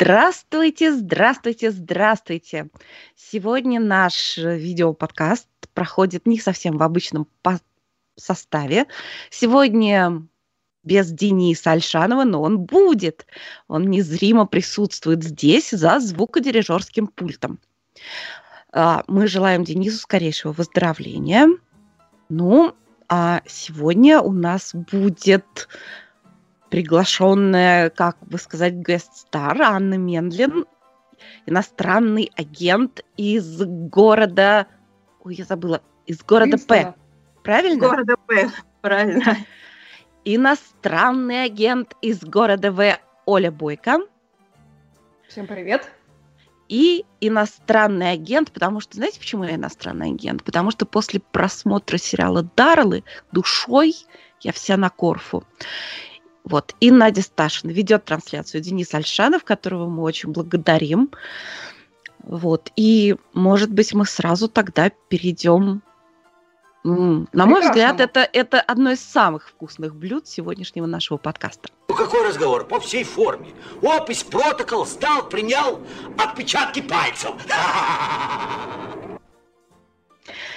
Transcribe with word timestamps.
Здравствуйте, 0.00 0.92
здравствуйте, 0.92 1.72
здравствуйте. 1.72 2.68
Сегодня 3.16 3.80
наш 3.80 4.36
видеоподкаст 4.36 5.48
проходит 5.74 6.24
не 6.24 6.38
совсем 6.38 6.78
в 6.78 6.84
обычном 6.84 7.26
составе. 8.14 8.86
Сегодня 9.28 10.22
без 10.84 11.10
Дениса 11.10 11.72
Альшанова, 11.72 12.22
но 12.22 12.42
он 12.42 12.60
будет. 12.60 13.26
Он 13.66 13.90
незримо 13.90 14.46
присутствует 14.46 15.24
здесь 15.24 15.70
за 15.70 15.98
звукодирижерским 15.98 17.08
пультом. 17.08 17.58
А, 18.70 19.02
мы 19.08 19.26
желаем 19.26 19.64
Денису 19.64 19.98
скорейшего 19.98 20.52
выздоровления. 20.52 21.48
Ну, 22.28 22.72
а 23.08 23.42
сегодня 23.48 24.20
у 24.20 24.30
нас 24.30 24.72
будет 24.72 25.68
приглашенная, 26.70 27.90
как 27.90 28.16
бы 28.20 28.38
сказать, 28.38 28.74
guest 28.74 29.22
star 29.22 29.60
Анна 29.62 29.94
Мендлин, 29.94 30.66
иностранный 31.46 32.30
агент 32.36 33.04
из 33.16 33.62
города... 33.64 34.66
Ой, 35.24 35.34
я 35.34 35.44
забыла. 35.44 35.82
Из 36.06 36.22
города 36.22 36.58
П. 36.58 36.94
Правильно? 37.42 37.88
Города 37.88 38.16
П, 38.26 38.50
правильно. 38.80 39.36
Иностранный 40.24 41.44
агент 41.44 41.94
из 42.02 42.20
города 42.20 42.72
В. 42.72 42.98
Оля 43.26 43.50
Бойко. 43.50 44.00
Всем 45.28 45.46
привет. 45.46 45.90
И 46.68 47.04
иностранный 47.20 48.12
агент, 48.12 48.52
потому 48.52 48.80
что, 48.80 48.96
знаете, 48.96 49.18
почему 49.18 49.44
я 49.44 49.54
иностранный 49.54 50.10
агент? 50.10 50.44
Потому 50.44 50.70
что 50.70 50.84
после 50.84 51.20
просмотра 51.20 51.96
сериала 51.96 52.42
«Дарлы» 52.56 53.04
душой 53.32 53.94
я 54.40 54.52
вся 54.52 54.76
на 54.76 54.90
Корфу. 54.90 55.44
Вот. 56.48 56.74
И 56.80 56.90
Надя 56.90 57.22
Сташина 57.22 57.70
ведет 57.70 58.04
трансляцию 58.04 58.62
Денис 58.62 58.92
Альшанов, 58.94 59.44
которого 59.44 59.86
мы 59.88 60.02
очень 60.02 60.32
благодарим. 60.32 61.10
Вот. 62.22 62.72
И, 62.74 63.16
может 63.34 63.70
быть, 63.70 63.92
мы 63.92 64.06
сразу 64.06 64.48
тогда 64.48 64.90
перейдем 65.08 65.82
на 66.84 67.44
мой 67.44 67.60
взгляд, 67.60 68.00
это, 68.00 68.20
это 68.20 68.60
одно 68.60 68.92
из 68.92 69.00
самых 69.00 69.48
вкусных 69.48 69.94
блюд 69.94 70.26
сегодняшнего 70.26 70.86
нашего 70.86 71.18
подкаста. 71.18 71.68
Ну 71.88 71.94
какой 71.94 72.26
разговор? 72.26 72.64
По 72.66 72.80
всей 72.80 73.04
форме. 73.04 73.48
Опись, 73.82 74.22
протокол, 74.22 74.86
сдал, 74.86 75.28
принял 75.28 75.80
отпечатки 76.16 76.80
пальцев. 76.80 77.32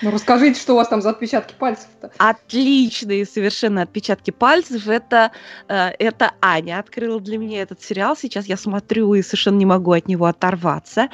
Ну 0.01 0.11
расскажите, 0.11 0.59
что 0.59 0.73
у 0.73 0.75
вас 0.77 0.87
там 0.87 1.01
за 1.01 1.11
отпечатки 1.11 1.53
пальцев-то? 1.57 2.11
Отличные 2.17 3.25
совершенно 3.25 3.83
отпечатки 3.83 4.31
пальцев. 4.31 4.87
Это, 4.87 5.31
э, 5.67 5.89
это 5.99 6.31
Аня 6.41 6.79
открыла 6.79 7.19
для 7.19 7.37
меня 7.37 7.61
этот 7.61 7.81
сериал. 7.81 8.15
Сейчас 8.17 8.45
я 8.45 8.57
смотрю 8.57 9.13
и 9.13 9.21
совершенно 9.21 9.57
не 9.57 9.65
могу 9.65 9.91
от 9.91 10.07
него 10.07 10.25
оторваться. 10.25 11.09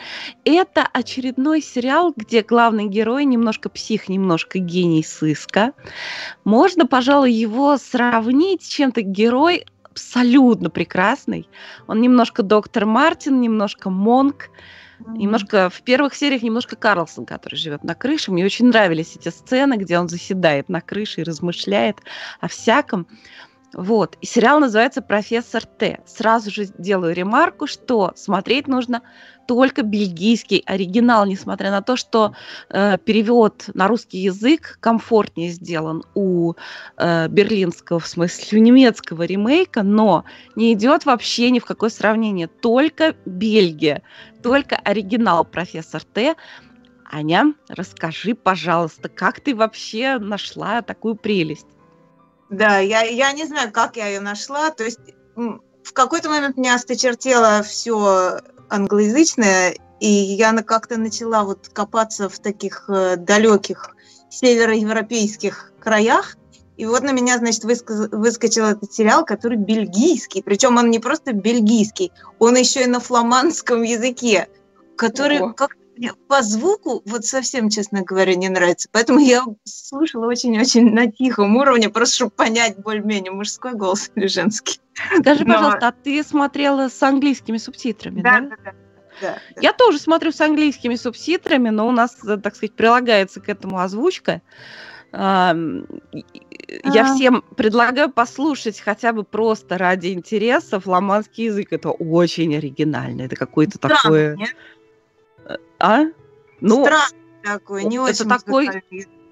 Это 0.46 0.88
очередной 0.92 1.62
сериал, 1.62 2.14
где 2.16 2.42
главный 2.42 2.88
герой 2.88 3.26
немножко 3.26 3.70
псих, 3.70 4.10
немножко 4.10 4.60
гений 4.60 5.04
сыска. 5.04 5.74
Можно, 6.44 6.86
пожалуй, 6.86 7.32
его 7.32 7.78
сравнить 7.78 8.64
с 8.64 8.68
чем-то 8.68 9.02
герой 9.02 9.66
абсолютно 9.98 10.70
прекрасный. 10.70 11.50
Он 11.88 12.02
немножко 12.02 12.44
доктор 12.44 12.86
Мартин, 12.86 13.42
немножко 13.42 13.90
Монк. 13.90 14.50
Немножко 15.06 15.70
в 15.70 15.82
первых 15.82 16.16
сериях 16.16 16.42
немножко 16.42 16.76
Карлсон, 16.76 17.26
который 17.26 17.56
живет 17.56 17.84
на 17.84 17.96
крыше. 17.96 18.32
Мне 18.32 18.46
очень 18.46 18.68
нравились 18.68 19.16
эти 19.16 19.30
сцены, 19.30 19.76
где 19.76 20.00
он 20.00 20.10
заседает 20.10 20.70
на 20.70 20.82
крыше 20.82 21.22
и 21.22 21.24
размышляет 21.24 21.98
о 22.40 22.48
всяком. 22.48 23.08
Вот. 23.78 24.18
И 24.22 24.26
сериал 24.26 24.60
называется 24.60 25.04
«Профессор 25.04 25.64
Т». 25.64 26.00
Сразу 26.08 26.50
же 26.50 26.66
делаю 26.80 27.14
ремарку, 27.14 27.68
что 27.68 28.12
смотреть 28.16 28.68
нужно 28.68 29.04
только 29.48 29.84
бельгийский 29.84 30.64
оригинал, 30.66 31.28
несмотря 31.28 31.70
на 31.70 31.84
то, 31.84 31.96
что 31.96 32.34
э, 32.70 32.98
перевод 32.98 33.70
на 33.76 33.88
русский 33.88 34.18
язык 34.18 34.80
комфортнее 34.82 35.52
сделан 35.52 36.04
у 36.16 36.56
э, 36.98 37.28
берлинского, 37.28 38.00
в 38.00 38.08
смысле, 38.08 38.60
у 38.60 38.64
немецкого 38.64 39.22
ремейка, 39.22 39.84
но 39.84 40.26
не 40.56 40.74
идет 40.74 41.06
вообще 41.06 41.52
ни 41.52 41.60
в 41.60 41.66
какое 41.66 41.92
сравнение. 41.92 42.48
Только 42.48 43.16
Бельгия, 43.28 44.02
только 44.42 44.76
оригинал 44.78 45.46
«Профессор 45.46 46.04
Т». 46.04 46.36
Аня, 47.10 47.54
расскажи, 47.70 48.34
пожалуйста, 48.34 49.08
как 49.08 49.40
ты 49.40 49.56
вообще 49.56 50.18
нашла 50.18 50.82
такую 50.82 51.16
прелесть? 51.16 51.68
Да, 52.50 52.80
я, 52.80 53.02
я 53.02 53.32
не 53.34 53.46
знаю, 53.46 53.72
как 53.72 53.98
я 53.98 54.08
ее 54.08 54.20
нашла. 54.20 54.70
То 54.72 54.84
есть 54.84 55.00
в 55.36 55.94
какой-то 55.94 56.30
момент 56.30 56.58
меня 56.58 56.76
осточертело 56.76 57.62
все 57.64 58.40
англоязычное, 58.70 59.76
и 60.00 60.08
я 60.08 60.54
как-то 60.62 60.98
начала 60.98 61.44
вот 61.44 61.70
копаться 61.70 62.30
в 62.30 62.40
таких 62.40 62.86
э, 62.90 63.16
далеких 63.16 63.96
североевропейских 64.30 65.72
краях, 65.80 66.38
и 66.78 66.86
вот 66.86 67.02
на 67.02 67.12
меня, 67.12 67.38
значит, 67.40 67.64
высказ... 67.64 68.10
выскочил 68.12 68.66
этот 68.66 68.94
сериал, 68.94 69.26
который 69.26 69.58
бельгийский. 69.58 70.44
Причем 70.44 70.78
он 70.78 70.92
не 70.92 71.00
просто 71.00 71.34
бельгийский, 71.34 72.12
он 72.38 72.56
еще 72.56 72.84
и 72.84 72.88
на 72.88 73.00
фламандском 73.00 73.82
языке, 73.82 74.48
который 74.96 75.40
Ого. 75.40 75.54
как 75.54 75.76
мне 75.98 76.14
по 76.28 76.42
звуку 76.42 77.02
вот 77.06 77.26
совсем, 77.26 77.70
честно 77.70 78.04
говоря, 78.04 78.36
не 78.36 78.50
нравится. 78.50 78.90
Поэтому 78.92 79.20
я 79.20 79.44
слушала 79.64 80.28
очень-очень 80.28 80.94
на 80.94 81.12
тихом 81.12 81.56
уровне, 81.56 81.90
просто 81.90 82.16
чтобы 82.16 82.32
понять 82.32 82.78
более-менее, 82.78 83.32
мужской 83.32 83.74
голос 83.74 84.12
или 84.16 84.28
женский. 84.28 84.80
Скажи, 85.20 85.46
Но... 85.46 85.54
пожалуйста, 85.54 85.88
а 85.88 85.92
ты 85.92 86.24
смотрела 86.24 86.90
с 86.90 87.02
английскими 87.04 87.58
субтитрами, 87.58 88.22
да? 88.22 88.42
Да, 88.42 88.56
да, 88.64 88.74
да. 89.22 89.38
Я 89.62 89.74
тоже 89.74 90.00
смотрю 90.00 90.32
с 90.32 90.42
английскими 90.42 90.96
субтитрами, 90.96 91.70
но 91.70 91.88
у 91.88 91.92
нас, 91.92 92.16
так 92.16 92.56
сказать, 92.56 92.74
прилагается 92.76 93.42
к 93.42 93.50
этому 93.50 93.80
озвучка. 93.80 94.42
Я 95.14 97.06
а. 97.06 97.16
всем 97.16 97.44
предлагаю 97.56 98.12
послушать 98.12 98.80
хотя 98.80 99.14
бы 99.14 99.24
просто 99.24 99.78
ради 99.78 100.08
интереса 100.08 100.80
фламандский 100.80 101.46
язык. 101.46 101.72
Это 101.72 101.92
очень 101.92 102.56
оригинально. 102.58 103.22
Это 103.22 103.36
какое-то 103.36 103.80
такое... 103.80 104.36
Нет? 104.36 104.50
А? 105.80 106.06
Ну, 106.62 106.84
Странный 106.84 107.28
такой, 107.44 107.84
не 107.86 107.98
это 107.98 108.06
очень 108.06 108.30
такой, 108.30 108.84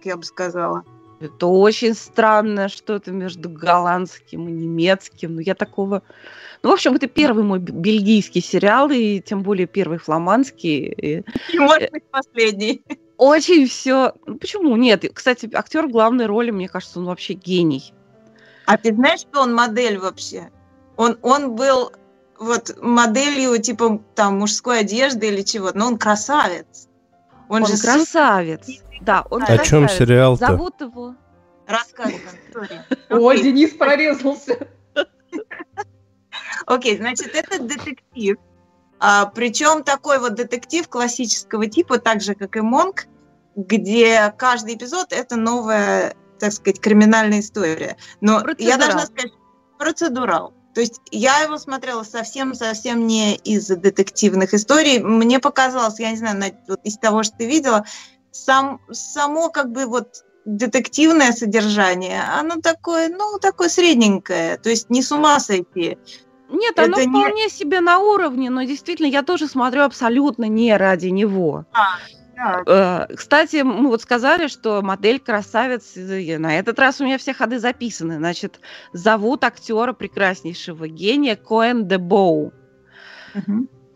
я 0.03 0.17
бы 0.17 0.23
сказала. 0.23 0.83
Это 1.19 1.47
очень 1.47 1.93
странное 1.93 2.67
что-то 2.67 3.11
между 3.11 3.49
голландским 3.49 4.47
и 4.47 4.51
немецким. 4.51 5.35
Ну, 5.35 5.41
я 5.41 5.55
такого... 5.55 6.03
Ну, 6.61 6.69
в 6.69 6.73
общем, 6.73 6.93
это 6.93 7.07
первый 7.07 7.43
мой 7.43 7.59
бельгийский 7.59 8.41
сериал, 8.41 8.89
и 8.91 9.21
тем 9.21 9.41
более 9.41 9.65
первый 9.65 9.97
фламандский. 9.97 10.85
И, 10.85 11.23
и 11.53 11.59
может 11.59 11.83
э, 11.83 11.89
быть, 11.91 12.03
последний. 12.11 12.83
Очень 13.17 13.67
все... 13.67 14.13
Ну, 14.25 14.37
почему? 14.37 14.75
Нет. 14.75 15.05
Кстати, 15.13 15.49
актер 15.53 15.87
главной 15.87 16.25
роли, 16.25 16.51
мне 16.51 16.67
кажется, 16.67 16.99
он 16.99 17.05
вообще 17.05 17.33
гений. 17.33 17.93
А 18.65 18.77
ты 18.77 18.93
знаешь, 18.93 19.21
что 19.21 19.41
он 19.41 19.53
модель 19.53 19.97
вообще? 19.97 20.49
Он, 20.97 21.17
он 21.21 21.55
был 21.55 21.91
вот 22.39 22.77
моделью 22.81 23.61
типа 23.61 24.01
там 24.15 24.39
мужской 24.39 24.79
одежды 24.79 25.27
или 25.27 25.41
чего-то, 25.41 25.77
но 25.77 25.87
он 25.87 25.97
красавец. 25.97 26.87
Он, 27.47 27.63
он 27.63 27.67
же 27.67 27.77
красавец. 27.77 28.67
Да, 29.01 29.25
он 29.29 29.43
О 29.43 29.45
красавец. 29.45 29.67
чем 29.67 29.89
сериал 29.89 30.33
-то? 30.35 30.47
Зовут 30.47 30.81
его. 30.81 31.15
Рассказывай 31.67 32.21
Ой, 33.09 33.41
Денис 33.41 33.71
прорезался. 33.71 34.67
Окей, 36.65 36.97
значит, 36.97 37.35
это 37.35 37.61
детектив. 37.61 38.37
А, 38.99 39.25
причем 39.27 39.83
такой 39.83 40.19
вот 40.19 40.35
детектив 40.35 40.87
классического 40.87 41.67
типа, 41.67 41.99
так 41.99 42.21
же, 42.21 42.33
как 42.33 42.55
и 42.55 42.61
Монк, 42.61 43.07
где 43.55 44.33
каждый 44.37 44.75
эпизод– 44.75 45.07
это 45.11 45.35
новая, 45.35 46.15
так 46.39 46.53
сказать, 46.53 46.79
криминальная 46.79 47.41
история. 47.41 47.97
Но 48.21 48.43
я 48.57 48.77
должна 48.77 49.05
сказать, 49.05 49.31
процедурал. 49.77 50.54
То 50.75 50.81
есть 50.81 51.01
я 51.09 51.39
его 51.39 51.57
смотрела 51.57 52.03
совсем-совсем 52.03 53.07
не 53.07 53.37
из 53.37 53.67
детективных 53.67 54.53
историй. 54.53 54.99
Мне 54.99 55.39
показалось, 55.39 55.99
я 55.99 56.11
не 56.11 56.17
знаю, 56.17 56.53
вот 56.67 56.81
из 56.83 56.97
того, 56.97 57.23
что 57.23 57.37
ты 57.37 57.47
видела, 57.47 57.85
сам, 58.31 58.81
само 58.91 59.49
как 59.49 59.71
бы 59.71 59.85
вот 59.85 60.25
детективное 60.43 61.31
содержание, 61.31 62.21
оно 62.23 62.57
такое, 62.61 63.07
ну, 63.07 63.39
такое 63.39 63.69
средненькое, 63.69 64.57
то 64.57 64.69
есть 64.69 64.89
не 64.89 65.01
с 65.01 65.11
ума 65.13 65.39
сойти. 65.39 65.97
Нет, 66.49 66.77
оно 66.77 66.97
Это 66.99 67.09
вполне 67.09 67.45
не... 67.45 67.49
себе 67.49 67.79
на 67.79 67.99
уровне, 67.99 68.49
но 68.49 68.63
действительно 68.63 69.07
я 69.07 69.23
тоже 69.23 69.47
смотрю 69.47 69.83
абсолютно 69.83 70.43
не 70.43 70.75
ради 70.75 71.07
него. 71.07 71.65
А, 71.71 71.97
Э, 72.67 73.07
кстати, 73.15 73.57
мы 73.63 73.87
вот 73.87 74.01
сказали, 74.01 74.47
что 74.47 74.81
модель 74.81 75.19
красавец. 75.19 75.93
На 75.95 76.59
этот 76.59 76.79
раз 76.79 77.01
у 77.01 77.05
меня 77.05 77.17
все 77.17 77.33
ходы 77.33 77.59
записаны. 77.59 78.17
Значит, 78.17 78.59
зовут 78.93 79.43
актера 79.43 79.93
прекраснейшего 79.93 80.87
гения 80.87 81.35
Коэн 81.35 81.87
де 81.87 81.97
Боу. 81.97 82.53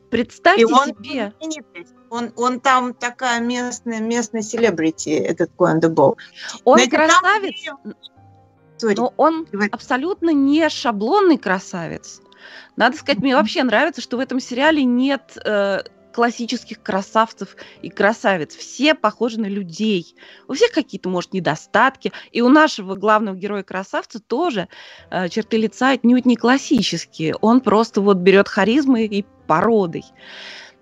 Представьте 0.10 0.64
И 0.64 0.66
он 0.66 0.88
себе. 0.88 1.34
Он, 2.10 2.32
он 2.36 2.60
там 2.60 2.94
такая 2.96 3.40
местная, 3.40 4.00
местная 4.00 4.42
селебрити, 4.42 5.10
этот 5.10 5.52
Коэн 5.58 5.80
де 5.80 5.88
Боу. 5.88 6.18
он 6.64 6.80
там 6.80 6.90
красавец, 6.90 7.70
Сори. 8.78 8.96
но 8.96 9.14
он 9.18 9.46
абсолютно 9.72 10.32
не 10.32 10.68
шаблонный 10.70 11.38
красавец. 11.38 12.22
Надо 12.78 12.98
сказать, 12.98 13.20
мне 13.20 13.36
вообще 13.36 13.64
нравится, 13.64 14.02
что 14.02 14.18
в 14.18 14.20
этом 14.22 14.40
сериале 14.40 14.84
нет 14.84 15.38
э, 15.46 15.82
классических 16.20 16.84
красавцев 16.84 17.56
и 17.82 17.90
красавиц. 17.90 18.54
Все 18.54 18.94
похожи 18.94 19.40
на 19.40 19.46
людей. 19.46 20.18
У 20.50 20.54
всех 20.54 20.74
какие-то, 20.74 21.08
может, 21.08 21.32
недостатки. 21.32 22.12
И 22.34 22.42
у 22.42 22.50
нашего 22.50 22.96
главного 22.96 23.38
героя-красавца 23.38 24.20
тоже 24.20 24.68
э, 25.12 25.30
черты 25.30 25.56
лица 25.56 25.92
отнюдь 25.92 26.26
не 26.26 26.36
классические. 26.36 27.36
Он 27.40 27.62
просто 27.62 28.02
вот 28.02 28.18
берет 28.18 28.50
харизмой 28.50 29.06
и 29.06 29.26
породой. 29.48 30.04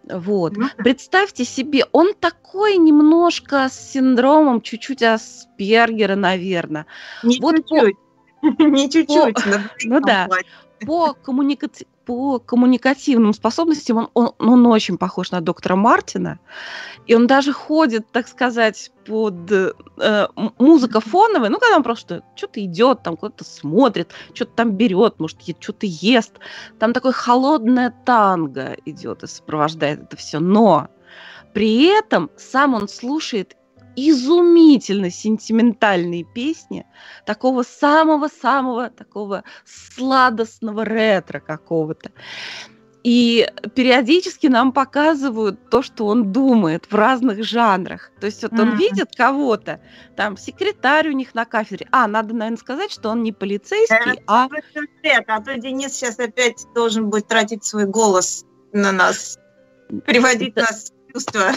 Вот. 0.10 0.58
Ну 0.58 0.70
да. 0.76 0.84
Представьте 0.84 1.46
себе, 1.46 1.86
он 1.92 2.16
такой 2.16 2.78
немножко 2.78 3.70
с 3.70 3.92
синдромом 3.92 4.62
чуть-чуть 4.62 5.04
Аспергера, 5.04 6.16
наверное. 6.16 6.88
Не 7.22 7.40
вот 7.40 7.58
по- 7.58 7.62
чуть-чуть. 7.62 7.98
Не 8.60 8.90
чуть-чуть. 8.90 9.38
ну 9.86 10.02
двойном 10.02 10.04
да. 10.04 10.26
плане. 10.26 10.46
По, 10.80 11.16
коммуникаци- 11.24 11.86
по 12.08 12.40
коммуникативным 12.40 13.34
способностям 13.34 13.98
он, 13.98 14.10
он, 14.14 14.32
он 14.40 14.66
очень 14.68 14.98
похож 14.98 15.32
на 15.32 15.42
доктора 15.42 15.76
Мартина. 15.76 16.40
И 17.06 17.14
он 17.14 17.28
даже 17.28 17.52
ходит, 17.52 18.10
так 18.14 18.30
сказать, 18.30 18.94
под 19.06 19.52
э, 19.52 20.28
музыка 20.58 21.02
фоновая. 21.02 21.50
Ну, 21.50 21.60
когда 21.60 21.76
он 21.76 21.84
просто 21.84 22.24
что-то 22.36 22.64
идет, 22.64 23.04
там 23.04 23.18
куда-то 23.18 23.44
смотрит, 23.44 24.14
что-то 24.34 24.52
там 24.56 24.72
берет, 24.72 25.20
может, 25.20 25.40
что-то 25.60 25.86
ест. 25.86 26.40
Там 26.80 26.94
такое 26.94 27.12
холодное 27.12 27.94
танго 28.06 28.78
идет 28.86 29.24
и 29.24 29.28
сопровождает 29.28 30.04
это 30.04 30.16
все. 30.16 30.40
Но 30.40 30.88
при 31.54 31.88
этом 31.88 32.30
сам 32.38 32.74
он 32.74 32.88
слушает 32.88 33.58
изумительно 33.98 35.10
сентиментальные 35.10 36.24
песни 36.24 36.86
такого 37.26 37.64
самого-самого 37.64 38.90
такого 38.92 39.44
сладостного 39.66 40.84
ретро 40.84 41.40
какого-то. 41.40 42.12
И 43.04 43.48
периодически 43.76 44.48
нам 44.48 44.72
показывают 44.72 45.70
то, 45.70 45.82
что 45.82 46.06
он 46.08 46.32
думает 46.32 46.92
в 46.92 46.96
разных 46.96 47.44
жанрах. 47.44 48.12
То 48.20 48.28
есть 48.28 48.44
вот 48.44 48.54
он 48.54 48.70
Мгм. 48.70 48.78
видит 48.78 49.16
кого-то, 49.16 49.80
там 50.16 50.38
секретарь 50.38 51.08
у 51.10 51.14
них 51.14 51.34
на 51.34 51.46
кафедре. 51.46 51.88
А, 51.92 52.08
надо, 52.08 52.36
наверное, 52.36 52.58
сказать, 52.58 52.92
что 52.92 53.10
он 53.10 53.24
не 53.24 53.32
полицейский, 53.32 54.20
а 54.28 54.48
Просто 54.50 54.82
сюжет, 55.04 55.24
А 55.28 55.42
то 55.42 55.58
Денис 55.58 55.94
сейчас 55.94 56.20
опять 56.20 56.66
должен 56.76 57.10
будет 57.10 57.28
тратить 57.28 57.64
свой 57.64 57.86
голос 57.86 58.44
на 58.74 58.92
нас, 58.92 59.40
приводить 60.06 60.56
нас 60.56 60.92
в 61.08 61.14
чувство. 61.14 61.52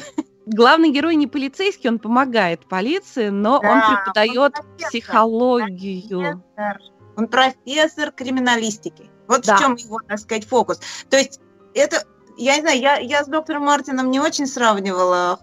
Главный 0.51 0.91
герой 0.91 1.17
не 1.17 1.27
полицейский, 1.27 1.89
он 1.89 1.99
помогает 1.99 2.69
полиции, 2.69 3.29
но 3.29 3.57
он 3.59 3.63
Да, 3.63 4.03
преподает 4.05 4.39
он 4.39 4.51
профессор. 4.53 4.89
психологию. 4.89 6.43
Профессор. 6.55 6.83
Он 7.17 7.29
профессор 7.29 8.13
криминалистики. 8.13 9.11
Вот 9.29 9.45
Да. 9.47 9.57
в 9.57 9.61
чем 9.61 9.75
его, 9.77 10.01
так 10.07 10.19
сказать, 10.19 10.47
фокус. 10.47 10.81
То 11.09 11.17
есть 11.17 11.41
это, 11.75 12.05
я 12.37 12.57
не 12.57 12.63
знаю, 12.63 12.81
я, 12.81 12.99
я 12.99 13.25
с 13.25 13.29
доктором 13.29 13.65
Мартином 13.65 14.11
не 14.11 14.21
очень 14.21 14.47
сравнивала, 14.47 15.39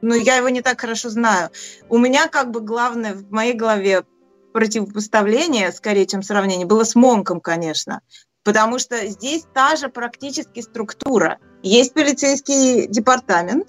но 0.00 0.14
я 0.14 0.36
его 0.36 0.48
не 0.48 0.62
так 0.62 0.80
хорошо 0.80 1.08
знаю. 1.10 1.50
У 1.88 1.98
меня 1.98 2.28
как 2.28 2.50
бы 2.50 2.60
главное 2.60 3.14
в 3.14 3.30
моей 3.30 3.54
голове 3.54 4.04
противопоставление, 4.52 5.72
скорее, 5.72 6.06
чем 6.06 6.22
сравнение, 6.22 6.66
было 6.66 6.84
с 6.84 6.94
Монком, 6.94 7.40
конечно. 7.40 8.00
Потому 8.44 8.78
что 8.78 9.06
здесь 9.06 9.44
та 9.54 9.76
же 9.76 9.88
практически 9.88 10.60
структура. 10.60 11.38
Есть 11.62 11.94
полицейский 11.94 12.86
департамент, 12.88 13.68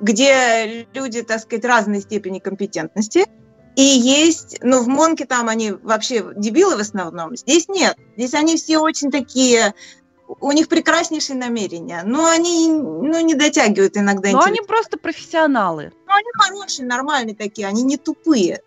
где 0.00 0.86
люди, 0.94 1.22
так 1.22 1.40
сказать, 1.40 1.64
разной 1.64 2.00
степени 2.00 2.38
компетентности, 2.38 3.26
и 3.76 3.82
есть, 3.82 4.58
ну, 4.60 4.82
в 4.82 4.88
Монке 4.88 5.24
там 5.24 5.48
они 5.48 5.70
вообще 5.70 6.32
дебилы 6.34 6.76
в 6.76 6.80
основном. 6.80 7.36
Здесь 7.36 7.68
нет. 7.68 7.96
Здесь 8.16 8.34
они 8.34 8.56
все 8.56 8.78
очень 8.78 9.12
такие, 9.12 9.72
у 10.40 10.50
них 10.50 10.68
прекраснейшие 10.68 11.36
намерения, 11.36 12.02
но 12.04 12.28
они, 12.28 12.68
ну, 12.68 13.20
не 13.20 13.34
дотягивают 13.34 13.96
иногда. 13.96 14.30
Но 14.30 14.42
они 14.42 14.60
просто 14.62 14.98
профессионалы. 14.98 15.92
Ну, 16.06 16.12
они 16.12 16.26
хорошие, 16.34 16.86
нормальные 16.86 17.36
такие, 17.36 17.68
они 17.68 17.82
не 17.82 17.96
тупые. 17.96 18.62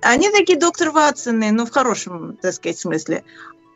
Они 0.00 0.28
такие 0.30 0.58
доктор 0.58 0.90
Ватсоны, 0.90 1.52
но 1.52 1.64
в 1.64 1.70
хорошем, 1.70 2.36
так 2.36 2.52
сказать, 2.54 2.78
смысле. 2.78 3.24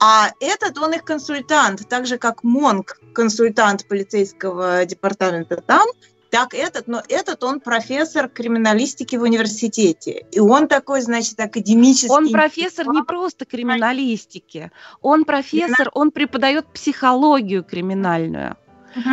А 0.00 0.32
этот, 0.40 0.78
он 0.78 0.94
их 0.94 1.04
консультант, 1.04 1.88
так 1.88 2.06
же, 2.06 2.18
как 2.18 2.42
Монк, 2.42 2.98
консультант 3.14 3.86
полицейского 3.86 4.84
департамента 4.84 5.58
там, 5.58 5.86
так 6.32 6.54
этот, 6.54 6.88
но 6.88 7.02
этот 7.10 7.44
он 7.44 7.60
профессор 7.60 8.26
криминалистики 8.26 9.16
в 9.16 9.22
университете. 9.22 10.24
И 10.32 10.40
он 10.40 10.66
такой, 10.66 11.02
значит, 11.02 11.38
академический. 11.38 12.08
Он 12.08 12.32
профессор 12.32 12.88
не 12.88 13.02
просто 13.02 13.44
криминалистики, 13.44 14.72
он 15.02 15.26
профессор, 15.26 15.90
он 15.92 16.10
преподает 16.10 16.66
психологию 16.72 17.62
криминальную. 17.62 18.56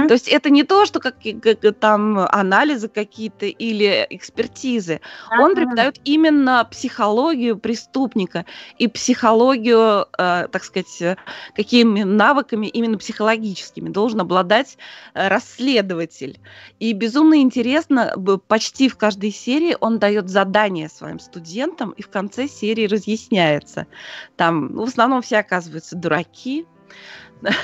То 0.07 0.13
есть 0.13 0.27
это 0.27 0.49
не 0.49 0.63
то, 0.63 0.85
что 0.85 0.99
как, 0.99 1.15
как- 1.41 1.79
там 1.79 2.19
анализы 2.19 2.89
какие-то 2.89 3.45
или 3.45 4.05
экспертизы. 4.09 5.01
Он 5.31 5.51
Ага. 5.51 5.55
преподает 5.55 5.99
именно 6.03 6.67
психологию 6.69 7.57
преступника 7.57 8.45
и 8.77 8.87
психологию, 8.87 10.07
э, 10.17 10.47
так 10.51 10.63
сказать, 10.63 11.01
э, 11.01 11.15
какими 11.55 12.03
навыками 12.03 12.67
именно 12.67 12.97
психологическими 12.97 13.89
должен 13.89 14.21
обладать 14.21 14.77
э, 15.13 15.27
расследователь. 15.27 16.39
И 16.79 16.93
безумно 16.93 17.41
интересно, 17.41 18.13
почти 18.47 18.89
в 18.89 18.97
каждой 18.97 19.31
серии 19.31 19.75
он 19.79 19.99
дает 19.99 20.29
задание 20.29 20.89
своим 20.89 21.19
студентам, 21.19 21.91
и 21.91 22.01
в 22.01 22.09
конце 22.09 22.47
серии 22.47 22.87
разъясняется. 22.87 23.87
Там 24.35 24.73
ну, 24.73 24.85
в 24.85 24.89
основном 24.89 25.21
все 25.21 25.37
оказываются 25.37 25.95
дураки. 25.95 26.65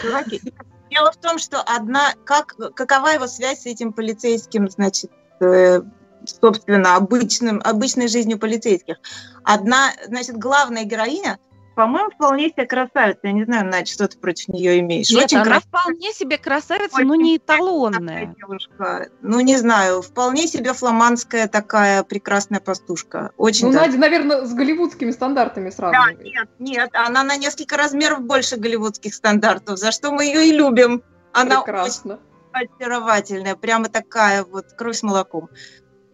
Дураки. 0.04 0.42
Дело 0.90 1.12
в 1.12 1.18
том, 1.18 1.40
что 1.40 1.62
одна, 1.62 2.14
как, 2.26 2.56
какова 2.76 3.08
его 3.10 3.28
связь 3.28 3.62
с 3.62 3.66
этим 3.66 3.92
полицейским, 3.92 4.70
значит, 4.70 5.12
э, 5.40 5.82
собственно, 6.26 6.96
обычным, 6.96 7.62
обычной 7.64 8.08
жизнью 8.08 8.40
полицейских. 8.40 8.98
Одна, 9.44 9.92
значит, 10.08 10.38
главная 10.38 10.84
героиня, 10.84 11.40
по-моему, 11.76 12.10
вполне 12.12 12.50
себе 12.50 12.66
красавица. 12.66 13.20
Я 13.24 13.32
не 13.34 13.44
знаю, 13.46 13.66
Надь, 13.68 13.88
что 13.88 14.08
ты 14.08 14.18
против 14.18 14.48
нее 14.48 14.80
имеешь. 14.80 15.10
Нет, 15.12 15.26
Очень 15.26 15.38
она 15.38 15.46
красивая 15.46 15.68
вполне 15.82 16.14
себе 16.14 16.38
красавица, 16.38 17.02
но 17.02 17.14
Очень 17.14 17.24
не 17.24 17.40
такая 17.40 17.58
эталонная. 17.60 18.36
девушка. 18.38 19.10
Ну, 19.22 19.40
не 19.42 19.58
знаю, 19.58 20.02
вполне 20.02 20.48
себе 20.48 20.74
фламандская 20.74 21.48
такая 21.48 22.04
прекрасная 22.04 22.60
пастушка. 22.62 23.32
Очень 23.38 23.68
Ну, 23.68 23.74
даже. 23.74 23.86
Надя, 23.88 24.00
наверное, 24.00 24.46
с 24.46 24.54
голливудскими 24.54 25.12
стандартами 25.12 25.70
Да, 25.70 25.76
сравнивает. 25.76 26.22
нет, 26.24 26.50
нет, 26.60 26.90
она 26.94 27.24
на 27.24 27.36
несколько 27.38 27.78
размеров 27.78 28.22
больше 28.22 28.58
голливудских 28.58 29.14
стандартов, 29.14 29.78
за 29.78 29.92
что 29.92 30.12
мы 30.12 30.24
ее 30.26 30.48
и 30.48 30.52
любим. 30.52 31.04
Она 31.34 31.56
очень 31.62 31.66
Прекрасно. 31.66 32.20
очаровательная, 32.54 33.56
прямо 33.56 33.90
такая 33.90 34.44
вот 34.44 34.68
кровь 34.78 34.98
с 34.98 35.04
молоком. 35.04 35.50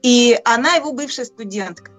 И 0.01 0.39
она 0.45 0.73
его 0.75 0.93
бывшая 0.93 1.25
студентка. 1.25 1.91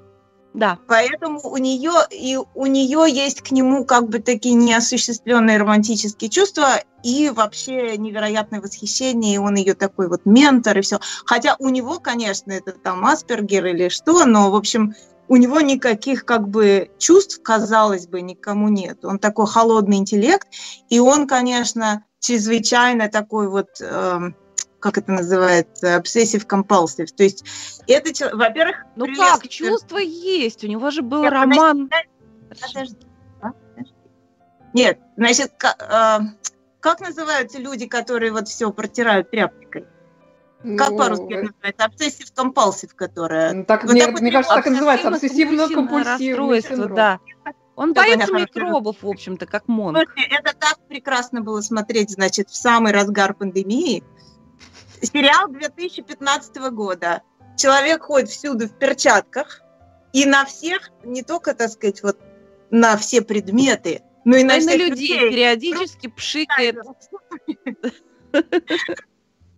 Да. 0.54 0.78
Поэтому 0.86 1.40
у 1.42 1.56
нее 1.56 1.92
и 2.10 2.38
у 2.54 2.66
нее 2.66 3.06
есть 3.08 3.40
к 3.40 3.50
нему 3.52 3.84
как 3.84 4.08
бы 4.08 4.18
такие 4.18 4.54
неосуществленные 4.54 5.58
романтические 5.58 6.28
чувства 6.28 6.82
и 7.02 7.30
вообще 7.30 7.96
невероятное 7.96 8.60
восхищение, 8.60 9.34
и 9.34 9.38
он 9.38 9.54
ее 9.54 9.74
такой 9.74 10.08
вот 10.08 10.26
ментор 10.26 10.78
и 10.78 10.82
все. 10.82 11.00
Хотя 11.24 11.56
у 11.58 11.68
него, 11.68 11.98
конечно, 11.98 12.52
это 12.52 12.72
там 12.72 13.06
Аспергер 13.06 13.66
или 13.66 13.88
что, 13.88 14.24
но 14.26 14.50
в 14.50 14.54
общем 14.54 14.94
у 15.28 15.36
него 15.36 15.60
никаких 15.60 16.26
как 16.26 16.48
бы 16.48 16.90
чувств, 16.98 17.40
казалось 17.42 18.06
бы, 18.06 18.20
никому 18.20 18.68
нет. 18.68 19.04
Он 19.04 19.18
такой 19.18 19.46
холодный 19.46 19.96
интеллект, 19.96 20.46
и 20.90 20.98
он, 20.98 21.26
конечно, 21.26 22.04
чрезвычайно 22.20 23.08
такой 23.08 23.48
вот 23.48 23.80
эм, 23.80 24.36
как 24.82 24.98
это 24.98 25.12
называется, 25.12 25.96
obsessive 25.96 26.46
compulsive. 26.46 27.06
То 27.16 27.22
есть 27.22 27.44
это, 27.86 28.36
во-первых, 28.36 28.84
Ну 28.96 29.04
прелестно. 29.06 29.38
как, 29.38 29.48
чувства 29.48 29.98
есть. 29.98 30.64
У 30.64 30.66
него 30.66 30.90
же 30.90 31.02
был 31.02 31.22
подожди, 31.22 31.36
роман. 31.56 31.90
Подожди. 32.48 32.96
а, 33.40 33.52
подожди. 33.52 33.94
Нет, 34.74 34.98
значит, 35.16 35.52
ка- 35.56 35.76
а, 35.78 36.20
как 36.80 37.00
называются 37.00 37.58
люди, 37.58 37.86
которые 37.86 38.32
вот 38.32 38.48
все 38.48 38.70
протирают 38.72 39.30
тряпкой? 39.30 39.86
Как 40.76 40.90
Ну, 40.90 40.98
по-русски 40.98 41.32
это 41.32 41.52
называется? 41.72 41.86
Obsessive 41.86 42.34
compulsive, 42.36 42.90
которая... 42.94 43.52
ну, 43.52 43.64
Так, 43.64 43.82
Вот 43.84 43.92
мне, 43.92 44.06
такой 44.06 44.20
мне 44.20 44.32
кажется, 44.32 44.54
так 44.54 44.66
и 44.66 44.70
называется. 44.70 45.08
Обсессивно-компульсивное 45.08 46.04
расстройство, 46.04 46.86
да. 46.88 47.20
Он 47.74 47.94
Как 47.94 48.04
у 48.04 48.08
боится 48.08 48.32
микробов, 48.34 48.96
в 49.02 49.08
общем-то, 49.08 49.46
как 49.46 49.66
Монк. 49.66 49.96
Слушайте, 49.96 50.36
это 50.36 50.54
так 50.56 50.78
прекрасно 50.88 51.40
было 51.40 51.60
смотреть, 51.62 52.10
значит, 52.10 52.50
в 52.50 52.54
самый 52.54 52.92
разгар 52.92 53.32
пандемии. 53.34 54.04
Сериал 55.02 55.48
2015 55.48 56.56
года. 56.70 57.22
Человек 57.56 58.04
ходит 58.04 58.28
всюду 58.30 58.68
в 58.68 58.78
перчатках, 58.78 59.62
и 60.12 60.24
на 60.26 60.44
всех, 60.44 60.90
не 61.04 61.22
только, 61.22 61.54
так 61.54 61.70
сказать, 61.70 62.02
вот 62.02 62.18
на 62.70 62.96
все 62.96 63.22
предметы, 63.22 64.02
но 64.24 64.36
и 64.36 64.44
на 64.44 64.56
И 64.56 64.64
на 64.64 64.68
всех 64.68 64.88
людей 64.88 65.30
периодически 65.30 66.06
пшикает. 66.08 66.76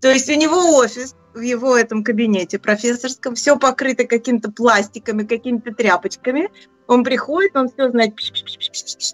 То 0.01 0.11
есть 0.11 0.29
у 0.29 0.35
него 0.35 0.77
офис 0.77 1.15
в 1.35 1.41
его 1.41 1.77
этом 1.77 2.05
кабинете 2.05 2.59
профессорском, 2.59 3.35
все 3.35 3.59
покрыто 3.59 4.05
какими-то 4.05 4.51
пластиками, 4.51 5.25
какими-то 5.25 5.75
тряпочками. 5.75 6.51
Он 6.87 7.03
приходит, 7.03 7.57
он 7.57 7.69
все, 7.69 7.91
знает, 7.91 8.15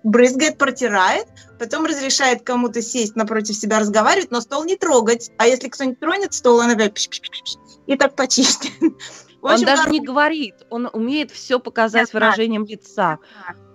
брызгает, 0.03 0.59
протирает, 0.59 1.27
потом 1.59 1.87
разрешает 1.87 2.43
кому-то 2.43 2.83
сесть 2.83 3.17
напротив 3.17 3.57
себя, 3.57 3.79
разговаривать, 3.79 4.31
но 4.31 4.41
стол 4.41 4.65
не 4.65 4.77
трогать. 4.77 5.31
А 5.39 5.47
если 5.47 5.69
кто-нибудь 5.69 6.01
тронет 6.01 6.35
стол, 6.35 6.59
он 6.59 6.71
опять 6.71 7.09
и 7.87 7.97
так 7.97 8.15
почистит. 8.15 8.73
Он 9.43 9.59
даже 9.63 9.89
не 9.89 10.01
говорит, 10.01 10.55
он 10.69 10.91
умеет 10.93 11.31
все 11.31 11.59
показать 11.59 12.13
выражением 12.13 12.67
лица. 12.67 13.19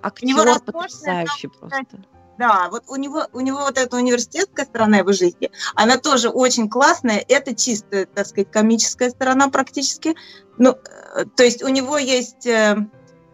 Актер 0.04 0.60
потрясающий 0.64 1.48
просто. 1.48 2.06
Да, 2.38 2.68
вот 2.70 2.84
у 2.88 2.98
него, 2.98 3.24
у 3.34 3.40
него 3.40 3.60
вот 3.62 3.78
эта 3.78 3.96
университетская 3.96 4.66
сторона 4.66 4.98
его 4.98 5.14
жизни, 5.14 5.52
она 5.74 5.98
тоже 5.98 6.30
очень 6.30 6.70
классная. 6.70 7.24
Это 7.28 7.56
чисто, 7.56 8.06
так 8.06 8.28
сказать, 8.28 8.52
комическая 8.52 9.10
сторона 9.10 9.50
практически. 9.50 10.16
Ну, 10.58 10.72
э, 11.16 11.26
то 11.36 11.44
есть 11.44 11.64
у 11.64 11.70
него 11.70 11.98
есть 11.98 12.46
э, 12.46 12.76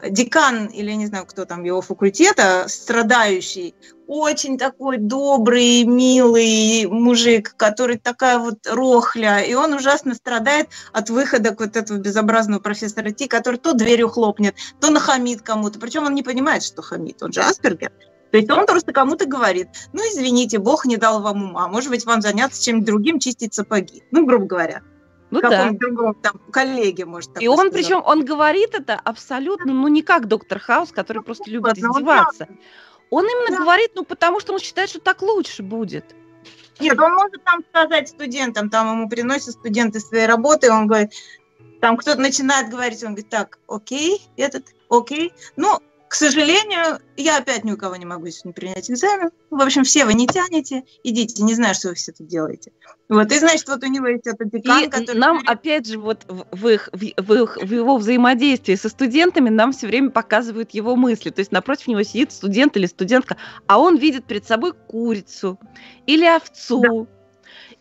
декан, 0.09 0.67
или 0.67 0.91
не 0.91 1.07
знаю, 1.07 1.25
кто 1.25 1.45
там 1.45 1.63
его 1.63 1.81
факультета, 1.81 2.65
страдающий, 2.67 3.75
очень 4.07 4.57
такой 4.57 4.97
добрый, 4.97 5.83
милый 5.85 6.85
мужик, 6.87 7.55
который 7.55 7.97
такая 7.97 8.39
вот 8.39 8.67
рохля, 8.67 9.39
и 9.39 9.53
он 9.53 9.73
ужасно 9.73 10.15
страдает 10.15 10.67
от 10.91 11.09
выхода 11.09 11.55
вот 11.57 11.77
этого 11.77 11.97
безобразного 11.97 12.59
профессора 12.59 13.11
Ти, 13.11 13.27
который 13.27 13.57
то 13.57 13.73
дверью 13.73 14.09
хлопнет, 14.09 14.55
то 14.79 14.89
нахамит 14.89 15.41
кому-то, 15.41 15.79
причем 15.79 16.05
он 16.05 16.15
не 16.15 16.23
понимает, 16.23 16.63
что 16.63 16.81
хамит, 16.81 17.23
он 17.23 17.31
же 17.31 17.41
Аспергер. 17.41 17.91
То 18.31 18.37
есть 18.37 18.49
он 18.49 18.65
просто 18.65 18.93
кому-то 18.93 19.25
говорит, 19.25 19.67
ну, 19.91 20.01
извините, 20.01 20.57
Бог 20.57 20.85
не 20.85 20.97
дал 20.97 21.21
вам 21.21 21.43
ума, 21.43 21.67
может 21.67 21.89
быть, 21.89 22.05
вам 22.05 22.21
заняться 22.21 22.63
чем-нибудь 22.63 22.87
другим, 22.87 23.19
чистить 23.19 23.53
сапоги. 23.53 24.03
Ну, 24.11 24.25
грубо 24.25 24.45
говоря. 24.45 24.81
Ну 25.31 25.41
да. 25.41 25.71
другом 25.71 26.13
там 26.15 26.39
коллеге, 26.51 27.05
может. 27.05 27.41
И 27.41 27.47
он, 27.47 27.57
сказать. 27.57 27.73
причем, 27.73 28.01
он 28.05 28.25
говорит 28.25 28.75
это 28.75 28.95
абсолютно, 28.95 29.73
ну, 29.73 29.87
не 29.87 30.01
как 30.01 30.27
доктор 30.27 30.59
Хаус, 30.59 30.91
который 30.91 31.19
ну, 31.19 31.23
просто 31.23 31.49
любит 31.49 31.77
издеваться. 31.77 32.47
Он, 33.09 33.23
он 33.23 33.25
именно 33.25 33.57
да. 33.57 33.63
говорит, 33.63 33.91
ну, 33.95 34.03
потому 34.03 34.41
что 34.41 34.53
он 34.53 34.59
считает, 34.59 34.89
что 34.89 34.99
так 34.99 35.21
лучше 35.21 35.63
будет. 35.63 36.13
Нет, 36.79 36.99
он 36.99 37.13
может 37.13 37.43
там 37.43 37.61
сказать 37.69 38.09
студентам, 38.09 38.69
там 38.69 38.91
ему 38.91 39.09
приносят 39.09 39.53
студенты 39.53 39.99
свои 39.99 40.25
работы, 40.25 40.71
он 40.71 40.87
говорит, 40.87 41.11
там 41.79 41.95
кто-то 41.95 42.19
начинает 42.19 42.69
говорить, 42.69 43.03
он 43.03 43.09
говорит, 43.09 43.29
так, 43.29 43.59
окей, 43.67 44.21
этот, 44.35 44.65
окей. 44.89 45.31
Ну, 45.55 45.79
к 46.11 46.15
сожалению, 46.15 46.99
я 47.15 47.37
опять 47.37 47.63
ни 47.63 47.71
у 47.71 47.77
кого 47.77 47.95
не 47.95 48.03
могу 48.03 48.27
сегодня 48.27 48.51
принять 48.51 48.91
экзамен. 48.91 49.29
В 49.49 49.61
общем, 49.61 49.85
все 49.85 50.03
вы 50.03 50.13
не 50.13 50.27
тянете, 50.27 50.83
идите, 51.05 51.41
не 51.41 51.55
знаю, 51.55 51.73
что 51.73 51.87
вы 51.87 51.93
все 51.93 52.11
тут 52.11 52.27
делаете. 52.27 52.73
Вот, 53.07 53.31
и 53.31 53.39
значит, 53.39 53.65
вот 53.69 53.81
у 53.81 53.87
него 53.87 54.07
есть 54.07 54.27
этот 54.27 54.51
декан, 54.51 54.83
и 54.83 54.89
который... 54.89 55.15
нам, 55.15 55.41
опять 55.47 55.87
же, 55.87 55.97
вот 55.97 56.25
в, 56.27 56.67
их, 56.67 56.89
в, 56.91 57.33
их, 57.33 57.55
в 57.55 57.73
его 57.73 57.95
взаимодействии 57.95 58.75
со 58.75 58.89
студентами 58.89 59.47
нам 59.47 59.71
все 59.71 59.87
время 59.87 60.09
показывают 60.09 60.71
его 60.71 60.97
мысли. 60.97 61.29
То 61.29 61.39
есть 61.39 61.53
напротив 61.53 61.87
него 61.87 62.03
сидит 62.03 62.33
студент 62.33 62.75
или 62.75 62.87
студентка, 62.87 63.37
а 63.67 63.79
он 63.79 63.95
видит 63.95 64.25
перед 64.25 64.45
собой 64.45 64.73
курицу 64.73 65.57
или 66.07 66.25
овцу. 66.25 66.81
Да 66.81 67.20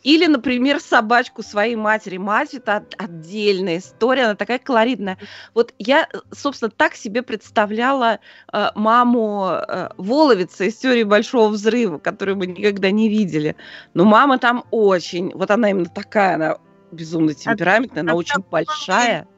или, 0.03 0.27
например, 0.27 0.81
собачку 0.81 1.43
своей 1.43 1.77
матери. 1.77 2.17
Мать 2.17 2.55
это 2.55 2.85
отдельная 2.97 3.79
история, 3.79 4.25
она 4.25 4.35
такая 4.35 4.59
колоритная. 4.59 5.19
Вот 5.55 5.75
я, 5.79 6.09
собственно, 6.33 6.71
так 6.71 6.95
себе 6.95 7.23
представляла 7.23 8.21
э, 8.53 8.69
маму 8.75 9.49
э, 9.51 9.91
Воловица 9.97 10.65
из 10.65 10.77
теории 10.77 11.03
Большого 11.03 11.49
Взрыва, 11.49 11.99
которую 11.99 12.39
мы 12.39 12.47
никогда 12.47 12.91
не 12.91 13.09
видели. 13.09 13.57
Но 13.95 14.05
мама 14.05 14.39
там 14.39 14.65
очень, 14.71 15.33
вот 15.35 15.51
она 15.51 15.71
именно 15.71 15.89
такая, 15.89 16.35
она 16.37 16.59
безумно 16.93 17.35
темпераментная, 17.35 18.03
она 18.03 18.15
очень 18.15 18.43
большая. 18.51 19.29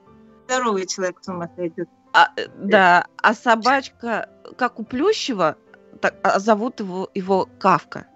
Здоровый 0.47 0.87
человек 0.87 1.19
с 1.21 1.29
ума 1.29 1.49
сойдет. 1.57 1.89
А, 2.13 2.29
э, 2.37 2.47
да, 2.57 3.07
а 3.17 3.35
собачка, 3.35 4.29
как 4.57 4.79
у 4.79 4.85
Плющева, 4.85 5.57
так, 6.01 6.15
а 6.23 6.39
зовут 6.39 6.81
его, 6.81 7.11
его 7.15 7.49
Кавка. 7.59 8.07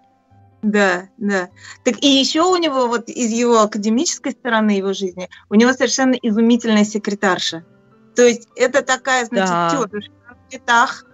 Да, 0.66 1.08
да. 1.16 1.48
Так 1.84 2.02
и 2.02 2.08
еще 2.08 2.42
у 2.42 2.56
него 2.56 2.88
вот 2.88 3.08
из 3.08 3.30
его 3.30 3.60
академической 3.60 4.32
стороны 4.32 4.72
его 4.72 4.92
жизни, 4.92 5.28
у 5.48 5.54
него 5.54 5.72
совершенно 5.72 6.14
изумительная 6.14 6.84
секретарша. 6.84 7.64
То 8.16 8.22
есть 8.22 8.48
это 8.56 8.82
такая, 8.82 9.26
значит, 9.26 9.48
да. 9.48 9.70
тетушка 9.70 10.12
в 10.26 10.50
цветах, 10.50 11.04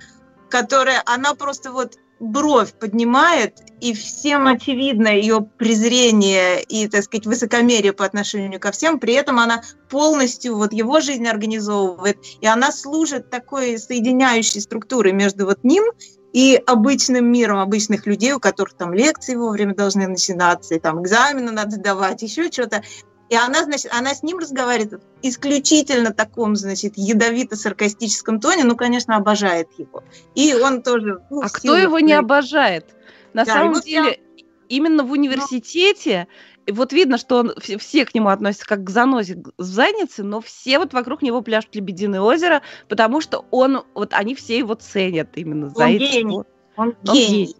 которая, 0.48 1.02
она 1.04 1.34
просто 1.34 1.70
вот 1.70 1.98
бровь 2.18 2.72
поднимает, 2.72 3.58
и 3.82 3.92
всем 3.92 4.46
очевидно 4.46 5.08
ее 5.08 5.42
презрение 5.58 6.62
и, 6.62 6.88
так 6.88 7.04
сказать, 7.04 7.26
высокомерие 7.26 7.92
по 7.92 8.06
отношению 8.06 8.58
ко 8.58 8.70
всем, 8.70 8.98
при 8.98 9.12
этом 9.12 9.38
она 9.38 9.62
полностью 9.90 10.56
вот 10.56 10.72
его 10.72 11.00
жизнь 11.00 11.26
организовывает, 11.28 12.16
и 12.40 12.46
она 12.46 12.72
служит 12.72 13.28
такой 13.28 13.78
соединяющей 13.78 14.62
структурой 14.62 15.12
между 15.12 15.44
вот 15.44 15.62
ним 15.62 15.84
и 16.32 16.60
обычным 16.66 17.30
миром 17.30 17.58
обычных 17.58 18.06
людей, 18.06 18.32
у 18.32 18.40
которых 18.40 18.74
там 18.74 18.94
лекции 18.94 19.34
вовремя 19.34 19.74
должны 19.74 20.06
начинаться, 20.06 20.74
и 20.74 20.78
там 20.78 21.02
экзамены 21.02 21.52
надо 21.52 21.76
давать, 21.76 22.22
еще 22.22 22.50
что-то. 22.50 22.82
И 23.28 23.36
она, 23.36 23.64
значит, 23.64 23.90
она 23.94 24.14
с 24.14 24.22
ним 24.22 24.38
разговаривает 24.38 25.02
исключительно 25.22 26.12
таком, 26.12 26.54
значит, 26.54 26.94
ядовито-саркастическом 26.96 28.40
тоне, 28.40 28.64
ну, 28.64 28.76
конечно, 28.76 29.16
обожает 29.16 29.68
его. 29.78 30.04
И 30.34 30.52
он 30.54 30.82
тоже... 30.82 31.22
Ну, 31.30 31.40
а 31.40 31.48
кто 31.48 31.76
его 31.76 31.98
не 31.98 32.12
обожает? 32.12 32.94
На 33.32 33.44
да, 33.44 33.54
самом 33.54 33.80
деле, 33.80 34.12
прям... 34.12 34.46
именно 34.68 35.04
в 35.04 35.12
университете 35.12 36.28
и 36.66 36.72
вот 36.72 36.92
видно, 36.92 37.18
что 37.18 37.38
он, 37.38 37.54
все, 37.60 37.78
все 37.78 38.04
к 38.04 38.14
нему 38.14 38.28
относятся 38.28 38.66
как 38.66 38.84
к 38.84 38.90
занозе 38.90 39.42
в 39.58 39.62
заднице, 39.62 40.22
но 40.22 40.40
все 40.40 40.78
вот 40.78 40.92
вокруг 40.92 41.22
него 41.22 41.42
пляшут 41.42 41.74
«Лебединое 41.74 42.20
озеро», 42.20 42.62
потому 42.88 43.20
что 43.20 43.44
он, 43.50 43.84
вот 43.94 44.12
они 44.12 44.34
все 44.34 44.58
его 44.58 44.74
ценят 44.74 45.30
именно 45.34 45.70
за 45.70 45.84
он 45.84 45.90
это. 45.90 46.04
Гений. 46.04 46.34
Он, 46.34 46.46
он 46.76 46.96
гений. 47.02 47.56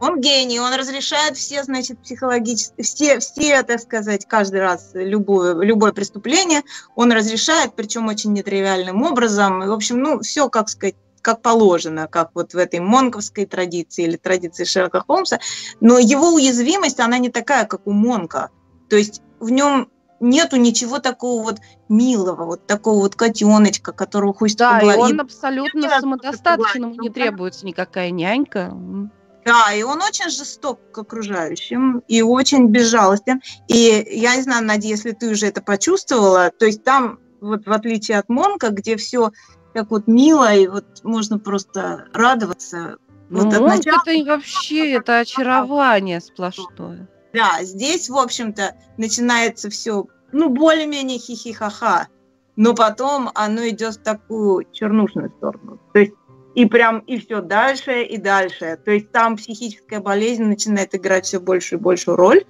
Он 0.00 0.20
гений, 0.20 0.58
он 0.58 0.74
разрешает 0.74 1.36
все, 1.36 1.62
значит, 1.62 1.96
психологические, 2.00 2.82
все, 2.82 3.18
все, 3.20 3.62
так 3.62 3.78
сказать, 3.78 4.26
каждый 4.26 4.60
раз 4.60 4.90
любое, 4.94 5.54
любое 5.54 5.92
преступление 5.92 6.62
он 6.96 7.12
разрешает, 7.12 7.76
причем 7.76 8.08
очень 8.08 8.32
нетривиальным 8.32 9.02
образом. 9.02 9.62
И, 9.62 9.68
в 9.68 9.72
общем, 9.72 10.02
ну, 10.02 10.20
все, 10.20 10.48
как 10.48 10.68
сказать, 10.68 10.96
как 11.22 11.40
положено, 11.40 12.08
как 12.08 12.30
вот 12.34 12.52
в 12.52 12.58
этой 12.58 12.80
монковской 12.80 13.46
традиции 13.46 14.04
или 14.04 14.16
традиции 14.16 14.64
Шерлока 14.64 15.04
Холмса, 15.06 15.38
но 15.80 15.98
его 15.98 16.34
уязвимость, 16.34 17.00
она 17.00 17.18
не 17.18 17.30
такая, 17.30 17.64
как 17.64 17.86
у 17.86 17.92
Монка. 17.92 18.50
То 18.90 18.96
есть 18.96 19.22
в 19.40 19.50
нем 19.50 19.88
нету 20.20 20.56
ничего 20.56 20.98
такого 20.98 21.42
вот 21.42 21.58
милого, 21.88 22.44
вот 22.44 22.66
такого 22.66 23.00
вот 23.00 23.16
котеночка, 23.16 23.92
которого 23.92 24.32
хочется 24.34 24.64
Да, 24.64 24.78
погладить. 24.78 25.10
и 25.10 25.12
он 25.12 25.20
абсолютно 25.20 26.00
самодостаточен, 26.00 26.82
ему 26.82 27.02
не 27.02 27.10
требуется 27.10 27.66
никакая 27.66 28.10
нянька. 28.10 28.72
Да, 29.44 29.72
и 29.72 29.82
он 29.82 30.00
очень 30.00 30.30
жесток 30.30 30.78
к 30.92 30.98
окружающим 30.98 32.04
и 32.06 32.22
очень 32.22 32.68
безжалостен. 32.68 33.42
И 33.66 34.06
я 34.10 34.36
не 34.36 34.42
знаю, 34.42 34.64
Надя, 34.64 34.86
если 34.86 35.10
ты 35.10 35.30
уже 35.30 35.46
это 35.46 35.60
почувствовала, 35.60 36.52
то 36.56 36.64
есть 36.64 36.84
там, 36.84 37.18
вот 37.40 37.66
в 37.66 37.72
отличие 37.72 38.18
от 38.20 38.28
Монка, 38.28 38.68
где 38.70 38.96
все 38.96 39.32
как 39.72 39.90
вот 39.90 40.06
мило, 40.06 40.54
и 40.54 40.66
вот 40.66 40.84
можно 41.02 41.38
просто 41.38 42.06
радоваться. 42.12 42.96
Вот 43.30 43.44
ну, 43.44 43.66
начала... 43.66 44.02
это 44.06 44.30
вообще, 44.30 44.92
это 44.92 45.20
очарование 45.20 46.20
сплошное. 46.20 47.08
Да, 47.32 47.62
здесь, 47.62 48.10
в 48.10 48.16
общем-то, 48.16 48.76
начинается 48.98 49.70
все, 49.70 50.06
ну, 50.32 50.50
более-менее 50.50 51.18
хихихаха, 51.18 52.08
но 52.56 52.74
потом 52.74 53.30
оно 53.34 53.66
идет 53.68 53.94
в 53.94 54.02
такую 54.02 54.66
чернушную 54.72 55.30
сторону. 55.38 55.80
То 55.94 56.00
есть 56.00 56.12
и 56.54 56.66
прям, 56.66 56.98
и 57.00 57.18
все 57.18 57.40
дальше 57.40 58.02
и 58.02 58.18
дальше. 58.18 58.78
То 58.84 58.90
есть 58.90 59.10
там 59.10 59.36
психическая 59.36 60.00
болезнь 60.00 60.44
начинает 60.44 60.94
играть 60.94 61.24
все 61.24 61.40
большую 61.40 61.78
и 61.78 61.82
большую 61.82 62.16
роль. 62.16 62.44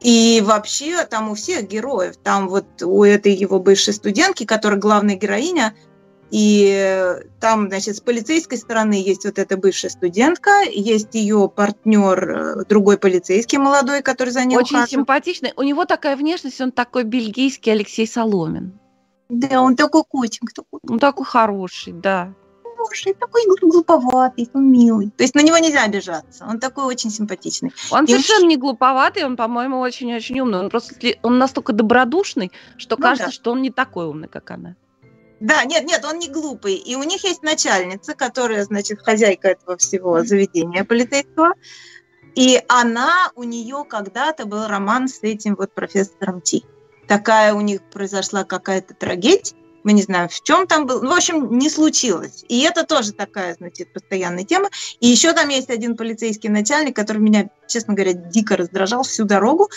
И 0.00 0.42
вообще 0.44 1.04
там 1.06 1.30
у 1.30 1.34
всех 1.34 1.66
героев, 1.66 2.16
там 2.22 2.48
вот 2.48 2.82
у 2.82 3.02
этой 3.02 3.32
его 3.32 3.58
бывшей 3.58 3.94
студентки, 3.94 4.44
которая 4.44 4.78
главная 4.78 5.16
героиня, 5.16 5.74
и 6.30 7.16
там, 7.40 7.68
значит, 7.68 7.96
с 7.96 8.00
полицейской 8.00 8.58
стороны 8.58 8.94
есть 8.94 9.24
вот 9.24 9.38
эта 9.38 9.56
бывшая 9.56 9.90
студентка, 9.90 10.62
есть 10.68 11.14
ее 11.14 11.48
партнер, 11.48 12.30
э, 12.30 12.64
другой 12.68 12.98
полицейский 12.98 13.58
молодой, 13.58 14.02
который 14.02 14.30
за 14.30 14.44
ней 14.44 14.56
Очень 14.56 14.76
ухаживает. 14.76 14.90
симпатичный. 14.90 15.52
У 15.56 15.62
него 15.62 15.84
такая 15.84 16.16
внешность, 16.16 16.60
он 16.60 16.72
такой 16.72 17.04
бельгийский 17.04 17.72
Алексей 17.72 18.06
Соломин. 18.06 18.78
Да, 19.28 19.60
он 19.60 19.76
такой 19.76 20.04
котик. 20.04 20.52
Такой. 20.52 20.80
Он 20.88 20.98
такой 20.98 21.24
хороший, 21.24 21.92
да. 21.92 22.32
Хороший, 22.62 23.14
такой 23.14 23.42
глуповатый, 23.60 24.48
он 24.52 24.70
милый. 24.70 25.10
То 25.16 25.24
есть 25.24 25.34
на 25.34 25.42
него 25.42 25.58
нельзя 25.58 25.84
обижаться. 25.84 26.44
Он 26.48 26.60
такой 26.60 26.84
очень 26.84 27.10
симпатичный. 27.10 27.72
Он 27.90 28.04
и 28.04 28.08
совершенно 28.08 28.42
он... 28.42 28.48
не 28.48 28.56
глуповатый, 28.56 29.24
он, 29.24 29.36
по-моему, 29.36 29.78
очень-очень 29.80 30.38
умный. 30.40 30.58
Он 30.58 30.70
просто 30.70 30.94
он 31.22 31.38
настолько 31.38 31.72
добродушный, 31.72 32.52
что 32.76 32.96
ну, 32.96 33.02
кажется, 33.02 33.28
да. 33.28 33.32
что 33.32 33.52
он 33.52 33.62
не 33.62 33.70
такой 33.70 34.06
умный, 34.06 34.28
как 34.28 34.50
она. 34.50 34.76
Да, 35.40 35.64
нет, 35.64 35.84
нет, 35.84 36.04
он 36.04 36.18
не 36.18 36.28
глупый. 36.28 36.74
И 36.74 36.96
у 36.96 37.02
них 37.02 37.24
есть 37.24 37.42
начальница, 37.42 38.14
которая, 38.14 38.64
значит, 38.64 39.02
хозяйка 39.02 39.48
этого 39.48 39.76
всего 39.76 40.22
заведения 40.22 40.84
полицейского. 40.84 41.54
И 42.34 42.62
она, 42.68 43.30
у 43.34 43.42
нее 43.44 43.84
когда-то 43.88 44.46
был 44.46 44.66
роман 44.66 45.08
с 45.08 45.22
этим 45.22 45.54
вот 45.56 45.72
профессором 45.72 46.40
Ти. 46.40 46.64
Такая 47.06 47.54
у 47.54 47.60
них 47.60 47.82
произошла 47.82 48.44
какая-то 48.44 48.94
трагедия, 48.94 49.54
мы 49.86 49.92
не 49.92 50.02
знаем, 50.02 50.28
в 50.28 50.42
чем 50.42 50.66
там 50.66 50.84
был. 50.84 51.00
Ну, 51.00 51.10
в 51.10 51.16
общем, 51.16 51.58
не 51.58 51.70
случилось. 51.70 52.44
И 52.48 52.60
это 52.62 52.84
тоже 52.84 53.12
такая, 53.12 53.54
значит, 53.54 53.92
постоянная 53.92 54.42
тема. 54.42 54.68
И 54.98 55.06
еще 55.06 55.32
там 55.32 55.48
есть 55.48 55.70
один 55.70 55.96
полицейский 55.96 56.48
начальник, 56.48 56.96
который 56.96 57.18
меня, 57.18 57.50
честно 57.68 57.94
говоря, 57.94 58.12
дико 58.12 58.56
раздражал 58.56 59.04
всю 59.04 59.24
дорогу, 59.24 59.70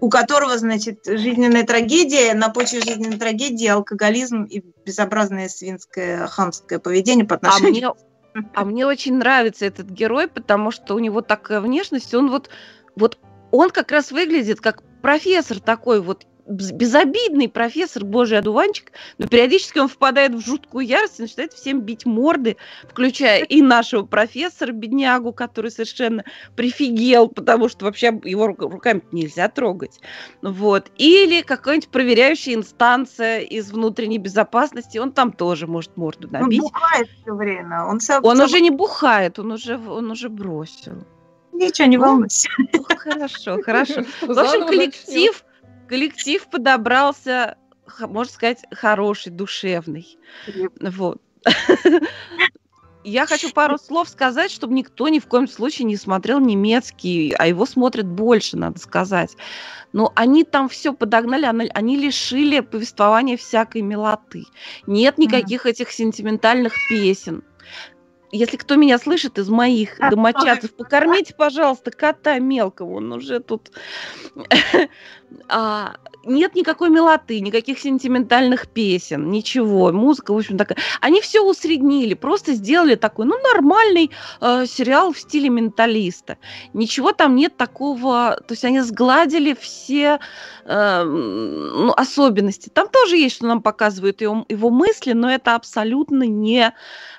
у 0.00 0.08
которого, 0.08 0.56
значит, 0.58 1.00
жизненная 1.04 1.64
трагедия, 1.64 2.34
на 2.34 2.48
почве 2.48 2.80
жизненной 2.80 3.18
трагедии 3.18 3.66
алкоголизм 3.66 4.44
и 4.44 4.62
безобразное 4.84 5.48
свинское 5.48 6.26
хамское 6.26 6.78
поведение 6.78 7.26
по 7.26 7.34
А 7.34 7.38
отношению... 7.38 7.94
мне, 8.34 8.48
а 8.54 8.64
мне 8.64 8.86
очень 8.86 9.16
нравится 9.16 9.66
этот 9.66 9.88
герой, 9.88 10.28
потому 10.28 10.70
что 10.70 10.94
у 10.94 10.98
него 10.98 11.20
такая 11.20 11.60
внешность, 11.60 12.14
он 12.14 12.30
вот, 12.30 12.50
вот 12.96 13.18
он 13.50 13.70
как 13.70 13.90
раз 13.90 14.10
выглядит 14.10 14.60
как 14.60 14.82
профессор 15.02 15.60
такой 15.60 16.00
вот 16.00 16.26
безобидный 16.50 17.48
профессор, 17.48 18.04
божий 18.04 18.38
одуванчик, 18.38 18.92
но 19.18 19.26
периодически 19.28 19.78
он 19.78 19.88
впадает 19.88 20.34
в 20.34 20.40
жуткую 20.44 20.84
ярость 20.86 21.18
и 21.20 21.22
начинает 21.22 21.52
всем 21.52 21.80
бить 21.80 22.04
морды, 22.06 22.56
включая 22.88 23.42
и 23.44 23.62
нашего 23.62 24.04
профессора, 24.04 24.72
беднягу, 24.72 25.32
который 25.32 25.70
совершенно 25.70 26.24
прифигел, 26.56 27.28
потому 27.28 27.68
что 27.68 27.84
вообще 27.84 28.08
его 28.24 28.48
ру- 28.48 28.68
руками 28.70 29.02
нельзя 29.12 29.48
трогать. 29.48 30.00
Вот. 30.42 30.90
Или 30.96 31.42
какая-нибудь 31.42 31.88
проверяющая 31.90 32.54
инстанция 32.54 33.40
из 33.40 33.70
внутренней 33.70 34.18
безопасности, 34.18 34.98
он 34.98 35.12
там 35.12 35.32
тоже 35.32 35.66
может 35.66 35.96
морду 35.96 36.28
Он 36.32 36.40
набить. 36.42 36.60
бухает 36.60 37.08
все 37.22 37.32
время. 37.34 37.84
Он, 37.86 38.00
сам- 38.00 38.24
Он 38.24 38.36
сам- 38.36 38.46
уже 38.46 38.60
не 38.60 38.70
бухает, 38.70 39.38
он 39.38 39.52
уже, 39.52 39.78
он 39.78 40.10
уже 40.10 40.28
бросил. 40.28 41.04
Ничего, 41.52 41.86
не 41.88 41.96
Ну, 41.98 42.04
волнуйся. 42.04 42.48
Ну, 42.72 42.82
Хорошо, 42.96 43.62
хорошо. 43.62 44.02
В 44.22 44.38
общем, 44.38 44.66
коллектив, 44.66 45.44
коллектив 45.90 46.46
подобрался, 46.48 47.58
можно 47.98 48.32
сказать, 48.32 48.62
хороший, 48.70 49.32
душевный. 49.32 50.16
Вот. 50.80 51.20
Я 53.02 53.26
хочу 53.26 53.50
пару 53.50 53.76
слов 53.76 54.08
сказать, 54.08 54.52
чтобы 54.52 54.74
никто 54.74 55.08
ни 55.08 55.18
в 55.18 55.26
коем 55.26 55.48
случае 55.48 55.86
не 55.86 55.96
смотрел 55.96 56.38
немецкий, 56.38 57.34
а 57.36 57.48
его 57.48 57.66
смотрят 57.66 58.06
больше, 58.06 58.56
надо 58.56 58.78
сказать. 58.78 59.36
Но 59.92 60.12
они 60.14 60.44
там 60.44 60.68
все 60.68 60.92
подогнали, 60.92 61.68
они, 61.74 61.96
лишили 61.96 62.60
повествования 62.60 63.36
всякой 63.36 63.82
милоты. 63.82 64.44
Нет 64.86 65.18
никаких 65.18 65.66
этих 65.66 65.90
сентиментальных 65.90 66.74
песен. 66.88 67.42
Если 68.32 68.56
кто 68.56 68.76
меня 68.76 68.98
слышит 68.98 69.38
из 69.38 69.48
моих 69.48 69.98
А, 69.98 70.10
домочадцев, 70.10 70.74
покормите, 70.74 71.34
пожалуйста, 71.34 71.90
кота 71.90 72.38
мелкого, 72.38 72.96
он 72.96 73.12
уже 73.12 73.40
тут... 73.40 73.70
А, 75.48 75.94
Нет 76.24 76.56
никакой 76.56 76.90
милоты, 76.90 77.40
никаких 77.40 77.78
сентиментальных 77.78 78.66
песен, 78.66 79.30
ничего. 79.30 79.92
Музыка, 79.92 80.34
в 80.34 80.36
общем, 80.36 80.58
такая. 80.58 80.76
Они 81.00 81.20
все 81.20 81.40
усреднили, 81.40 82.14
просто 82.14 82.54
сделали 82.54 82.96
такой, 82.96 83.26
ну, 83.26 83.36
нормальный 83.40 84.10
э, 84.40 84.66
сериал 84.66 85.12
в 85.12 85.18
стиле 85.20 85.48
менталиста. 85.48 86.36
Ничего 86.72 87.12
там 87.12 87.36
нет 87.36 87.56
такого, 87.56 88.40
то 88.44 88.52
есть 88.52 88.64
они 88.64 88.80
сгладили 88.80 89.54
все 89.54 90.18
э, 90.64 91.04
ну, 91.04 91.92
особенности. 91.92 92.68
Там 92.68 92.88
тоже 92.88 93.16
есть, 93.16 93.36
что 93.36 93.46
нам 93.46 93.62
показывают 93.62 94.20
его, 94.20 94.44
его 94.48 94.70
мысли, 94.70 95.12
но 95.12 95.30
это 95.30 95.54
абсолютно 95.54 96.24
не, 96.24 96.74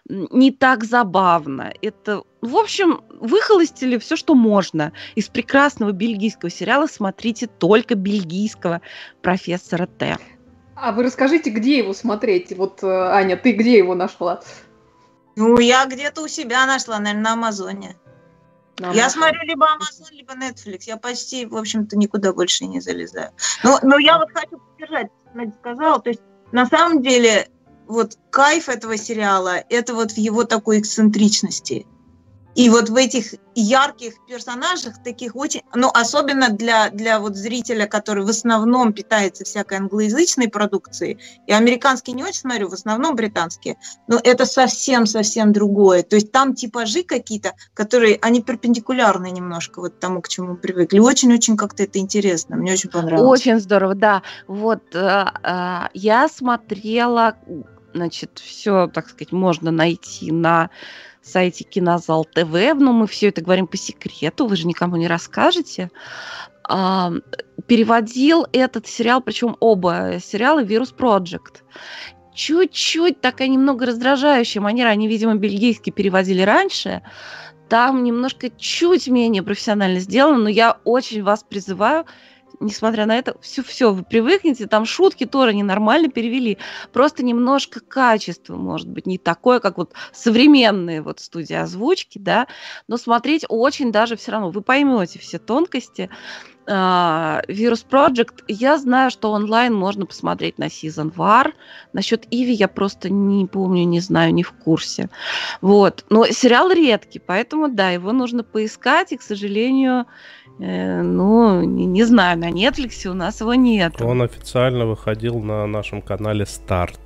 не 0.08 0.51
так 0.51 0.83
забавно. 0.83 1.72
Это, 1.81 2.24
в 2.42 2.55
общем, 2.55 3.01
выхолостили 3.09 3.98
все, 3.98 4.16
что 4.16 4.35
можно. 4.35 4.92
Из 5.16 5.27
прекрасного 5.29 5.92
бельгийского 5.92 6.50
сериала 6.50 6.87
смотрите 6.87 7.48
только 7.48 7.96
бельгийского 7.96 8.81
профессора 9.22 9.85
Т. 9.85 10.18
А 10.75 10.92
вы 10.92 11.03
расскажите, 11.03 11.51
где 11.51 11.77
его 11.77 11.94
смотреть? 11.94 12.55
Вот, 12.57 12.83
э, 12.83 12.87
Аня, 12.87 13.37
ты 13.37 13.51
где 13.51 13.77
его 13.77 13.94
нашла? 13.94 14.42
Ну, 15.35 15.59
я 15.59 15.85
где-то 15.85 16.24
у 16.24 16.27
себя 16.27 16.66
нашла, 16.66 17.00
наверное, 17.00 17.24
на 17.24 17.33
Амазоне. 17.33 17.96
На 18.79 18.92
Я 18.92 19.03
нашем. 19.03 19.22
смотрю 19.22 19.42
либо 19.44 19.68
Amazon, 19.68 20.07
либо 20.11 20.33
Netflix. 20.33 20.83
Я 20.87 20.98
почти, 20.98 21.46
в 21.46 21.55
общем-то, 21.55 21.96
никуда 21.98 22.33
больше 22.33 22.66
не 22.66 22.79
залезаю. 22.79 23.31
Но, 23.64 23.77
но 23.83 24.00
я 24.00 24.18
вот 24.18 24.29
хочу 24.33 24.57
поддержать, 24.57 25.11
Надя 25.35 25.53
сказала, 25.59 26.01
то 26.01 26.09
есть 26.09 26.22
на 26.51 26.66
самом 26.66 27.01
деле 27.03 27.48
вот 27.92 28.18
кайф 28.30 28.70
этого 28.70 28.98
сериала, 28.98 29.64
это 29.70 29.94
вот 29.94 30.12
в 30.12 30.18
его 30.18 30.46
такой 30.46 30.80
эксцентричности. 30.80 31.86
И 32.56 32.70
вот 32.70 32.90
в 32.90 32.96
этих 32.96 33.36
ярких 33.56 34.14
персонажах, 34.27 35.01
таких 35.04 35.36
очень, 35.36 35.62
ну, 35.74 35.90
особенно 35.94 36.50
для, 36.50 36.90
для 36.90 37.20
вот 37.20 37.36
зрителя, 37.36 37.86
который 37.86 38.25
в 38.25 38.30
основном 38.30 38.92
питается 38.92 39.46
всякой 39.46 39.77
англоязычной 39.77 40.50
продукцией, 40.50 41.20
и 41.48 41.54
американский 41.54 42.12
не 42.12 42.24
очень 42.24 42.42
смотрю, 42.42 42.68
в 42.68 42.74
основном 42.74 43.16
британские, 43.16 43.77
но 44.08 44.20
это 44.22 44.46
совсем-совсем 44.46 45.54
другое. 45.54 46.04
То 46.04 46.18
есть 46.18 46.32
там 46.32 46.54
типажи 46.54 47.04
какие-то, 47.04 47.54
которые, 47.74 48.20
они 48.22 48.42
перпендикулярны 48.42 49.32
немножко 49.32 49.80
вот 49.80 50.00
тому, 50.00 50.22
к 50.22 50.27
чему 50.27 50.56
привыкли. 50.56 51.00
Очень-очень 51.00 51.56
как-то 51.56 51.84
это 51.84 52.00
интересно, 52.00 52.58
мне 52.58 52.74
очень 52.74 52.90
понравилось. 52.90 53.40
Очень 53.40 53.60
здорово, 53.60 53.96
да. 53.96 54.24
Вот 54.48 54.84
э, 54.94 55.25
э, 55.44 55.80
я 55.94 56.27
смотрела, 56.27 57.38
значит, 57.94 58.40
все, 58.40 58.88
так 58.88 59.10
сказать, 59.10 59.32
можно 59.32 59.72
найти 59.72 60.32
на 60.32 60.70
сайте 61.22 61.64
Кинозал 61.64 62.25
ТВ, 62.25 62.74
но 62.75 62.94
мы 62.94 63.08
все 63.08 63.30
это 63.30 63.42
говорим 63.42 63.68
по 63.68 63.77
секрету, 63.77 64.48
вы 64.48 64.56
же 64.56 64.68
никому 64.68 64.96
не 64.96 65.08
расскажете. 65.08 65.92
А, 66.64 67.12
переводил 67.68 68.48
этот 68.54 68.88
сериал, 68.88 69.22
причем 69.22 69.56
оба 69.60 70.18
сериала 70.24 70.64
«Вирус 70.64 70.94
Project». 70.98 71.64
Чуть-чуть 72.34 73.20
такая 73.20 73.50
немного 73.50 73.86
раздражающая 73.86 74.62
манера, 74.62 74.88
они, 74.88 75.08
видимо, 75.08 75.36
бельгийский 75.36 75.92
переводили 75.92 76.42
раньше, 76.42 77.01
там 77.68 78.04
немножко 78.04 78.50
чуть 78.50 79.08
менее 79.08 79.44
профессионально 79.44 80.00
сделано, 80.00 80.38
но 80.40 80.50
я 80.50 80.77
очень 80.84 81.24
вас 81.24 81.44
призываю 81.44 82.06
несмотря 82.62 83.06
на 83.06 83.18
это, 83.18 83.36
все-все, 83.42 83.92
вы 83.92 84.04
привыкнете, 84.04 84.68
там 84.68 84.86
шутки 84.86 85.26
тоже 85.26 85.54
ненормально 85.54 86.10
перевели. 86.10 86.58
Просто 86.94 87.24
немножко 87.24 87.80
качество, 87.80 88.56
может 88.56 88.88
быть, 88.88 89.06
не 89.06 89.18
такое, 89.18 89.60
как 89.60 89.78
вот 89.78 89.94
современные 90.14 91.02
вот 91.02 91.20
студии 91.20 91.56
озвучки, 91.56 92.20
да, 92.20 92.48
но 92.88 92.98
смотреть 92.98 93.46
очень 93.50 93.92
даже 93.92 94.16
все 94.16 94.32
равно, 94.32 94.52
вы 94.52 94.62
поймете 94.62 95.20
все 95.20 95.40
тонкости. 95.40 96.10
А, 96.74 97.42
Virus 97.50 97.86
Project, 97.90 98.46
я 98.48 98.77
знаю, 98.77 99.12
что 99.12 99.31
онлайн 99.31 99.74
можно 99.74 100.05
посмотреть 100.05 100.57
на 100.57 100.66
Season 100.66 101.14
War. 101.14 101.51
Насчет 101.92 102.25
Иви 102.31 102.53
я 102.53 102.70
просто 102.70 103.10
не 103.10 103.46
помню, 103.46 103.84
не 103.84 104.00
знаю, 104.00 104.34
не 104.34 104.44
в 104.44 104.53
курсе. 104.53 105.10
Вот. 105.60 106.05
Но 106.10 106.25
сериал 106.27 106.72
редкий, 106.72 107.20
поэтому, 107.20 107.68
да, 107.68 107.90
его 107.90 108.14
нужно 108.14 108.44
поискать, 108.44 109.12
и, 109.12 109.18
к 109.18 109.22
сожалению, 109.22 110.05
э, 110.60 111.01
ну, 111.01 111.62
не, 111.62 111.86
не 111.86 112.05
знаю, 112.05 112.40
на 112.40 112.50
Netflix 112.50 113.05
у 113.05 113.14
нас 113.14 113.42
его 113.42 113.53
нет. 113.53 114.01
Он 114.01 114.22
официально 114.22 114.86
выходил 114.86 115.40
на 115.40 115.68
нашем 115.68 116.01
канале 116.01 116.46
Старт. 116.46 117.01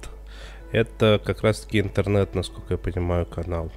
Это 0.71 1.19
как 1.25 1.41
раз-таки 1.41 1.79
интернет, 1.79 2.35
насколько 2.35 2.75
я 2.75 2.77
понимаю, 2.77 3.25
канал. 3.25 3.71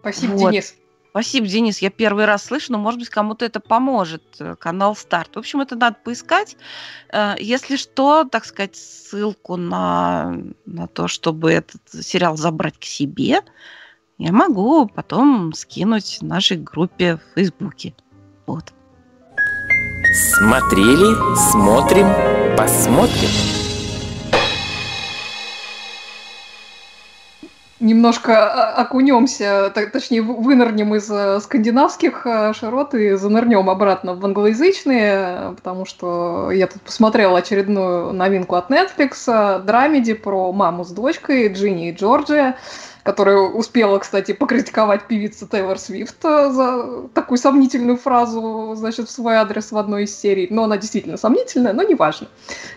Спасибо, 0.00 0.32
Вот. 0.32 0.52
Денис. 0.52 0.76
Спасибо, 1.10 1.46
Денис. 1.48 1.78
Я 1.78 1.90
первый 1.90 2.24
раз 2.24 2.44
слышу, 2.44 2.72
но, 2.72 2.78
может 2.78 3.00
быть, 3.00 3.08
кому-то 3.08 3.44
это 3.44 3.58
поможет. 3.58 4.22
э, 4.38 4.54
Канал 4.56 4.94
Старт. 4.94 5.34
В 5.34 5.40
общем, 5.40 5.60
это 5.60 5.74
надо 5.74 5.96
поискать. 6.04 6.56
Э, 7.12 7.34
Если 7.38 7.76
что, 7.76 8.24
так 8.24 8.44
сказать, 8.44 8.76
ссылку 8.76 9.56
на, 9.56 10.36
на 10.66 10.86
то, 10.86 11.08
чтобы 11.08 11.52
этот 11.52 11.82
сериал 11.90 12.36
забрать 12.36 12.78
к 12.78 12.84
себе, 12.84 13.40
я 14.18 14.32
могу 14.32 14.86
потом 14.86 15.52
скинуть 15.52 16.18
нашей 16.20 16.58
группе 16.58 17.16
в 17.16 17.34
Фейсбуке. 17.34 17.94
Вот. 18.46 18.72
Смотрели, 20.12 21.14
смотрим, 21.50 22.56
посмотрим. 22.56 23.59
Немножко 27.80 28.32
а, 28.34 28.82
окунемся, 28.82 29.70
точнее, 29.70 30.20
вы- 30.20 30.34
вынырнем 30.34 30.94
из 30.96 31.10
э, 31.10 31.40
скандинавских 31.40 32.26
э, 32.26 32.52
широт 32.52 32.92
и 32.94 33.12
занырнем 33.14 33.70
обратно 33.70 34.14
в 34.14 34.22
англоязычные, 34.22 35.12
э, 35.14 35.52
потому 35.56 35.86
что 35.86 36.50
я 36.50 36.66
тут 36.66 36.82
посмотрела 36.82 37.38
очередную 37.38 38.12
новинку 38.12 38.56
от 38.56 38.70
Netflix, 38.70 39.62
драмеди 39.64 40.12
про 40.12 40.52
маму 40.52 40.84
с 40.84 40.90
дочкой, 40.90 41.50
Джинни 41.50 41.88
и 41.88 41.94
Джорджия. 41.94 42.58
Которая 43.02 43.38
успела, 43.38 43.98
кстати, 43.98 44.32
покритиковать 44.32 45.06
певицу 45.06 45.46
Тейлор 45.46 45.78
Свифт 45.78 46.24
э, 46.24 46.50
за 46.50 47.08
такую 47.14 47.38
сомнительную 47.38 47.96
фразу, 47.96 48.74
значит, 48.76 49.08
в 49.08 49.10
свой 49.10 49.36
адрес 49.36 49.72
в 49.72 49.78
одной 49.78 50.04
из 50.04 50.18
серий. 50.18 50.48
Но 50.50 50.64
она 50.64 50.76
действительно 50.76 51.16
сомнительная, 51.16 51.72
но 51.72 51.82
неважно. 51.82 52.28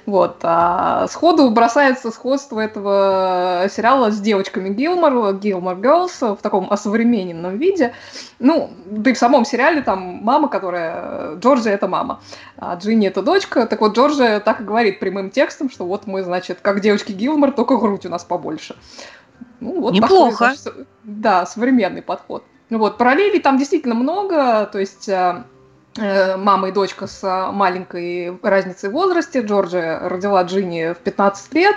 Вот. 0.06 0.38
А 0.44 1.08
сходу 1.08 1.50
бросается 1.50 2.12
сходство 2.12 2.60
этого 2.60 3.68
сериала 3.70 4.12
с 4.12 4.20
девочками 4.20 4.70
Гилмор, 4.70 5.34
Гилмор 5.36 5.78
Girls 5.78 6.36
в 6.36 6.42
таком 6.42 6.72
осовремененном 6.72 7.58
виде. 7.58 7.94
Ну, 8.40 8.72
да 8.86 9.12
и 9.12 9.14
в 9.14 9.18
самом 9.18 9.46
сериале 9.46 9.82
там 9.82 10.20
мама, 10.22 10.48
которая... 10.50 11.36
Джорджия— 11.36 11.74
это 11.76 11.88
мама, 11.88 12.22
а 12.58 12.76
Джинни— 12.76 13.08
это 13.10 13.22
дочка. 13.22 13.66
Так 13.68 13.82
вот, 13.82 13.96
Джорджия 13.96 14.40
так 14.40 14.62
и 14.62 14.64
говорит 14.64 15.00
прямым 15.00 15.30
текстом, 15.30 15.70
что 15.70 15.86
вот 15.86 16.08
мы, 16.08 16.24
значит, 16.24 16.60
как 16.62 16.80
девочки 16.80 17.12
Гилмор, 17.12 17.52
только 17.52 17.78
грудь 17.78 18.06
у 18.06 18.10
нас 18.10 18.24
побольше. 18.24 18.76
Ну, 19.60 19.82
вот 19.82 19.94
Неплохо. 19.94 20.32
Такой, 20.32 20.58
значит, 20.58 20.88
да, 21.04 21.46
современный 21.46 22.02
подход. 22.02 22.44
Вот, 22.70 22.98
параллелей 22.98 23.40
там 23.40 23.58
действительно 23.58 23.94
много, 23.96 24.66
то 24.66 24.80
есть 24.80 25.08
э, 25.08 25.44
э 25.98 26.38
мама 26.38 26.70
и 26.70 26.72
дочка 26.72 27.08
с 27.08 27.52
маленькой 27.52 28.38
разницей 28.42 28.90
в 28.90 28.94
возрасте. 28.94 29.42
Джорджия 29.42 30.00
родила 30.08 30.42
Джинни 30.44 30.94
в 30.94 30.98
15 30.98 31.54
лет. 31.54 31.76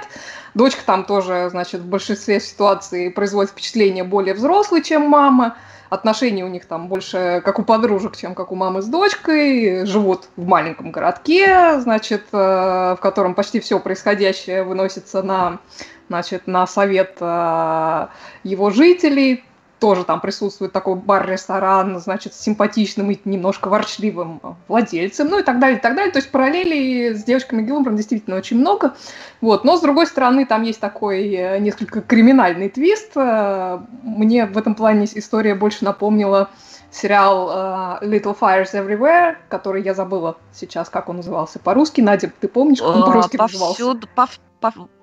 Дочка 0.54 0.80
там 0.86 1.04
тоже, 1.04 1.48
значит, 1.50 1.82
в 1.82 1.86
большинстве 1.86 2.40
ситуаций 2.40 3.10
производит 3.10 3.50
впечатление 3.50 4.04
более 4.04 4.34
взрослой, 4.34 4.82
чем 4.82 5.02
мама. 5.02 5.56
Отношения 5.88 6.44
у 6.44 6.48
них 6.48 6.66
там 6.66 6.88
больше 6.88 7.40
как 7.44 7.58
у 7.58 7.62
подружек, 7.62 8.16
чем 8.16 8.34
как 8.34 8.50
у 8.50 8.54
мамы 8.54 8.82
с 8.82 8.86
дочкой. 8.86 9.86
Живут 9.86 10.28
в 10.36 10.46
маленьком 10.46 10.90
городке, 10.90 11.78
значит, 11.80 12.24
э, 12.32 12.36
в 12.36 12.98
котором 13.00 13.34
почти 13.34 13.60
все 13.60 13.78
происходящее 13.78 14.64
выносится 14.64 15.22
на 15.22 15.60
значит, 16.08 16.46
на 16.46 16.66
совет 16.66 17.16
э, 17.20 18.06
его 18.44 18.70
жителей. 18.70 19.44
Тоже 19.78 20.04
там 20.04 20.22
присутствует 20.22 20.72
такой 20.72 20.94
бар-ресторан, 20.94 22.00
значит, 22.00 22.32
с 22.32 22.40
симпатичным 22.40 23.10
и 23.10 23.20
немножко 23.26 23.68
ворчливым 23.68 24.40
владельцем, 24.68 25.28
ну 25.28 25.38
и 25.40 25.42
так 25.42 25.58
далее, 25.58 25.78
и 25.78 25.82
так 25.82 25.94
далее. 25.94 26.10
То 26.10 26.18
есть 26.18 26.30
параллелей 26.30 27.14
с 27.14 27.24
девочками 27.24 27.60
Гилмором 27.60 27.94
действительно 27.94 28.36
очень 28.36 28.58
много. 28.58 28.94
Вот. 29.42 29.64
Но, 29.64 29.76
с 29.76 29.82
другой 29.82 30.06
стороны, 30.06 30.46
там 30.46 30.62
есть 30.62 30.80
такой 30.80 31.28
э, 31.28 31.58
несколько 31.58 32.00
криминальный 32.00 32.70
твист. 32.70 33.12
Э, 33.16 33.80
мне 34.02 34.46
в 34.46 34.56
этом 34.56 34.74
плане 34.74 35.06
история 35.14 35.54
больше 35.54 35.84
напомнила 35.84 36.48
сериал 36.90 38.00
Little 38.00 38.34
Fires 38.38 38.72
Everywhere, 38.72 39.36
который 39.50 39.82
я 39.82 39.92
забыла 39.92 40.38
сейчас, 40.52 40.88
как 40.88 41.10
он 41.10 41.16
назывался 41.16 41.58
по-русски. 41.58 42.00
Надя, 42.00 42.32
ты 42.40 42.48
помнишь, 42.48 42.78
как 42.78 42.96
он 42.96 43.04
по-русски 43.04 43.36
назывался? 43.36 43.94
Пов 44.14 44.38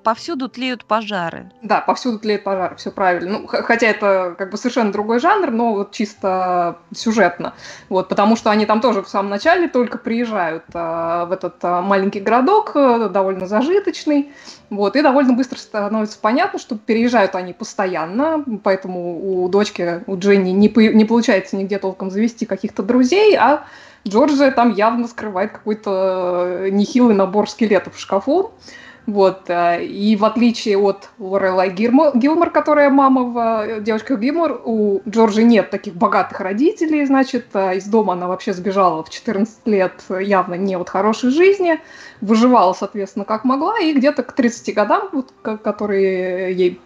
повсюду 0.03 0.49
тлеют 0.49 0.85
пожары. 0.85 1.51
Да, 1.61 1.81
повсюду 1.81 2.19
тлеют 2.19 2.43
пожары, 2.43 2.75
все 2.75 2.91
правильно. 2.91 3.39
Ну, 3.39 3.47
хотя 3.47 3.87
это 3.87 4.35
как 4.37 4.51
бы 4.51 4.57
совершенно 4.57 4.91
другой 4.91 5.19
жанр, 5.19 5.51
но 5.51 5.73
вот 5.73 5.91
чисто 5.91 6.79
сюжетно. 6.93 7.53
Вот, 7.89 8.09
потому 8.09 8.35
что 8.35 8.49
они 8.51 8.65
там 8.65 8.81
тоже 8.81 9.01
в 9.01 9.09
самом 9.09 9.29
начале 9.29 9.67
только 9.67 9.97
приезжают 9.97 10.63
а, 10.73 11.25
в 11.25 11.31
этот 11.31 11.55
а, 11.61 11.81
маленький 11.81 12.19
городок, 12.19 12.71
а, 12.75 13.09
довольно 13.09 13.47
зажиточный. 13.47 14.31
Вот, 14.69 14.95
и 14.95 15.01
довольно 15.01 15.33
быстро 15.33 15.57
становится 15.57 16.17
понятно, 16.19 16.59
что 16.59 16.75
переезжают 16.75 17.35
они 17.35 17.53
постоянно, 17.53 18.43
поэтому 18.63 19.43
у 19.43 19.47
дочки, 19.47 20.03
у 20.07 20.17
Дженни 20.17 20.49
не, 20.49 20.67
не 20.67 21.05
получается 21.05 21.55
нигде 21.55 21.77
толком 21.77 22.09
завести 22.09 22.45
каких-то 22.45 22.81
друзей, 22.81 23.37
а 23.37 23.65
Джорджия 24.07 24.51
там 24.51 24.73
явно 24.73 25.07
скрывает 25.07 25.51
какой-то 25.51 26.67
нехилый 26.71 27.15
набор 27.15 27.49
скелетов 27.49 27.95
в 27.95 27.99
шкафу. 27.99 28.53
Вот. 29.05 29.49
Э, 29.49 29.83
и 29.83 30.15
в 30.15 30.23
отличие 30.23 30.77
от 30.77 31.09
Лорелай 31.19 31.71
Гилмор, 31.71 32.49
которая 32.51 32.89
мама 32.89 33.23
в 33.23 33.37
э, 33.37 33.81
«Девочках 33.81 34.19
Гилмор», 34.19 34.61
у 34.63 35.01
Джорджи 35.07 35.43
нет 35.43 35.69
таких 35.69 35.95
богатых 35.95 36.39
родителей, 36.39 37.05
значит, 37.05 37.47
э, 37.53 37.77
из 37.77 37.85
дома 37.85 38.13
она 38.13 38.27
вообще 38.27 38.53
сбежала 38.53 39.03
в 39.03 39.09
14 39.09 39.67
лет, 39.67 40.03
явно 40.09 40.53
не 40.53 40.75
от 40.75 40.89
хорошей 40.89 41.31
жизни, 41.31 41.81
выживала, 42.21 42.73
соответственно, 42.73 43.25
как 43.25 43.43
могла, 43.43 43.79
и 43.79 43.93
где-то 43.93 44.23
к 44.23 44.31
30 44.31 44.73
годам, 44.73 45.09
вот, 45.11 45.33
которые 45.41 46.53
ей 46.53 46.79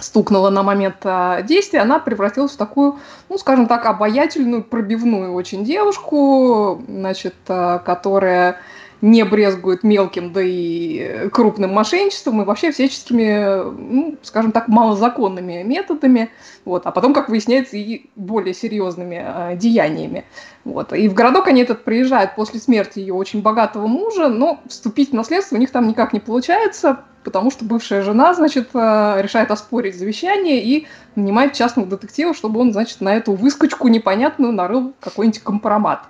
стукнула 0.00 0.50
на 0.50 0.62
момент 0.62 1.04
действия, 1.44 1.80
она 1.80 1.98
превратилась 1.98 2.52
в 2.52 2.56
такую, 2.56 2.98
ну, 3.28 3.38
скажем 3.38 3.66
так, 3.66 3.84
обаятельную, 3.86 4.62
пробивную 4.62 5.32
очень 5.32 5.64
девушку, 5.64 6.82
значит, 6.86 7.34
которая 7.46 8.60
не 9.00 9.24
брезгует 9.24 9.84
мелким, 9.84 10.32
да 10.32 10.40
и 10.42 11.28
крупным 11.30 11.72
мошенничеством 11.72 12.42
и 12.42 12.44
вообще 12.44 12.72
всяческими, 12.72 13.62
ну, 13.62 14.16
скажем 14.22 14.52
так, 14.52 14.68
малозаконными 14.68 15.62
методами, 15.62 16.30
вот, 16.64 16.86
а 16.86 16.90
потом, 16.90 17.14
как 17.14 17.28
выясняется, 17.28 17.76
и 17.76 18.10
более 18.16 18.54
серьезными 18.54 19.24
э, 19.24 19.56
деяниями. 19.56 20.24
Вот. 20.64 20.92
И 20.92 21.08
в 21.08 21.14
городок 21.14 21.46
они 21.48 21.62
этот 21.62 21.84
приезжают 21.84 22.34
после 22.34 22.60
смерти 22.60 22.98
ее 22.98 23.14
очень 23.14 23.40
богатого 23.40 23.86
мужа, 23.86 24.28
но 24.28 24.60
вступить 24.66 25.10
в 25.10 25.14
наследство 25.14 25.56
у 25.56 25.58
них 25.58 25.70
там 25.70 25.86
никак 25.86 26.12
не 26.12 26.20
получается, 26.20 27.04
потому 27.22 27.50
что 27.50 27.64
бывшая 27.64 28.02
жена, 28.02 28.34
значит, 28.34 28.70
э, 28.74 29.22
решает 29.22 29.50
оспорить 29.50 29.96
завещание 29.96 30.62
и 30.62 30.86
нанимает 31.14 31.52
частного 31.52 31.88
детектива, 31.88 32.34
чтобы 32.34 32.60
он, 32.60 32.72
значит, 32.72 33.00
на 33.00 33.14
эту 33.14 33.32
выскочку 33.32 33.86
непонятную 33.88 34.52
нарыл 34.52 34.92
какой-нибудь 35.00 35.42
компромат. 35.42 36.02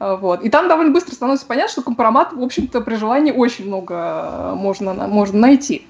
Вот. 0.00 0.42
И 0.42 0.50
там 0.50 0.68
довольно 0.68 0.92
быстро 0.92 1.14
становится 1.14 1.46
понятно, 1.46 1.70
что 1.70 1.82
компромат, 1.82 2.32
в 2.32 2.42
общем-то, 2.42 2.80
при 2.80 2.96
желании 2.96 3.32
очень 3.32 3.66
много 3.66 3.94
э, 3.94 4.54
можно, 4.54 4.92
можно 4.92 5.38
найти. 5.38 5.86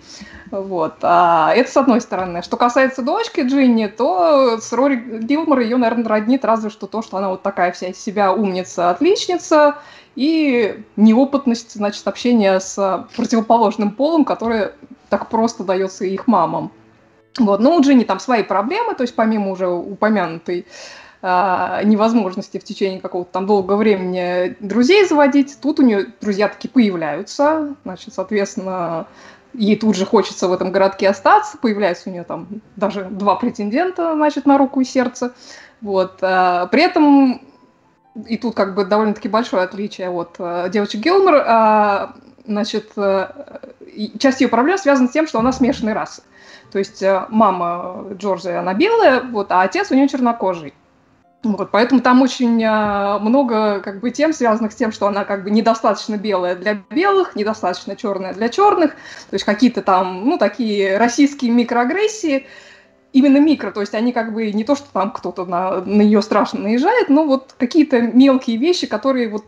Вот. 0.50 0.96
А 1.02 1.52
это 1.54 1.70
с 1.70 1.76
одной 1.76 2.00
стороны. 2.00 2.42
Что 2.42 2.56
касается 2.56 3.02
дочки 3.02 3.40
Джинни, 3.40 3.86
то 3.86 4.58
с 4.60 4.72
Рори 4.72 4.96
Гилмор 4.96 5.60
ее, 5.60 5.76
наверное, 5.78 6.08
роднит 6.08 6.44
разве 6.44 6.70
что 6.70 6.86
то, 6.86 7.02
что 7.02 7.16
она 7.16 7.30
вот 7.30 7.42
такая 7.42 7.72
вся 7.72 7.88
из 7.88 7.98
себя 7.98 8.32
умница, 8.32 8.90
отличница, 8.90 9.76
и 10.16 10.84
неопытность, 10.96 11.72
значит, 11.72 12.06
общения 12.06 12.60
с 12.60 13.06
противоположным 13.16 13.90
полом, 13.90 14.24
которое 14.24 14.74
так 15.08 15.28
просто 15.28 15.64
дается 15.64 16.04
их 16.04 16.26
мамам. 16.26 16.70
Вот. 17.38 17.60
Но 17.60 17.74
у 17.76 17.80
Джинни 17.80 18.04
там 18.04 18.20
свои 18.20 18.42
проблемы, 18.42 18.94
то 18.94 19.02
есть 19.02 19.16
помимо 19.16 19.50
уже 19.50 19.66
упомянутой 19.66 20.66
а, 21.26 21.82
невозможности 21.84 22.58
в 22.58 22.64
течение 22.64 23.00
какого-то 23.00 23.32
там 23.32 23.46
долгого 23.46 23.78
времени 23.78 24.58
друзей 24.60 25.06
заводить. 25.06 25.56
Тут 25.58 25.80
у 25.80 25.82
нее 25.82 26.08
друзья 26.20 26.48
таки 26.48 26.68
появляются, 26.68 27.76
значит, 27.82 28.12
соответственно, 28.12 29.06
ей 29.54 29.76
тут 29.76 29.96
же 29.96 30.04
хочется 30.04 30.48
в 30.48 30.52
этом 30.52 30.70
городке 30.70 31.08
остаться, 31.08 31.56
появляется 31.56 32.10
у 32.10 32.12
нее 32.12 32.24
там 32.24 32.46
даже 32.76 33.04
два 33.04 33.36
претендента, 33.36 34.12
значит, 34.12 34.44
на 34.44 34.58
руку 34.58 34.82
и 34.82 34.84
сердце. 34.84 35.32
Вот. 35.80 36.18
А, 36.20 36.66
при 36.66 36.82
этом, 36.82 37.40
и 38.26 38.36
тут 38.36 38.54
как 38.54 38.74
бы 38.74 38.84
довольно-таки 38.84 39.30
большое 39.30 39.62
отличие 39.62 40.10
от 40.10 40.36
а, 40.38 40.68
девочек 40.68 41.00
Гилмор, 41.00 42.12
значит, 42.46 42.92
часть 44.18 44.42
ее 44.42 44.48
проблем 44.48 44.76
связана 44.76 45.08
с 45.08 45.12
тем, 45.12 45.26
что 45.26 45.38
она 45.38 45.52
смешанной 45.52 45.94
расы. 45.94 46.22
То 46.70 46.78
есть 46.78 47.02
мама 47.30 48.08
Джорджия, 48.12 48.60
она 48.60 48.74
белая, 48.74 49.22
вот, 49.22 49.50
а 49.52 49.62
отец 49.62 49.90
у 49.90 49.94
нее 49.94 50.06
чернокожий. 50.06 50.74
Вот, 51.44 51.70
поэтому 51.70 52.00
там 52.00 52.22
очень 52.22 52.62
а, 52.64 53.18
много 53.18 53.80
как 53.80 54.00
бы 54.00 54.10
тем, 54.10 54.32
связанных 54.32 54.72
с 54.72 54.76
тем, 54.76 54.92
что 54.92 55.06
она 55.06 55.24
как 55.24 55.44
бы 55.44 55.50
недостаточно 55.50 56.16
белая 56.16 56.56
для 56.56 56.74
белых, 56.90 57.36
недостаточно 57.36 57.96
черная 57.96 58.32
для 58.32 58.48
черных, 58.48 58.92
то 58.92 59.34
есть 59.34 59.44
какие-то 59.44 59.82
там, 59.82 60.26
ну, 60.28 60.38
такие 60.38 60.96
российские 60.96 61.50
микроагрессии, 61.50 62.46
именно 63.12 63.38
микро, 63.38 63.70
то 63.70 63.80
есть 63.80 63.94
они 63.94 64.12
как 64.12 64.32
бы 64.32 64.50
не 64.52 64.64
то, 64.64 64.74
что 64.74 64.86
там 64.92 65.12
кто-то 65.12 65.44
на, 65.44 65.80
на 65.82 66.02
нее 66.02 66.20
страшно 66.22 66.60
наезжает, 66.60 67.08
но 67.08 67.24
вот 67.24 67.54
какие-то 67.58 68.00
мелкие 68.00 68.56
вещи, 68.56 68.86
которые 68.86 69.28
вот 69.28 69.44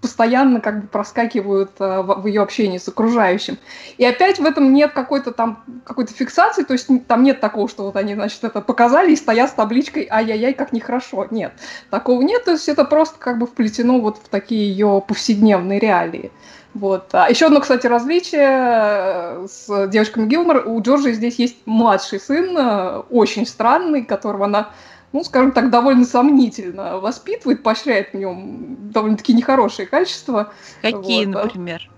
постоянно 0.00 0.60
как 0.60 0.82
бы 0.82 0.86
проскакивают 0.86 1.72
э, 1.80 2.02
в, 2.02 2.22
в 2.22 2.26
ее 2.26 2.42
общении 2.42 2.78
с 2.78 2.86
окружающим. 2.88 3.58
И 3.96 4.04
опять 4.04 4.38
в 4.38 4.44
этом 4.44 4.72
нет 4.72 4.92
какой-то 4.92 5.32
там 5.32 5.64
какой-то 5.84 6.12
фиксации, 6.12 6.62
то 6.62 6.72
есть 6.72 6.88
там 7.06 7.22
нет 7.24 7.40
такого, 7.40 7.68
что 7.68 7.84
вот 7.84 7.96
они, 7.96 8.14
значит, 8.14 8.44
это 8.44 8.60
показали 8.60 9.12
и 9.12 9.16
стоят 9.16 9.50
с 9.50 9.54
табличкой 9.54 10.06
«Ай-яй-яй, 10.10 10.54
как 10.54 10.72
нехорошо». 10.72 11.26
Нет, 11.30 11.52
такого 11.90 12.22
нет, 12.22 12.44
то 12.44 12.52
есть 12.52 12.68
это 12.68 12.84
просто 12.84 13.18
как 13.18 13.38
бы 13.38 13.46
вплетено 13.46 14.00
вот 14.00 14.18
в 14.18 14.28
такие 14.28 14.70
ее 14.70 15.02
повседневные 15.06 15.80
реалии. 15.80 16.30
Вот. 16.74 17.08
А 17.12 17.28
еще 17.28 17.46
одно, 17.46 17.60
кстати, 17.60 17.86
различие 17.86 18.46
э, 18.46 19.46
с 19.50 19.88
девочками 19.88 20.28
Гилмор. 20.28 20.64
У 20.66 20.80
Джорджи 20.80 21.12
здесь 21.12 21.36
есть 21.36 21.56
младший 21.64 22.20
сын, 22.20 22.56
э, 22.56 22.98
очень 23.10 23.46
странный, 23.46 24.04
которого 24.04 24.44
она 24.44 24.70
ну, 25.12 25.24
скажем 25.24 25.52
так, 25.52 25.70
довольно 25.70 26.04
сомнительно 26.04 26.98
воспитывает, 26.98 27.62
поощряет 27.62 28.12
в 28.12 28.14
нем 28.14 28.90
довольно-таки 28.90 29.32
нехорошие 29.32 29.86
качества. 29.86 30.52
Какие, 30.82 31.26
вот. 31.26 31.44
например? 31.44 31.90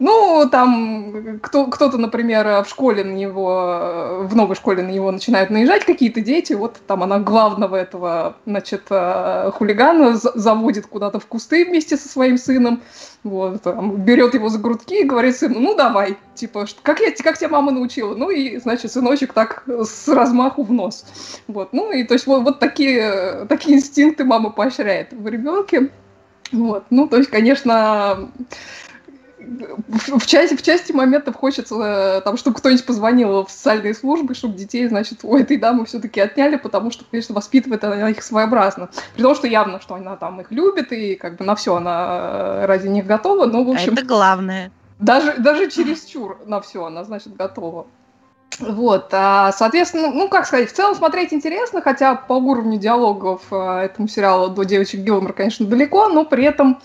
Ну, 0.00 0.48
там 0.50 1.40
кто, 1.40 1.66
кто-то, 1.66 1.98
например, 1.98 2.64
в 2.64 2.68
школе 2.70 3.04
на 3.04 3.12
него, 3.12 4.22
в 4.22 4.34
новой 4.34 4.56
школе 4.56 4.82
на 4.82 4.88
него 4.88 5.10
начинают 5.10 5.50
наезжать 5.50 5.84
какие-то 5.84 6.22
дети, 6.22 6.54
вот 6.54 6.80
там 6.86 7.02
она 7.02 7.18
главного 7.18 7.76
этого, 7.76 8.36
значит, 8.46 8.84
э, 8.88 9.50
хулигана 9.52 10.16
заводит 10.16 10.86
куда-то 10.86 11.20
в 11.20 11.26
кусты 11.26 11.66
вместе 11.66 11.98
со 11.98 12.08
своим 12.08 12.38
сыном, 12.38 12.80
вот, 13.24 13.60
там, 13.60 13.96
берет 13.96 14.32
его 14.32 14.48
за 14.48 14.58
грудки 14.58 15.02
и 15.02 15.04
говорит 15.04 15.36
сыну, 15.36 15.60
ну 15.60 15.76
давай, 15.76 16.16
типа, 16.34 16.64
как, 16.80 17.00
я, 17.00 17.12
как 17.22 17.36
тебя 17.36 17.50
мама 17.50 17.70
научила? 17.70 18.14
Ну 18.14 18.30
и, 18.30 18.56
значит, 18.56 18.90
сыночек 18.90 19.34
так 19.34 19.64
с 19.66 20.08
размаху 20.08 20.62
в 20.62 20.72
нос. 20.72 21.04
Вот, 21.46 21.74
ну 21.74 21.92
и 21.92 22.04
то 22.04 22.14
есть 22.14 22.26
вот, 22.26 22.42
вот 22.44 22.58
такие, 22.58 23.44
такие 23.50 23.76
инстинкты 23.76 24.24
мама 24.24 24.48
поощряет 24.48 25.12
в 25.12 25.28
ребенке. 25.28 25.90
Вот, 26.52 26.84
ну 26.88 27.06
то 27.06 27.18
есть, 27.18 27.28
конечно, 27.28 28.30
в 29.40 30.26
части, 30.26 30.56
в 30.56 30.62
части 30.62 30.92
моментов 30.92 31.36
хочется, 31.36 31.74
э, 31.74 32.20
там, 32.22 32.36
чтобы 32.36 32.56
кто-нибудь 32.56 32.84
позвонил 32.84 33.44
в 33.44 33.50
социальные 33.50 33.94
службы, 33.94 34.34
чтобы 34.34 34.56
детей, 34.56 34.86
значит, 34.86 35.20
у 35.22 35.36
этой 35.36 35.56
дамы 35.56 35.86
все-таки 35.86 36.20
отняли, 36.20 36.56
потому 36.56 36.90
что, 36.90 37.04
конечно, 37.10 37.34
воспитывает 37.34 37.82
она 37.84 38.10
их 38.10 38.22
своеобразно. 38.22 38.90
При 39.14 39.22
том, 39.22 39.34
что 39.34 39.46
явно, 39.46 39.80
что 39.80 39.94
она 39.94 40.16
там 40.16 40.40
их 40.40 40.50
любит, 40.50 40.92
и 40.92 41.14
как 41.14 41.36
бы 41.36 41.44
на 41.44 41.54
все 41.54 41.76
она 41.76 42.18
э, 42.20 42.66
ради 42.66 42.88
них 42.88 43.06
готова, 43.06 43.46
но, 43.46 43.64
в 43.64 43.70
общем... 43.70 43.90
А 43.90 43.92
это 43.94 44.04
главное. 44.04 44.70
Даже, 44.98 45.34
даже 45.38 45.70
чересчур 45.70 46.38
на 46.46 46.60
все 46.60 46.84
она, 46.84 47.04
значит, 47.04 47.34
готова. 47.34 47.86
Вот, 48.58 49.08
а, 49.12 49.52
соответственно, 49.52 50.10
ну, 50.10 50.28
как 50.28 50.46
сказать, 50.46 50.70
в 50.70 50.74
целом 50.74 50.94
смотреть 50.94 51.32
интересно, 51.32 51.80
хотя 51.80 52.14
по 52.14 52.34
уровню 52.34 52.78
диалогов 52.78 53.42
э, 53.50 53.84
этому 53.84 54.08
сериалу 54.08 54.48
до 54.48 54.64
девочек 54.64 55.00
Гилмор, 55.00 55.32
конечно, 55.32 55.64
далеко, 55.66 56.08
но 56.08 56.24
при 56.24 56.44
этом 56.44 56.80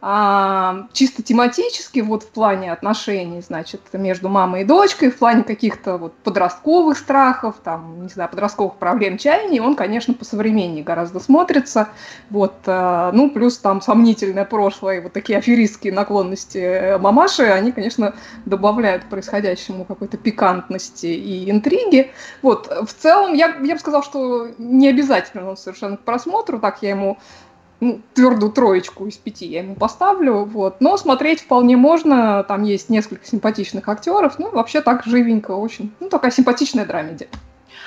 а, 0.00 0.86
чисто 0.92 1.24
тематически, 1.24 1.98
вот 2.00 2.22
в 2.22 2.28
плане 2.28 2.72
отношений, 2.72 3.40
значит, 3.40 3.80
между 3.92 4.28
мамой 4.28 4.62
и 4.62 4.64
дочкой, 4.64 5.10
в 5.10 5.18
плане 5.18 5.42
каких-то 5.42 5.96
вот 5.96 6.14
подростковых 6.18 6.96
страхов, 6.96 7.56
там, 7.64 8.02
не 8.02 8.08
знаю, 8.08 8.30
подростковых 8.30 8.76
проблем, 8.76 9.18
чаяний, 9.18 9.58
он, 9.58 9.74
конечно, 9.74 10.14
по 10.14 10.24
современнее 10.24 10.84
гораздо 10.84 11.18
смотрится, 11.18 11.88
вот, 12.30 12.54
а, 12.66 13.10
ну, 13.12 13.28
плюс 13.30 13.58
там 13.58 13.80
сомнительное 13.80 14.44
прошлое, 14.44 15.02
вот 15.02 15.12
такие 15.12 15.38
аферистские 15.38 15.92
наклонности 15.92 16.96
мамаши, 16.98 17.42
они, 17.42 17.72
конечно, 17.72 18.14
добавляют 18.46 19.04
происходящему 19.06 19.84
какой-то 19.84 20.16
пикантности 20.16 21.06
и 21.06 21.50
интриги, 21.50 22.12
вот, 22.42 22.68
в 22.68 22.94
целом, 22.94 23.34
я, 23.34 23.56
я 23.62 23.74
бы 23.74 23.80
сказал, 23.80 24.04
что 24.04 24.48
не 24.58 24.88
обязательно 24.88 25.50
он 25.50 25.56
совершенно 25.56 25.96
к 25.96 26.04
просмотру, 26.04 26.60
так 26.60 26.82
я 26.82 26.90
ему 26.90 27.18
ну, 27.80 28.00
твердую 28.14 28.52
троечку 28.52 29.06
из 29.06 29.16
пяти 29.16 29.46
я 29.46 29.60
ему 29.60 29.74
поставлю, 29.74 30.44
вот. 30.44 30.80
Но 30.80 30.96
смотреть 30.96 31.40
вполне 31.40 31.76
можно, 31.76 32.44
там 32.44 32.64
есть 32.64 32.88
несколько 32.88 33.24
симпатичных 33.24 33.88
актеров, 33.88 34.38
ну, 34.38 34.50
вообще 34.50 34.80
так 34.80 35.04
живенько 35.04 35.52
очень. 35.52 35.92
Ну, 36.00 36.08
такая 36.08 36.30
симпатичная 36.30 36.86
драмеди. 36.86 37.28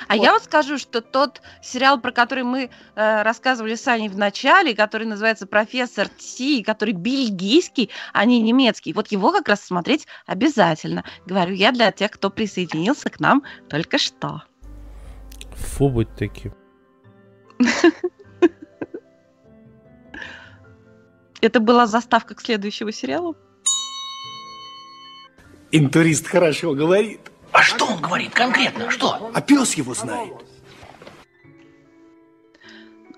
А 0.08 0.16
вот. 0.16 0.22
я 0.22 0.32
вот 0.32 0.42
скажу, 0.42 0.78
что 0.78 1.00
тот 1.00 1.42
сериал, 1.62 2.00
про 2.00 2.12
который 2.12 2.44
мы 2.44 2.70
э, 2.94 3.22
рассказывали 3.22 3.74
с 3.74 3.86
Аней 3.86 4.08
в 4.08 4.18
начале, 4.18 4.74
который 4.74 5.06
называется 5.06 5.46
«Профессор 5.46 6.08
Ти», 6.08 6.62
который 6.62 6.94
бельгийский, 6.94 7.90
а 8.12 8.24
не 8.24 8.40
немецкий, 8.40 8.92
вот 8.92 9.08
его 9.08 9.32
как 9.32 9.48
раз 9.48 9.62
смотреть 9.62 10.06
обязательно. 10.26 11.04
Говорю 11.26 11.54
я 11.54 11.72
для 11.72 11.92
тех, 11.92 12.10
кто 12.10 12.30
присоединился 12.30 13.10
к 13.10 13.20
нам 13.20 13.42
только 13.68 13.98
что. 13.98 14.42
Фу, 15.54 15.88
будь 15.88 16.14
таким. 16.16 16.52
Это 21.42 21.58
была 21.58 21.88
заставка 21.88 22.36
к 22.36 22.40
следующему 22.40 22.92
сериалу? 22.92 23.36
Интурист 25.72 26.28
хорошо 26.28 26.72
говорит. 26.72 27.20
А 27.50 27.62
что 27.62 27.86
он 27.86 28.00
говорит 28.00 28.32
конкретно? 28.32 28.90
Что? 28.90 29.30
А 29.34 29.40
пес 29.40 29.74
его 29.74 29.92
знает. 29.92 30.32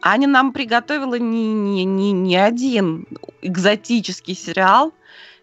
Аня 0.00 0.26
нам 0.26 0.52
приготовила 0.52 1.16
не, 1.16 1.52
не, 1.52 1.84
не, 1.84 2.12
не 2.12 2.36
один 2.36 3.06
экзотический 3.42 4.34
сериал. 4.34 4.94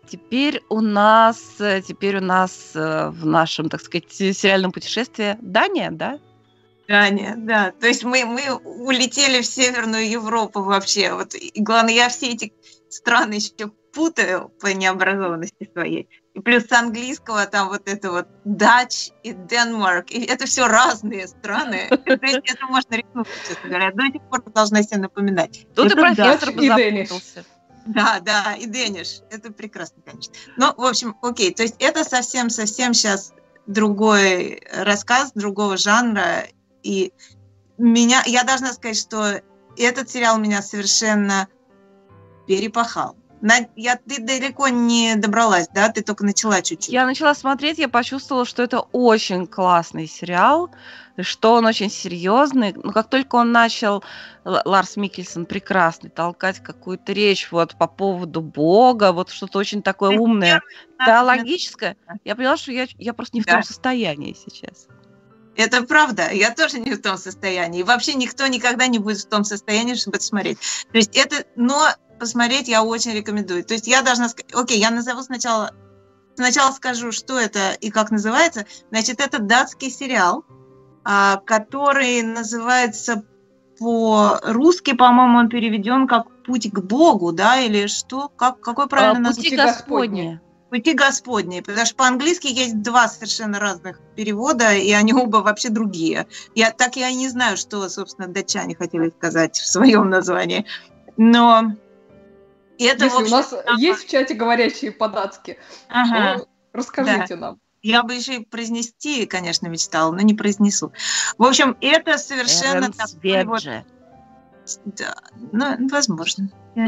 Теперь 0.07 0.61
у 0.69 0.81
нас, 0.81 1.39
теперь 1.87 2.17
у 2.17 2.21
нас 2.21 2.71
э, 2.73 3.09
в 3.09 3.25
нашем, 3.25 3.69
так 3.69 3.81
сказать, 3.81 4.11
сериальном 4.11 4.71
путешествии 4.71 5.37
Дания, 5.41 5.91
да? 5.91 6.19
Дания, 6.91 7.35
да. 7.37 7.71
То 7.71 7.87
есть 7.87 8.03
мы, 8.03 8.25
мы 8.25 8.53
улетели 8.55 9.41
в 9.41 9.45
Северную 9.45 10.09
Европу 10.09 10.61
вообще. 10.61 11.13
Вот, 11.13 11.33
и 11.35 11.51
главное, 11.55 11.93
я 11.93 12.09
все 12.09 12.31
эти 12.31 12.53
страны 12.89 13.35
еще 13.35 13.71
путаю 13.93 14.49
по 14.59 14.67
необразованности 14.67 15.69
своей. 15.71 16.09
И 16.33 16.39
плюс 16.39 16.65
с 16.65 16.71
английского 16.71 17.45
там 17.45 17.69
вот 17.69 17.83
это 17.85 18.11
вот 18.11 18.27
Dutch 18.45 19.11
и 19.23 19.31
Denmark. 19.31 20.07
И 20.09 20.25
это 20.25 20.45
все 20.45 20.67
разные 20.67 21.27
страны. 21.27 21.87
То 21.89 22.11
есть 22.21 22.51
это 22.51 22.65
можно 22.67 22.95
рискнуть, 22.95 23.27
честно 23.47 23.69
говоря. 23.69 23.91
До 23.91 24.05
сих 24.05 24.21
пор 24.29 24.43
должна 24.51 24.83
себе 24.83 24.99
напоминать. 24.99 25.67
Тут 25.75 25.93
и 25.93 25.95
профессор 25.95 26.53
запутался. 26.53 27.45
Да, 27.85 28.19
да, 28.21 28.55
и 28.59 28.67
Дэниш. 28.67 29.21
Это 29.31 29.51
прекрасно, 29.51 30.01
конечно. 30.05 30.33
Ну, 30.57 30.73
в 30.75 30.85
общем, 30.85 31.15
окей. 31.21 31.53
То 31.53 31.63
есть 31.63 31.75
это 31.79 32.03
совсем-совсем 32.03 32.93
сейчас 32.93 33.33
другой 33.65 34.61
рассказ, 34.71 35.31
другого 35.33 35.77
жанра. 35.77 36.45
И 36.83 37.13
меня, 37.77 38.23
я 38.25 38.43
должна 38.43 38.73
сказать, 38.73 38.97
что 38.97 39.41
этот 39.77 40.09
сериал 40.09 40.37
меня 40.39 40.61
совершенно 40.61 41.47
перепахал. 42.47 43.15
На, 43.41 43.55
я, 43.75 43.95
ты 43.95 44.21
далеко 44.21 44.67
не 44.67 45.15
добралась, 45.15 45.67
да? 45.73 45.89
Ты 45.89 46.03
только 46.03 46.23
начала 46.23 46.61
чуть-чуть. 46.61 46.93
Я 46.93 47.07
начала 47.07 47.33
смотреть, 47.33 47.79
я 47.79 47.89
почувствовала, 47.89 48.45
что 48.45 48.61
это 48.61 48.81
очень 48.91 49.47
классный 49.47 50.05
сериал, 50.05 50.69
что 51.19 51.55
он 51.55 51.65
очень 51.65 51.89
серьезный. 51.89 52.73
Но 52.73 52.91
как 52.91 53.09
только 53.09 53.37
он 53.37 53.51
начал, 53.51 54.03
Ларс 54.45 54.95
Микельсон 54.95 55.47
прекрасный, 55.47 56.11
толкать 56.11 56.59
какую-то 56.59 57.13
речь 57.13 57.51
вот 57.51 57.75
по 57.79 57.87
поводу 57.87 58.41
Бога, 58.41 59.11
вот 59.11 59.31
что-то 59.31 59.57
очень 59.57 59.81
такое 59.81 60.19
умное, 60.19 60.61
теологическое, 61.03 61.97
я 62.23 62.35
поняла, 62.35 62.57
что 62.57 62.71
я, 62.71 62.85
я 62.99 63.13
просто 63.13 63.37
не 63.37 63.41
в 63.41 63.45
да. 63.45 63.53
том 63.53 63.63
состоянии 63.63 64.33
сейчас. 64.33 64.87
Это 65.55 65.83
правда. 65.83 66.31
Я 66.31 66.51
тоже 66.51 66.79
не 66.79 66.93
в 66.93 67.01
том 67.01 67.17
состоянии. 67.17 67.81
И 67.81 67.83
вообще 67.83 68.13
никто 68.13 68.47
никогда 68.47 68.87
не 68.87 68.99
будет 68.99 69.19
в 69.19 69.27
том 69.27 69.43
состоянии, 69.43 69.95
чтобы 69.95 70.17
это 70.17 70.25
смотреть. 70.25 70.59
То 70.91 70.97
есть 70.97 71.15
это, 71.15 71.45
но 71.55 71.87
посмотреть 72.19 72.67
я 72.67 72.83
очень 72.83 73.13
рекомендую. 73.13 73.63
То 73.63 73.73
есть 73.73 73.87
я 73.87 74.01
должна 74.01 74.29
сказать, 74.29 74.53
окей, 74.53 74.79
я 74.79 74.91
назову 74.91 75.21
сначала, 75.23 75.73
сначала 76.35 76.71
скажу, 76.71 77.11
что 77.11 77.39
это 77.39 77.71
и 77.73 77.89
как 77.89 78.11
называется. 78.11 78.65
Значит, 78.91 79.19
это 79.19 79.39
датский 79.39 79.89
сериал, 79.89 80.45
а, 81.03 81.37
который 81.37 82.21
называется 82.21 83.23
по-русски, 83.79 84.93
по-моему, 84.93 85.39
он 85.39 85.49
переведен 85.49 86.07
как 86.07 86.27
«Путь 86.43 86.71
к 86.71 86.79
Богу», 86.81 87.31
да, 87.31 87.59
или 87.59 87.87
что? 87.87 88.29
Как, 88.29 88.59
какой 88.61 88.87
правильно 88.87 89.29
а, 89.29 89.33
«Пути 89.33 89.55
Господни». 89.55 90.39
«Пути 90.71 90.93
Господни», 90.93 91.59
потому 91.59 91.85
что 91.85 91.95
по-английски 91.95 92.47
есть 92.47 92.81
два 92.81 93.09
совершенно 93.09 93.59
разных 93.59 93.99
перевода, 94.15 94.73
и 94.73 94.89
они 94.93 95.13
оба 95.13 95.37
вообще 95.37 95.67
другие. 95.67 96.27
Я, 96.55 96.71
так 96.71 96.95
я 96.95 97.09
и 97.09 97.15
не 97.15 97.27
знаю, 97.27 97.57
что, 97.57 97.89
собственно, 97.89 98.29
датчане 98.29 98.75
хотели 98.77 99.09
сказать 99.09 99.57
в 99.57 99.67
своем 99.67 100.09
названии. 100.09 100.65
Но 101.17 101.73
это, 102.79 103.03
Если 103.03 103.17
общем, 103.17 103.33
у 103.33 103.37
нас 103.37 103.49
там... 103.49 103.77
есть 103.77 104.05
в 104.05 104.09
чате 104.09 104.33
говорящие 104.33 104.93
по-датски, 104.93 105.59
ага. 105.89 106.39
то 106.39 106.47
расскажите 106.71 107.35
да. 107.35 107.41
нам. 107.41 107.59
Я 107.81 108.03
бы 108.03 108.13
еще 108.13 108.37
и 108.37 108.45
произнести, 108.45 109.25
конечно, 109.25 109.67
мечтала, 109.67 110.13
но 110.13 110.21
не 110.21 110.35
произнесу. 110.35 110.93
В 111.37 111.43
общем, 111.43 111.75
это 111.81 112.17
совершенно 112.17 112.93
такой 112.93 113.43
вот... 113.43 113.63
Да, 114.85 115.15
ну, 115.51 115.89
возможно. 115.89 116.49
Я 116.75 116.85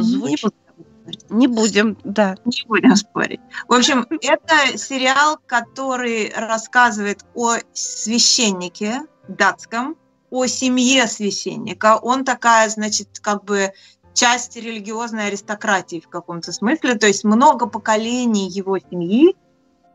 не, 1.34 1.48
будем, 1.48 1.98
да. 2.04 2.36
Не 2.46 2.64
будем 2.68 2.96
спорить. 2.96 3.42
В 3.68 3.74
общем, 3.74 4.08
это 4.22 4.78
сериал, 4.78 5.38
который 5.46 6.32
рассказывает 6.36 7.26
о 7.34 7.56
священнике 7.74 9.02
датском, 9.28 9.96
о 10.30 10.46
семье 10.46 11.08
священника. 11.08 11.98
Он 12.02 12.24
такая, 12.24 12.70
значит, 12.70 13.20
как 13.22 13.44
бы 13.44 13.72
часть 14.14 14.56
религиозной 14.56 15.28
аристократии 15.28 16.00
в 16.00 16.10
каком-то 16.10 16.52
смысле. 16.52 16.96
То 16.96 17.08
есть 17.08 17.24
много 17.24 17.68
поколений 17.68 18.48
его 18.48 18.78
семьи 18.80 19.36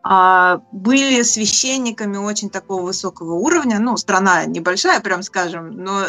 а, 0.03 0.62
были 0.72 1.22
священниками 1.22 2.16
очень 2.16 2.51
такого 2.51 2.83
высокого 2.83 3.35
уровня. 3.35 3.79
Ну, 3.79 3.96
страна 3.96 4.44
небольшая, 4.44 5.01
прям 5.01 5.22
скажем, 5.22 5.70
но 5.70 6.05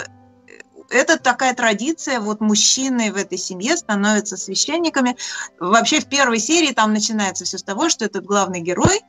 это 0.90 1.18
такая 1.18 1.54
традиция, 1.54 2.20
вот 2.20 2.42
мужчины 2.42 3.12
в 3.12 3.18
этой 3.18 3.38
семье 3.38 3.78
становятся 3.78 4.38
священниками. 4.38 5.16
Вообще 5.60 6.00
в 6.00 6.06
первой 6.06 6.40
серии 6.40 6.74
там 6.74 6.94
начинается 6.94 7.46
все 7.46 7.58
с 7.58 7.64
того, 7.64 7.90
что 7.90 8.06
этот 8.06 8.26
главный 8.26 8.62
герой, 8.62 9.02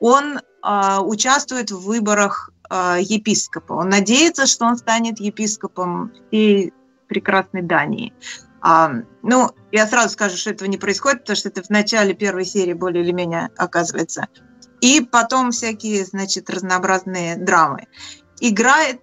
он 0.00 0.38
э, 0.38 0.98
участвует 1.00 1.70
в 1.70 1.80
выборах 1.80 2.50
э, 2.70 2.98
епископа. 3.00 3.74
Он 3.74 3.88
надеется, 3.88 4.46
что 4.46 4.66
он 4.66 4.76
станет 4.76 5.20
епископом 5.20 6.12
всей 6.28 6.72
прекрасной 7.08 7.62
Дании. 7.62 8.12
А, 8.60 8.90
ну, 9.22 9.50
я 9.70 9.86
сразу 9.86 10.10
скажу, 10.10 10.36
что 10.36 10.50
этого 10.50 10.68
не 10.68 10.78
происходит, 10.78 11.20
потому 11.20 11.36
что 11.36 11.48
это 11.48 11.62
в 11.62 11.70
начале 11.70 12.14
первой 12.14 12.44
серии 12.44 12.72
более 12.72 13.04
или 13.04 13.12
менее 13.12 13.50
оказывается. 13.56 14.28
И 14.80 15.00
потом 15.00 15.52
всякие, 15.52 16.04
значит, 16.04 16.50
разнообразные 16.50 17.36
драмы. 17.36 17.86
Играет 18.40 19.00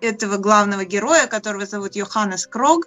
этого 0.00 0.36
главного 0.36 0.84
героя, 0.84 1.26
которого 1.26 1.66
зовут 1.66 1.94
Йоханнес 1.94 2.46
Крог, 2.46 2.86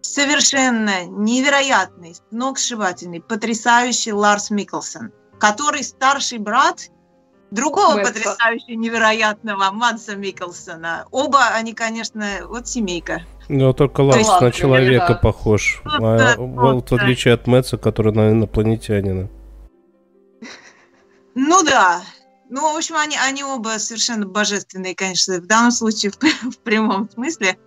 совершенно 0.00 1.04
невероятный, 1.06 2.14
сногсшибательный, 2.30 3.20
потрясающий 3.20 4.12
Ларс 4.12 4.50
Микkelсон, 4.50 5.12
который 5.38 5.84
старший 5.84 6.38
брат 6.38 6.90
другого 7.50 7.94
Мэтта. 7.94 8.12
потрясающего, 8.12 8.76
невероятного 8.76 9.70
Манса 9.70 10.16
Микkelсона. 10.16 11.06
Оба 11.10 11.48
они, 11.54 11.72
конечно, 11.72 12.26
вот 12.46 12.66
семейка. 12.66 13.22
Но 13.48 13.72
только 13.72 14.00
Ларс 14.00 14.26
ладно, 14.26 14.48
на 14.48 14.52
человека 14.52 15.08
да. 15.08 15.14
похож. 15.14 15.82
Ну 15.84 16.06
А 16.06 16.18
да, 16.18 16.34
вот 16.36 16.88
в 16.88 16.90
ну 16.90 16.96
отличие 16.96 17.34
от 17.34 17.46
Мэтца, 17.46 17.76
который 17.76 18.12
на 18.12 18.30
инопланетянина. 18.30 19.28
Ну 21.34 21.62
да. 21.62 22.02
Ну, 22.54 22.70
в 22.70 22.76
общем, 22.76 22.96
они, 22.96 23.16
они 23.16 23.42
оба 23.42 23.78
совершенно 23.78 24.26
божественные, 24.26 24.94
конечно, 24.94 25.40
в 25.40 25.46
данном 25.46 25.72
случае 25.72 26.12
в, 26.12 26.18
в 26.54 26.58
прямом 26.58 27.08
смысле. 27.08 27.58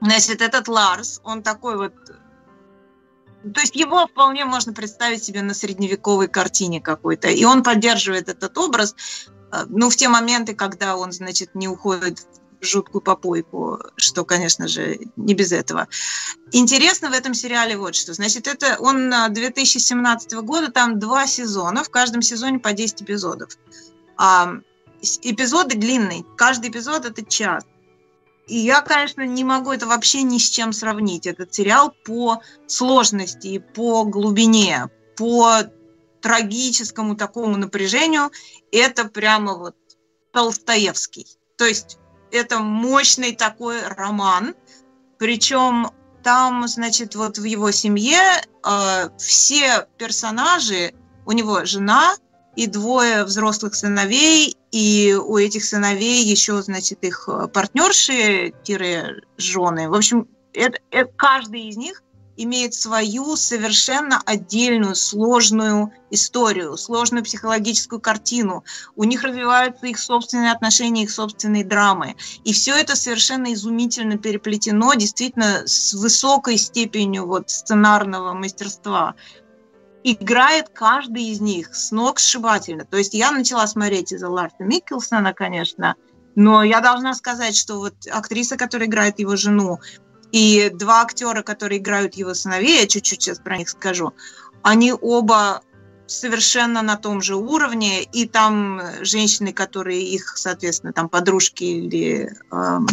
Значит, 0.00 0.40
этот 0.40 0.68
Ларс, 0.68 1.20
он 1.24 1.42
такой 1.42 1.76
вот... 1.76 1.92
То 2.04 3.60
есть 3.60 3.74
его 3.74 4.06
вполне 4.06 4.44
можно 4.44 4.72
представить 4.72 5.24
себе 5.24 5.42
на 5.42 5.54
средневековой 5.54 6.28
картине 6.28 6.80
какой-то. 6.80 7.28
И 7.30 7.44
он 7.44 7.64
поддерживает 7.64 8.28
этот 8.28 8.56
образ, 8.56 8.94
э, 9.50 9.64
ну, 9.68 9.90
в 9.90 9.96
те 9.96 10.08
моменты, 10.08 10.54
когда 10.54 10.96
он, 10.96 11.10
значит, 11.10 11.56
не 11.56 11.66
уходит 11.66 12.20
в 12.60 12.64
жуткую 12.64 13.02
попойку, 13.02 13.80
что, 13.96 14.24
конечно 14.24 14.68
же, 14.68 15.00
не 15.16 15.34
без 15.34 15.50
этого. 15.50 15.88
Интересно 16.52 17.10
в 17.10 17.12
этом 17.12 17.34
сериале 17.34 17.76
вот 17.76 17.96
что. 17.96 18.14
Значит, 18.14 18.46
это 18.46 18.76
он 18.78 19.12
а, 19.12 19.28
2017 19.30 20.32
года, 20.34 20.70
там 20.70 21.00
два 21.00 21.26
сезона, 21.26 21.82
в 21.82 21.90
каждом 21.90 22.22
сезоне 22.22 22.60
по 22.60 22.72
10 22.72 23.02
эпизодов. 23.02 23.58
А, 24.16 24.54
эпизоды 25.22 25.76
длинные, 25.76 26.24
каждый 26.36 26.70
эпизод 26.70 27.04
это 27.04 27.24
час. 27.24 27.64
И 28.46 28.58
я, 28.58 28.80
конечно, 28.80 29.26
не 29.26 29.44
могу 29.44 29.72
это 29.72 29.86
вообще 29.86 30.22
ни 30.22 30.38
с 30.38 30.48
чем 30.48 30.72
сравнить. 30.72 31.26
Этот 31.26 31.52
сериал 31.52 31.92
по 32.04 32.42
сложности, 32.66 33.58
по 33.58 34.04
глубине, 34.04 34.88
по 35.16 35.64
трагическому 36.20 37.16
такому 37.16 37.56
напряжению, 37.56 38.30
это 38.70 39.04
прямо 39.04 39.54
вот 39.54 39.76
Толстоевский. 40.32 41.26
То 41.56 41.64
есть 41.64 41.98
это 42.30 42.58
мощный 42.58 43.34
такой 43.34 43.82
роман, 43.82 44.54
причем 45.18 45.90
там, 46.22 46.66
значит, 46.66 47.14
вот 47.14 47.38
в 47.38 47.44
его 47.44 47.70
семье 47.70 48.18
э, 48.18 49.08
все 49.18 49.86
персонажи, 49.96 50.92
у 51.24 51.32
него 51.32 51.64
жена 51.64 52.16
и 52.56 52.66
двое 52.66 53.24
взрослых 53.24 53.74
сыновей, 53.74 54.56
и 54.72 55.14
у 55.14 55.36
этих 55.36 55.64
сыновей 55.64 56.24
еще, 56.24 56.60
значит, 56.62 57.04
их 57.04 57.28
э, 57.28 57.48
партнерши, 57.48 58.52
тире 58.64 59.22
жены. 59.36 59.88
В 59.88 59.94
общем, 59.94 60.26
это, 60.52 60.78
это- 60.90 61.12
каждый 61.16 61.68
из 61.68 61.76
них 61.76 62.02
имеет 62.36 62.74
свою 62.74 63.36
совершенно 63.36 64.20
отдельную, 64.26 64.94
сложную 64.94 65.92
историю, 66.10 66.76
сложную 66.76 67.24
психологическую 67.24 68.00
картину. 68.00 68.64
У 68.94 69.04
них 69.04 69.22
развиваются 69.22 69.86
их 69.86 69.98
собственные 69.98 70.52
отношения, 70.52 71.04
их 71.04 71.10
собственные 71.10 71.64
драмы. 71.64 72.14
И 72.44 72.52
все 72.52 72.74
это 72.74 72.94
совершенно 72.94 73.52
изумительно 73.54 74.18
переплетено, 74.18 74.94
действительно, 74.94 75.62
с 75.66 75.94
высокой 75.94 76.58
степенью 76.58 77.26
вот 77.26 77.50
сценарного 77.50 78.34
мастерства. 78.34 79.14
Играет 80.08 80.68
каждый 80.68 81.24
из 81.24 81.40
них 81.40 81.74
с 81.74 81.90
ног 81.90 82.20
сшибательно. 82.20 82.84
То 82.84 82.96
есть 82.96 83.12
я 83.12 83.32
начала 83.32 83.66
смотреть 83.66 84.12
из-за 84.12 84.28
Ларса 84.28 84.62
Миккелсона, 84.62 85.34
конечно, 85.34 85.96
но 86.36 86.62
я 86.62 86.80
должна 86.80 87.12
сказать, 87.12 87.56
что 87.56 87.78
вот 87.78 87.94
актриса, 88.08 88.56
которая 88.56 88.86
играет 88.86 89.18
его 89.18 89.34
жену, 89.34 89.80
и 90.30 90.70
два 90.72 91.02
актера, 91.02 91.42
которые 91.42 91.80
играют 91.80 92.14
его 92.14 92.34
сыновей, 92.34 92.82
я 92.82 92.86
чуть-чуть 92.86 93.20
сейчас 93.20 93.40
про 93.40 93.58
них 93.58 93.68
скажу, 93.68 94.12
они 94.62 94.92
оба 94.92 95.62
совершенно 96.06 96.82
на 96.82 96.94
том 96.94 97.20
же 97.20 97.34
уровне, 97.34 98.04
и 98.04 98.28
там 98.28 98.80
женщины, 99.00 99.52
которые 99.52 100.04
их, 100.04 100.36
соответственно, 100.36 100.92
там 100.92 101.08
подружки 101.08 101.64
или 101.64 102.32
эм, 102.52 102.86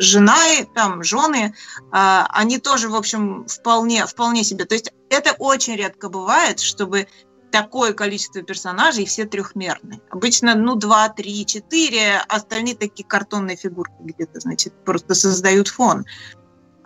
жена, 0.00 0.36
там 0.74 1.04
жены, 1.04 1.54
а, 1.92 2.26
они 2.30 2.58
тоже, 2.58 2.88
в 2.88 2.94
общем, 2.94 3.46
вполне, 3.46 4.06
вполне 4.06 4.44
себе. 4.44 4.64
То 4.64 4.74
есть 4.74 4.92
это 5.10 5.32
очень 5.38 5.76
редко 5.76 6.08
бывает, 6.08 6.60
чтобы 6.60 7.06
такое 7.52 7.92
количество 7.92 8.42
персонажей, 8.42 9.04
все 9.04 9.26
трехмерные. 9.26 10.00
Обычно, 10.10 10.54
ну, 10.54 10.74
два, 10.76 11.08
три, 11.08 11.44
четыре, 11.44 12.18
остальные 12.28 12.76
такие 12.76 13.06
картонные 13.06 13.56
фигурки 13.56 13.94
где-то, 14.00 14.40
значит, 14.40 14.72
просто 14.84 15.14
создают 15.14 15.68
фон. 15.68 16.06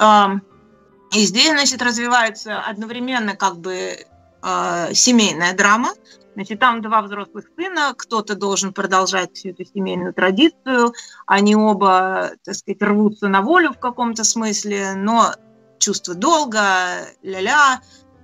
И 0.00 1.26
здесь, 1.26 1.50
значит, 1.50 1.82
развивается 1.82 2.60
одновременно 2.60 3.36
как 3.36 3.58
бы 3.58 4.06
э, 4.44 4.94
семейная 4.94 5.54
драма. 5.54 5.90
Значит, 6.34 6.58
там 6.58 6.82
два 6.82 7.02
взрослых 7.02 7.44
сына, 7.56 7.94
кто-то 7.96 8.34
должен 8.34 8.72
продолжать 8.72 9.36
всю 9.36 9.50
эту 9.50 9.64
семейную 9.64 10.12
традицию. 10.12 10.92
Они 11.26 11.54
оба, 11.54 12.32
так 12.44 12.54
сказать, 12.56 12.82
рвутся 12.82 13.28
на 13.28 13.40
волю 13.40 13.72
в 13.72 13.78
каком-то 13.78 14.24
смысле, 14.24 14.94
но 14.94 15.32
чувство 15.78 16.14
долга, 16.14 17.06
ля-ля. 17.22 17.80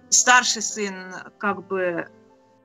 Старший 0.09 0.63
сын 0.63 1.15
как 1.39 1.69
бы 1.69 2.09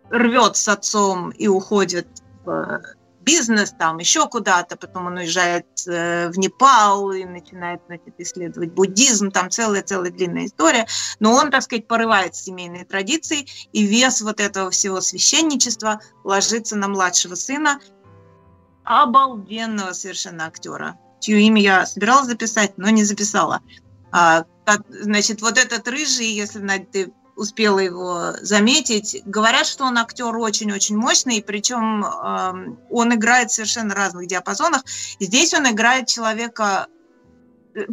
рвет 0.09 0.55
с 0.55 0.67
отцом 0.67 1.29
и 1.29 1.47
уходит 1.47 2.07
в 2.43 2.81
бизнес, 3.25 3.73
там 3.77 3.97
еще 3.97 4.27
куда-то, 4.29 4.77
потом 4.77 5.07
он 5.07 5.17
уезжает 5.17 5.65
э, 5.87 6.29
в 6.29 6.37
Непал 6.37 7.11
и 7.11 7.25
начинает 7.25 7.81
значит, 7.87 8.13
исследовать 8.19 8.71
буддизм, 8.71 9.31
там 9.31 9.49
целая-целая 9.49 10.11
длинная 10.11 10.45
история, 10.45 10.87
но 11.19 11.33
он, 11.33 11.51
так 11.51 11.63
сказать, 11.63 11.87
порывает 11.87 12.35
семейные 12.35 12.85
традиции, 12.85 13.47
и 13.73 13.85
вес 13.85 14.21
вот 14.21 14.39
этого 14.39 14.69
всего 14.69 15.01
священничества 15.01 15.99
ложится 16.23 16.77
на 16.77 16.87
младшего 16.87 17.35
сына, 17.35 17.79
обалденного 18.83 19.93
совершенно 19.93 20.45
актера, 20.45 20.97
чье 21.19 21.41
имя 21.41 21.61
я 21.61 21.85
собиралась 21.85 22.27
записать, 22.27 22.77
но 22.77 22.89
не 22.89 23.03
записала. 23.03 23.61
А, 24.11 24.45
значит, 24.89 25.41
вот 25.41 25.57
этот 25.57 25.87
рыжий, 25.87 26.27
если 26.27 26.59
ты 26.91 27.11
успела 27.35 27.79
его 27.79 28.33
заметить. 28.41 29.21
Говорят, 29.25 29.65
что 29.65 29.85
он 29.85 29.97
актер 29.97 30.35
очень-очень 30.35 30.95
мощный, 30.95 31.43
причем 31.43 32.03
эм, 32.05 32.79
он 32.89 33.13
играет 33.13 33.51
в 33.51 33.53
совершенно 33.53 33.93
разных 33.93 34.27
диапазонах. 34.27 34.83
Здесь 35.19 35.53
он 35.53 35.69
играет 35.69 36.07
человека 36.07 36.87
э, 37.73 37.85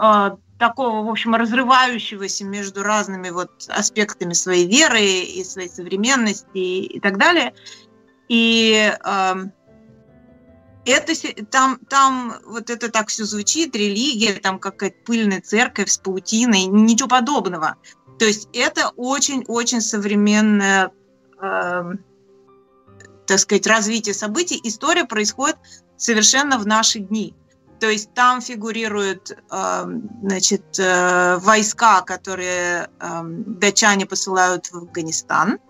э, 0.00 0.30
такого, 0.58 1.06
в 1.06 1.10
общем, 1.10 1.34
разрывающегося 1.34 2.44
между 2.44 2.82
разными 2.82 3.30
вот 3.30 3.50
аспектами 3.68 4.32
своей 4.32 4.66
веры 4.66 5.02
и 5.02 5.44
своей 5.44 5.68
современности 5.68 6.58
и 6.58 7.00
так 7.00 7.18
далее. 7.18 7.54
И 8.28 8.92
эм, 9.04 9.52
это, 10.84 11.12
там, 11.50 11.78
там 11.88 12.34
вот 12.46 12.70
это 12.70 12.90
так 12.90 13.08
все 13.08 13.24
звучит, 13.24 13.76
религия, 13.76 14.34
там 14.34 14.58
какая-то 14.58 14.96
пыльная 15.04 15.40
церковь 15.40 15.90
с 15.90 15.98
паутиной, 15.98 16.64
ничего 16.64 17.08
подобного. 17.08 17.76
То 18.18 18.24
есть 18.24 18.48
это 18.52 18.92
очень-очень 18.96 19.80
современное, 19.80 20.90
эм, 21.40 22.04
так 23.26 23.38
сказать, 23.38 23.66
развитие 23.66 24.14
событий. 24.14 24.60
История 24.64 25.04
происходит 25.04 25.56
совершенно 25.96 26.58
в 26.58 26.66
наши 26.66 26.98
дни. 26.98 27.34
То 27.80 27.88
есть 27.88 28.12
там 28.14 28.40
фигурируют 28.40 29.38
эм, 29.50 30.10
значит, 30.22 30.78
э, 30.80 31.36
войска, 31.38 32.02
которые 32.02 32.90
эм, 32.98 33.44
датчане 33.60 34.04
посылают 34.04 34.66
в 34.66 34.76
Афганистан. 34.78 35.60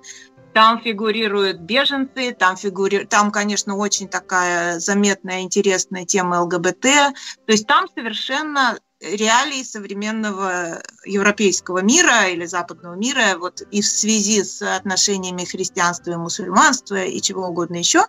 Там 0.54 0.80
фигурируют 0.80 1.60
беженцы, 1.60 2.32
там, 2.32 2.56
фигури... 2.56 3.04
там, 3.04 3.30
конечно, 3.30 3.76
очень 3.76 4.08
такая 4.08 4.80
заметная, 4.80 5.42
интересная 5.42 6.06
тема 6.06 6.40
ЛГБТ. 6.42 6.80
То 6.80 7.52
есть 7.52 7.66
там 7.66 7.86
совершенно 7.94 8.78
реалии 9.00 9.62
современного 9.62 10.82
европейского 11.04 11.82
мира 11.82 12.28
или 12.28 12.44
западного 12.46 12.94
мира, 12.94 13.36
вот 13.38 13.62
и 13.70 13.80
в 13.80 13.86
связи 13.86 14.42
с 14.42 14.62
отношениями 14.62 15.44
христианства 15.44 16.12
и 16.12 16.16
мусульманства 16.16 17.04
и 17.04 17.20
чего 17.20 17.46
угодно 17.48 17.76
еще, 17.76 18.04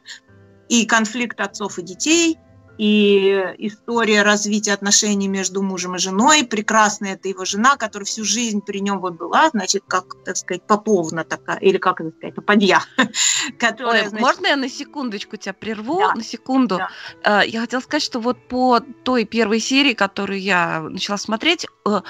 и 0.67 0.85
конфликт 0.85 1.39
отцов 1.39 1.79
и 1.79 1.83
детей, 1.83 2.39
и 2.79 3.55
история 3.57 4.21
развития 4.21 4.71
отношений 4.71 5.27
между 5.27 5.61
мужем 5.61 5.95
и 5.95 5.99
женой. 5.99 6.45
Прекрасная 6.45 7.15
это 7.15 7.27
его 7.27 7.43
жена, 7.43 7.75
которая 7.75 8.05
всю 8.05 8.23
жизнь 8.23 8.61
при 8.61 8.79
нем 8.79 9.01
вот 9.01 9.15
была, 9.15 9.49
значит, 9.49 9.83
как, 9.85 10.15
так 10.23 10.37
сказать, 10.37 10.63
поповна 10.63 11.25
такая, 11.25 11.57
или 11.57 11.77
как 11.77 11.99
это 11.99 12.11
сказать, 12.15 12.35
попадья. 12.35 12.79
Которая, 13.59 14.03
Ой, 14.03 14.09
значит... 14.09 14.25
Можно 14.25 14.47
я 14.47 14.55
на 14.55 14.69
секундочку 14.69 15.35
тебя 15.35 15.51
прерву? 15.51 15.99
Да. 15.99 16.15
На 16.15 16.23
секунду. 16.23 16.77
Да. 16.77 17.41
Э, 17.41 17.45
я 17.45 17.59
хотела 17.59 17.81
сказать, 17.81 18.03
что 18.03 18.21
вот 18.21 18.37
по 18.47 18.79
той 18.79 19.25
первой 19.25 19.59
серии, 19.59 19.93
которую 19.93 20.39
я 20.39 20.79
начала 20.79 21.17
смотреть, 21.17 21.67
э, 21.85 22.01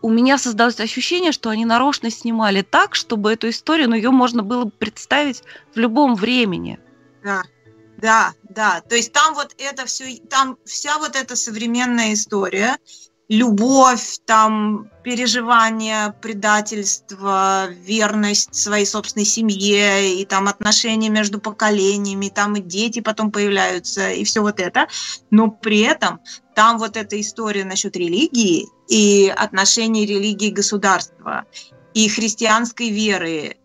у 0.00 0.08
меня 0.08 0.38
создалось 0.38 0.80
ощущение, 0.80 1.32
что 1.32 1.50
они 1.50 1.66
нарочно 1.66 2.08
снимали 2.08 2.62
так, 2.62 2.94
чтобы 2.94 3.34
эту 3.34 3.50
историю, 3.50 3.90
ну, 3.90 3.96
ее 3.96 4.12
можно 4.12 4.42
было 4.42 4.64
представить 4.64 5.42
в 5.74 5.78
любом 5.78 6.14
времени. 6.14 6.78
Да, 7.22 7.42
да, 7.98 8.34
да. 8.48 8.80
То 8.80 8.94
есть 8.94 9.12
там 9.12 9.34
вот 9.34 9.54
это 9.58 9.86
все, 9.86 10.16
там 10.30 10.56
вся 10.64 10.98
вот 10.98 11.16
эта 11.16 11.36
современная 11.36 12.14
история, 12.14 12.76
любовь, 13.28 14.18
там 14.24 14.88
переживания, 15.02 16.14
предательство, 16.22 17.66
верность 17.68 18.54
своей 18.54 18.86
собственной 18.86 19.24
семье, 19.24 20.20
и 20.20 20.24
там 20.24 20.46
отношения 20.46 21.08
между 21.08 21.40
поколениями, 21.40 22.28
там 22.28 22.56
и 22.56 22.60
дети 22.60 23.00
потом 23.00 23.32
появляются, 23.32 24.10
и 24.10 24.24
все 24.24 24.40
вот 24.42 24.60
это. 24.60 24.86
Но 25.30 25.50
при 25.50 25.80
этом 25.80 26.20
там 26.54 26.78
вот 26.78 26.96
эта 26.96 27.20
история 27.20 27.64
насчет 27.64 27.96
религии 27.96 28.68
и 28.88 29.32
отношений 29.36 30.06
религии 30.06 30.50
государства, 30.50 31.44
и 31.94 32.08
христианской 32.08 32.90
веры, 32.90 33.56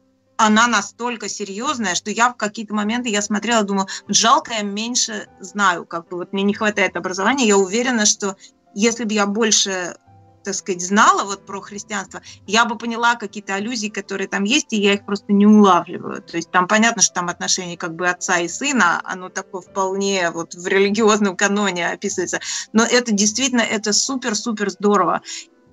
она 0.46 0.68
настолько 0.68 1.30
серьезная, 1.30 1.96
что 1.96 2.10
я 2.12 2.30
в 2.30 2.36
какие-то 2.36 2.74
моменты 2.74 3.10
я 3.10 3.22
смотрела, 3.22 3.64
думаю, 3.64 3.88
жалко, 4.08 4.54
я 4.54 4.64
меньше 4.64 5.28
знаю, 5.40 5.86
как 5.86 6.08
бы 6.10 6.18
вот 6.18 6.34
мне 6.34 6.44
не 6.44 6.54
хватает 6.54 6.98
образования. 6.98 7.48
Я 7.48 7.58
уверена, 7.58 8.06
что 8.06 8.36
если 8.74 9.04
бы 9.04 9.14
я 9.14 9.26
больше 9.26 9.96
так 10.44 10.56
сказать, 10.56 10.82
знала 10.82 11.24
вот 11.24 11.46
про 11.46 11.62
христианство, 11.62 12.22
я 12.48 12.66
бы 12.66 12.76
поняла 12.76 13.14
какие-то 13.14 13.54
аллюзии, 13.54 13.90
которые 13.90 14.28
там 14.28 14.44
есть, 14.44 14.74
и 14.74 14.82
я 14.82 14.96
их 14.96 15.06
просто 15.06 15.34
не 15.34 15.46
улавливаю. 15.46 16.22
То 16.24 16.38
есть 16.38 16.50
там 16.50 16.68
понятно, 16.68 17.04
что 17.04 17.14
там 17.14 17.30
отношения 17.30 17.78
как 17.78 17.96
бы 17.96 18.10
отца 18.10 18.40
и 18.40 18.48
сына, 18.48 19.02
оно 19.04 19.30
такое 19.30 19.62
вполне 19.62 20.32
вот 20.32 20.56
в 20.56 20.66
религиозном 20.66 21.38
каноне 21.38 21.92
описывается, 21.92 22.40
но 22.74 22.84
это 22.84 23.12
действительно, 23.12 23.62
это 23.62 23.94
супер-супер 23.94 24.72
здорово. 24.72 25.22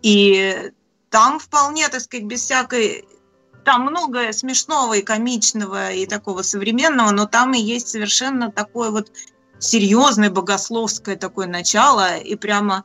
И 0.03 0.71
там 1.09 1.39
вполне, 1.39 1.89
так 1.89 2.03
сказать, 2.03 2.27
без 2.27 2.43
всякой 2.43 3.07
там 3.69 3.83
много 3.83 4.33
смешного 4.33 4.95
и 4.95 5.03
комичного 5.03 5.93
и 5.93 6.07
такого 6.07 6.41
современного, 6.41 7.11
но 7.11 7.27
там 7.27 7.53
и 7.53 7.61
есть 7.61 7.89
совершенно 7.89 8.51
такое 8.51 8.91
вот 8.91 9.13
серьезное 9.59 10.31
богословское 10.31 11.17
такое 11.17 11.47
начало 11.47 12.17
и 12.17 12.35
прямо 12.35 12.85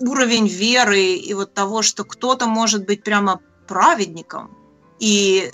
уровень 0.00 0.48
веры 0.48 1.16
и 1.16 1.34
вот 1.34 1.52
того, 1.52 1.82
что 1.82 2.04
кто-то 2.04 2.46
может 2.46 2.86
быть 2.86 3.02
прямо 3.02 3.42
праведником 3.68 4.56
и 5.00 5.52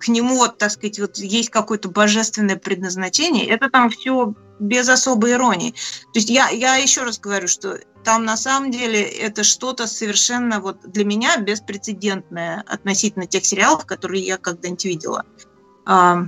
к 0.00 0.08
нему, 0.08 0.38
вот, 0.38 0.58
так 0.58 0.72
сказать, 0.72 0.98
вот 0.98 1.18
есть 1.18 1.50
какое-то 1.50 1.88
божественное 1.88 2.56
предназначение, 2.56 3.46
это 3.46 3.70
там 3.70 3.90
все 3.90 4.34
без 4.58 4.88
особой 4.88 5.32
иронии. 5.32 5.70
То 5.70 6.18
есть 6.18 6.30
я, 6.30 6.48
я 6.48 6.74
еще 6.74 7.04
раз 7.04 7.20
говорю, 7.20 7.46
что 7.46 7.78
там 8.04 8.24
на 8.24 8.36
самом 8.36 8.70
деле 8.70 9.02
это 9.02 9.44
что-то 9.44 9.86
совершенно 9.86 10.60
вот 10.60 10.90
для 10.90 11.04
меня 11.04 11.36
беспрецедентное 11.36 12.64
относительно 12.66 13.26
тех 13.26 13.44
сериалов, 13.44 13.86
которые 13.86 14.22
я 14.22 14.38
когда-нибудь 14.38 14.84
видела. 14.84 15.24
А, 15.86 16.22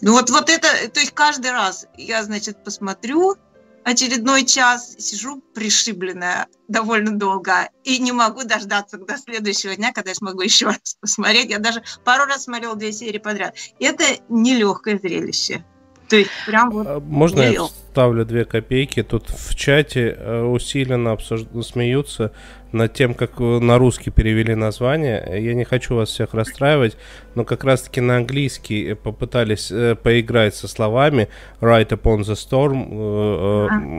ну 0.00 0.12
вот, 0.12 0.30
вот 0.30 0.48
это, 0.48 0.68
то 0.90 1.00
есть 1.00 1.12
каждый 1.12 1.50
раз 1.50 1.86
я, 1.96 2.22
значит, 2.22 2.62
посмотрю 2.62 3.36
очередной 3.84 4.44
час, 4.44 4.94
сижу 4.98 5.40
пришибленная 5.54 6.46
довольно 6.68 7.18
долго 7.18 7.70
и 7.84 7.98
не 7.98 8.12
могу 8.12 8.44
дождаться 8.44 8.98
до 8.98 9.16
следующего 9.16 9.74
дня, 9.76 9.92
когда 9.92 10.10
я 10.10 10.14
смогу 10.14 10.42
еще 10.42 10.66
раз 10.66 10.96
посмотреть. 11.00 11.50
Я 11.50 11.58
даже 11.58 11.82
пару 12.04 12.26
раз 12.26 12.44
смотрела 12.44 12.76
две 12.76 12.92
серии 12.92 13.18
подряд. 13.18 13.56
Это 13.80 14.04
нелегкое 14.28 14.98
зрелище. 14.98 15.64
То 16.08 16.16
есть 16.16 16.30
прям 16.46 16.70
вот... 16.70 16.86
А, 16.86 17.00
можно 17.00 17.42
я 17.42 17.64
вставлю 17.64 18.24
две 18.24 18.44
копейки? 18.44 19.02
Тут 19.02 19.28
в 19.28 19.54
чате 19.54 20.16
э, 20.18 20.42
усиленно 20.42 21.12
обсуж... 21.12 21.42
смеются 21.62 22.32
над 22.72 22.92
тем, 22.94 23.14
как 23.14 23.40
э, 23.40 23.42
на 23.42 23.78
русский 23.78 24.10
перевели 24.10 24.54
название. 24.54 25.22
Я 25.38 25.54
не 25.54 25.64
хочу 25.64 25.96
вас 25.96 26.08
всех 26.08 26.34
расстраивать, 26.34 26.96
но 27.34 27.44
как 27.44 27.64
раз-таки 27.64 28.00
на 28.00 28.16
английский 28.16 28.94
попытались 28.94 29.70
э, 29.70 29.96
поиграть 29.96 30.54
со 30.54 30.68
словами 30.68 31.28
Right 31.60 31.88
Upon 31.88 32.20
the 32.20 32.34
Storm. 32.34 32.88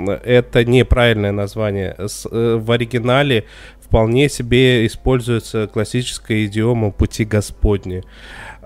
Э, 0.10 0.20
это 0.24 0.66
неправильное 0.66 1.32
название. 1.32 1.96
Э, 1.98 2.56
в 2.56 2.72
оригинале 2.72 3.46
вполне 3.80 4.30
себе 4.30 4.86
используется 4.86 5.68
классическая 5.68 6.46
идиома 6.46 6.92
«Пути 6.92 7.26
Господни». 7.26 8.04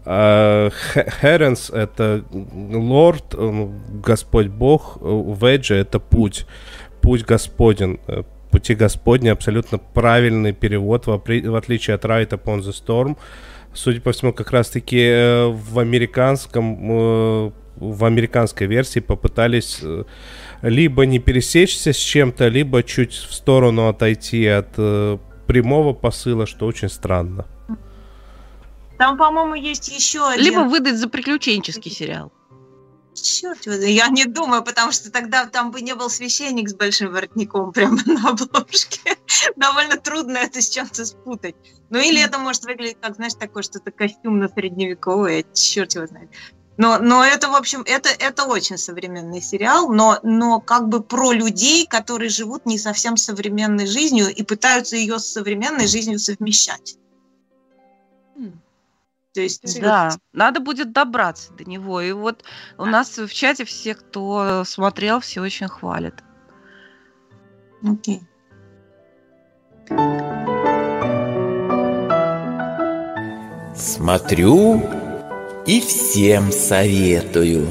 Херенс 0.06 1.70
uh, 1.70 1.78
это 1.78 2.26
лорд, 2.32 3.36
Господь 4.04 4.47
Бог, 4.47 4.97
Веджа 5.01 5.76
это 5.76 5.99
путь, 5.99 6.45
путь 7.01 7.24
Господен 7.24 7.99
пути 8.54 8.76
Господни 8.76 9.30
абсолютно 9.30 9.80
правильный 9.80 10.54
перевод, 10.54 11.08
в, 11.08 11.22
в 11.26 11.56
отличие 11.56 11.95
от 11.95 12.06
Right 12.06 12.30
Upon 12.30 12.60
the 12.60 12.72
Storm. 12.72 13.18
Судя 13.74 13.99
по 13.99 14.12
всему, 14.12 14.32
как 14.32 14.51
раз-таки 14.51 14.99
э, 14.99 15.47
в 15.47 15.80
американском 15.80 16.78
э, 16.91 17.51
в 17.78 18.06
американской 18.06 18.68
версии 18.68 18.99
попытались 18.99 19.80
э, 19.82 20.04
либо 20.62 21.08
не 21.08 21.18
пересечься 21.18 21.93
с 21.93 21.97
чем-то, 21.97 22.47
либо 22.49 22.84
чуть 22.84 23.14
в 23.14 23.34
сторону 23.34 23.88
отойти 23.88 24.45
от 24.45 24.76
прямого 25.47 25.93
посыла, 25.93 26.45
что 26.45 26.68
очень 26.68 26.89
странно. 26.89 27.47
Там, 29.04 29.18
по-моему, 29.18 29.56
есть 29.56 29.89
еще 29.89 30.26
один... 30.26 30.45
Либо 30.45 30.60
выдать 30.60 30.95
за 30.95 31.10
приключенческий 31.10 31.91
сериал. 31.91 32.32
Черт, 33.14 33.66
я 33.66 34.08
не 34.08 34.24
думаю, 34.24 34.64
потому 34.64 34.93
что 34.93 35.12
тогда 35.12 35.45
там 35.45 35.72
бы 35.72 35.82
не 35.82 35.93
был 35.93 36.10
священник 36.10 36.70
с 36.70 36.74
большим 36.74 37.12
воротником 37.12 37.74
прямо 37.74 37.97
на 38.06 38.30
обложке. 38.30 39.18
Довольно 39.58 39.97
трудно 39.97 40.38
это 40.38 40.62
с 40.62 40.70
чем-то 40.70 41.04
спутать. 41.04 41.56
Ну 41.89 41.99
или 41.99 42.22
это 42.22 42.39
может 42.39 42.64
выглядеть 42.64 42.95
как, 43.01 43.16
знаешь, 43.16 43.34
такое 43.34 43.62
что-то 43.64 43.91
костюм 43.91 44.39
на 44.39 44.47
средневековое, 44.47 45.43
черт 45.54 45.95
его 45.95 46.08
знает. 46.08 46.30
Но, 46.78 46.97
но 46.99 47.26
это, 47.26 47.49
в 47.49 47.56
общем, 47.56 47.84
это, 47.86 48.08
это 48.08 48.45
очень 48.45 48.78
современный 48.78 49.41
сериал, 49.41 49.91
но, 49.91 50.20
но 50.24 50.62
как 50.62 50.88
бы 50.88 51.04
про 51.04 51.34
людей, 51.34 51.86
которые 51.88 52.30
живут 52.30 52.66
не 52.66 52.80
совсем 52.80 53.18
современной 53.18 53.86
жизнью 53.86 54.34
и 54.34 54.43
пытаются 54.43 54.95
ее 54.95 55.20
с 55.20 55.26
современной 55.26 55.88
жизнью 55.88 56.20
совмещать. 56.20 56.95
То 59.34 59.42
есть, 59.42 59.82
да, 59.82 60.12
надо 60.32 60.60
будет 60.60 60.92
добраться 60.92 61.54
до 61.54 61.66
него. 61.66 62.02
И 62.02 62.12
вот 62.12 62.44
у 62.78 62.86
нас 62.86 63.18
в 63.18 63.34
чате 63.34 63.66
все, 63.66 63.96
кто 63.96 64.64
смотрел, 64.64 65.20
все 65.22 65.42
очень 65.42 65.68
хвалят. 65.68 66.24
Окей. 67.84 68.22
Смотрю 73.76 74.84
и 75.66 75.82
всем 75.82 76.52
советую. 76.52 77.68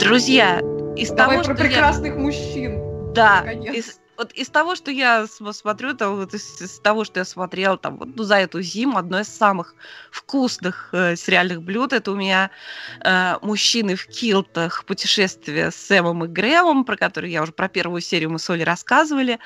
Друзья, 0.00 0.58
из 0.96 1.10
Давай 1.10 1.36
того, 1.36 1.44
про 1.44 1.44
что 1.44 1.54
прекрасных 1.54 2.14
я... 2.14 2.18
мужчин. 2.18 3.12
Да, 3.12 3.42
из, 3.52 3.99
вот 4.20 4.32
из 4.32 4.50
того, 4.50 4.74
что 4.74 4.90
я 4.90 5.26
смотрю, 5.26 5.94
там, 5.94 6.16
вот 6.16 6.34
из, 6.34 6.60
из 6.60 6.78
того, 6.80 7.04
что 7.04 7.20
я 7.20 7.24
смотрела 7.24 7.78
там, 7.78 7.96
вот, 7.96 8.08
ну, 8.16 8.22
за 8.22 8.36
эту 8.36 8.60
зиму, 8.60 8.98
одно 8.98 9.20
из 9.20 9.28
самых 9.28 9.74
вкусных 10.10 10.90
э, 10.92 11.16
сериальных 11.16 11.62
блюд 11.62 11.94
это 11.94 12.12
у 12.12 12.16
меня 12.16 12.50
э, 13.02 13.36
мужчины 13.40 13.96
в 13.96 14.06
килтах 14.06 14.84
путешествие 14.84 15.70
с 15.70 15.76
Сэмом 15.76 16.26
и 16.26 16.28
Грэмом, 16.28 16.84
про 16.84 16.98
который 16.98 17.30
я 17.30 17.42
уже 17.42 17.52
про 17.52 17.68
первую 17.70 18.02
серию 18.02 18.30
мы 18.30 18.38
с 18.38 18.50
Олей 18.50 18.64
рассказывали. 18.64 19.38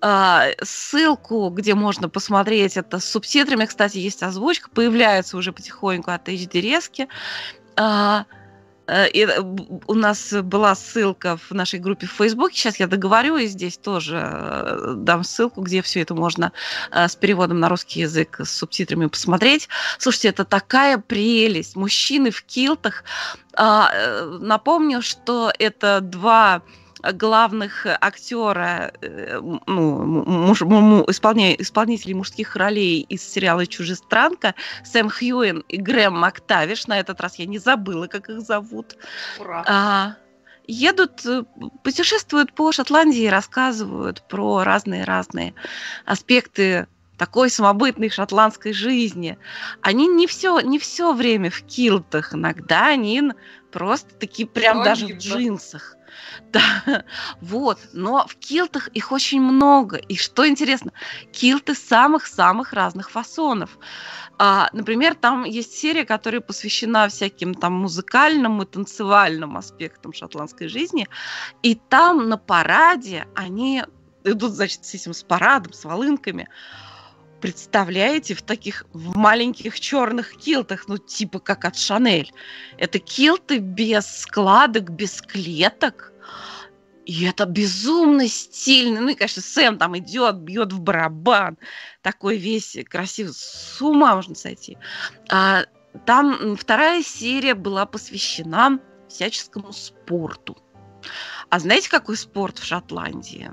Uh, 0.00 0.54
ссылку, 0.62 1.48
где 1.50 1.74
можно 1.74 2.08
посмотреть 2.08 2.76
это 2.76 3.00
с 3.00 3.04
субтитрами, 3.04 3.64
кстати, 3.64 3.98
есть 3.98 4.22
озвучка, 4.22 4.70
появляется 4.70 5.36
уже 5.36 5.52
потихоньку 5.52 6.12
от 6.12 6.28
HD 6.28 6.60
резки. 6.60 7.08
Э, 7.76 8.22
и 9.12 9.20
э, 9.20 9.40
у 9.86 9.94
нас 9.94 10.32
была 10.32 10.74
ссылка 10.74 11.36
в 11.36 11.52
нашей 11.52 11.78
группе 11.78 12.06
в 12.06 12.12
Фейсбуке. 12.12 12.56
Сейчас 12.56 12.80
я 12.80 12.86
договорю 12.86 13.36
и 13.36 13.46
здесь 13.46 13.76
тоже 13.76 14.20
э, 14.22 14.94
дам 14.96 15.24
ссылку, 15.24 15.62
где 15.62 15.82
все 15.82 16.00
это 16.00 16.14
можно 16.14 16.52
с 16.90 17.14
переводом 17.16 17.60
на 17.60 17.68
русский 17.68 18.00
язык 18.00 18.40
с 18.42 18.50
субтитрами 18.50 19.06
посмотреть. 19.06 19.68
Слушайте, 19.98 20.28
это 20.28 20.44
такая 20.44 20.98
прелесть. 20.98 21.76
Мужчины 21.76 22.30
в 22.30 22.42
килтах. 22.42 23.04
А, 23.54 23.90
напомню, 24.40 25.02
что 25.02 25.52
это 25.58 26.00
два 26.00 26.62
главных 27.02 27.86
актера, 27.86 28.92
э, 29.00 29.40
ну, 29.40 30.24
муж, 30.24 30.62
му, 30.62 31.04
исполня, 31.08 31.54
исполнителей 31.54 32.14
мужских 32.14 32.56
ролей 32.56 33.00
из 33.08 33.22
сериала 33.22 33.66
«Чужестранка», 33.66 34.54
Сэм 34.84 35.08
Хьюин 35.10 35.64
и 35.68 35.76
Грэм 35.76 36.18
Мактавиш. 36.18 36.86
На 36.86 36.98
этот 36.98 37.20
раз 37.20 37.36
я 37.36 37.46
не 37.46 37.58
забыла, 37.58 38.06
как 38.06 38.28
их 38.28 38.40
зовут. 38.40 38.96
Ура. 39.38 39.64
А, 39.66 40.14
едут, 40.66 41.24
э, 41.26 41.44
путешествуют 41.82 42.52
по 42.54 42.72
Шотландии, 42.72 43.26
рассказывают 43.26 44.22
про 44.28 44.62
разные-разные 44.64 45.54
аспекты 46.04 46.86
такой 47.18 47.50
самобытной 47.50 48.10
шотландской 48.10 48.72
жизни. 48.72 49.36
Они 49.82 50.06
не 50.06 50.26
все, 50.26 50.60
не 50.60 50.78
все 50.78 51.12
время 51.12 51.50
в 51.50 51.62
килтах, 51.62 52.32
иногда 52.32 52.86
они 52.86 53.22
просто 53.72 54.14
такие 54.14 54.48
прям 54.48 54.78
Ну, 54.78 54.84
даже 54.84 55.06
в 55.06 55.18
джинсах. 55.18 55.97
Да, 56.52 57.04
вот, 57.40 57.78
но 57.92 58.26
в 58.26 58.36
килтах 58.36 58.88
их 58.88 59.12
очень 59.12 59.40
много. 59.40 59.96
И 59.96 60.16
что 60.16 60.48
интересно, 60.48 60.92
килты 61.32 61.74
самых-самых 61.74 62.72
разных 62.72 63.10
фасонов. 63.10 63.78
А, 64.38 64.70
например, 64.72 65.14
там 65.14 65.44
есть 65.44 65.76
серия, 65.76 66.04
которая 66.04 66.40
посвящена 66.40 67.08
всяким 67.08 67.54
там 67.54 67.74
музыкальным 67.74 68.62
и 68.62 68.66
танцевальным 68.66 69.56
аспектам 69.56 70.12
шотландской 70.12 70.68
жизни. 70.68 71.08
И 71.62 71.74
там 71.74 72.28
на 72.28 72.38
параде 72.38 73.26
они 73.34 73.82
идут, 74.24 74.52
значит, 74.52 74.84
с 74.84 74.94
этим 74.94 75.12
с 75.12 75.22
парадом, 75.22 75.72
с 75.72 75.84
волынками. 75.84 76.48
Представляете, 77.40 78.34
в 78.34 78.42
таких 78.42 78.84
в 78.92 79.16
маленьких 79.16 79.78
черных 79.78 80.36
килтах, 80.36 80.88
ну 80.88 80.98
типа 80.98 81.38
как 81.38 81.64
от 81.64 81.76
Шанель. 81.76 82.32
Это 82.78 82.98
килты 82.98 83.58
без 83.58 84.06
складок, 84.22 84.90
без 84.90 85.22
клеток. 85.22 86.12
И 87.06 87.24
это 87.24 87.46
безумно 87.46 88.28
стильно. 88.28 89.00
Ну 89.00 89.08
и, 89.08 89.14
конечно, 89.14 89.40
Сэм 89.40 89.78
там 89.78 89.96
идет, 89.96 90.36
бьет 90.36 90.72
в 90.72 90.80
барабан. 90.80 91.56
Такой 92.02 92.36
весь 92.36 92.76
красивый. 92.88 93.32
С 93.32 93.80
ума 93.80 94.14
можно 94.16 94.34
сойти. 94.34 94.76
А, 95.30 95.64
там 96.04 96.54
вторая 96.56 97.02
серия 97.02 97.54
была 97.54 97.86
посвящена 97.86 98.78
всяческому 99.08 99.72
спорту. 99.72 100.58
А 101.48 101.58
знаете, 101.58 101.88
какой 101.88 102.16
спорт 102.16 102.58
в 102.58 102.64
Шотландии? 102.64 103.50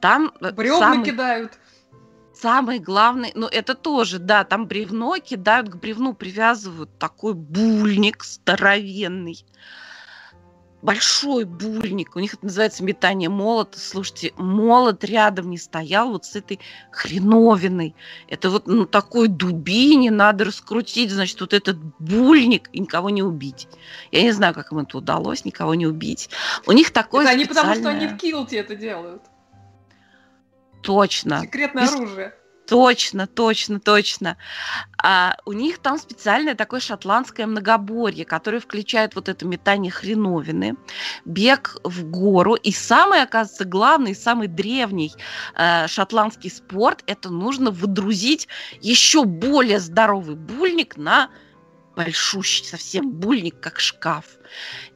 Там 0.00 0.32
э, 0.40 0.50
Бревна 0.50 0.92
самый- 0.92 1.04
кидают. 1.04 1.52
Самый 2.40 2.80
главный, 2.80 3.32
ну 3.34 3.46
это 3.46 3.74
тоже, 3.74 4.18
да, 4.18 4.44
там 4.44 4.66
бревно 4.66 5.16
кидают, 5.18 5.70
к 5.70 5.76
бревну 5.76 6.12
привязывают 6.12 6.98
такой 6.98 7.32
бульник 7.32 8.24
здоровенный. 8.24 9.44
Большой 10.82 11.44
бульник, 11.44 12.14
у 12.14 12.18
них 12.18 12.34
это 12.34 12.44
называется 12.44 12.84
метание 12.84 13.30
молота. 13.30 13.80
Слушайте, 13.80 14.32
молот 14.36 15.02
рядом 15.02 15.48
не 15.50 15.56
стоял 15.56 16.10
вот 16.10 16.26
с 16.26 16.36
этой 16.36 16.60
хреновиной. 16.92 17.94
Это 18.28 18.50
вот 18.50 18.66
ну, 18.66 18.84
такой 18.84 19.28
дубине 19.28 20.10
надо 20.10 20.44
раскрутить, 20.44 21.10
значит, 21.10 21.40
вот 21.40 21.54
этот 21.54 21.78
бульник 21.98 22.68
и 22.72 22.80
никого 22.80 23.08
не 23.08 23.22
убить. 23.22 23.66
Я 24.12 24.22
не 24.22 24.32
знаю, 24.32 24.52
как 24.52 24.70
им 24.72 24.80
это 24.80 24.98
удалось, 24.98 25.46
никого 25.46 25.74
не 25.74 25.86
убить. 25.86 26.28
У 26.66 26.72
них 26.72 26.90
такое 26.90 27.22
Это 27.22 27.32
они 27.32 27.46
потому, 27.46 27.74
что 27.74 27.88
они 27.88 28.06
специальное- 28.06 28.18
в 28.18 28.20
килте 28.20 28.58
это 28.58 28.76
делают. 28.76 29.22
Точно. 30.82 31.40
Секретное 31.40 31.84
Без- 31.84 31.94
оружие. 31.94 32.34
Точно, 32.66 33.28
точно, 33.28 33.78
точно. 33.78 34.36
А 35.00 35.36
у 35.44 35.52
них 35.52 35.78
там 35.78 35.98
специальное 35.98 36.56
такое 36.56 36.80
шотландское 36.80 37.46
многоборье, 37.46 38.24
которое 38.24 38.58
включает 38.58 39.14
вот 39.14 39.28
это 39.28 39.46
метание 39.46 39.92
хреновины, 39.92 40.76
бег 41.24 41.76
в 41.84 42.04
гору. 42.10 42.54
И 42.54 42.72
самый, 42.72 43.22
оказывается, 43.22 43.64
главный, 43.64 44.16
самый 44.16 44.48
древний 44.48 45.12
э, 45.54 45.86
шотландский 45.86 46.50
спорт– 46.50 47.04
это 47.06 47.30
нужно 47.30 47.70
выдрузить 47.70 48.48
еще 48.80 49.24
более 49.24 49.78
здоровый 49.78 50.34
бульник 50.34 50.96
на 50.96 51.30
большущий 51.96 52.64
совсем 52.64 53.10
бульник, 53.10 53.58
как 53.58 53.80
шкаф. 53.80 54.26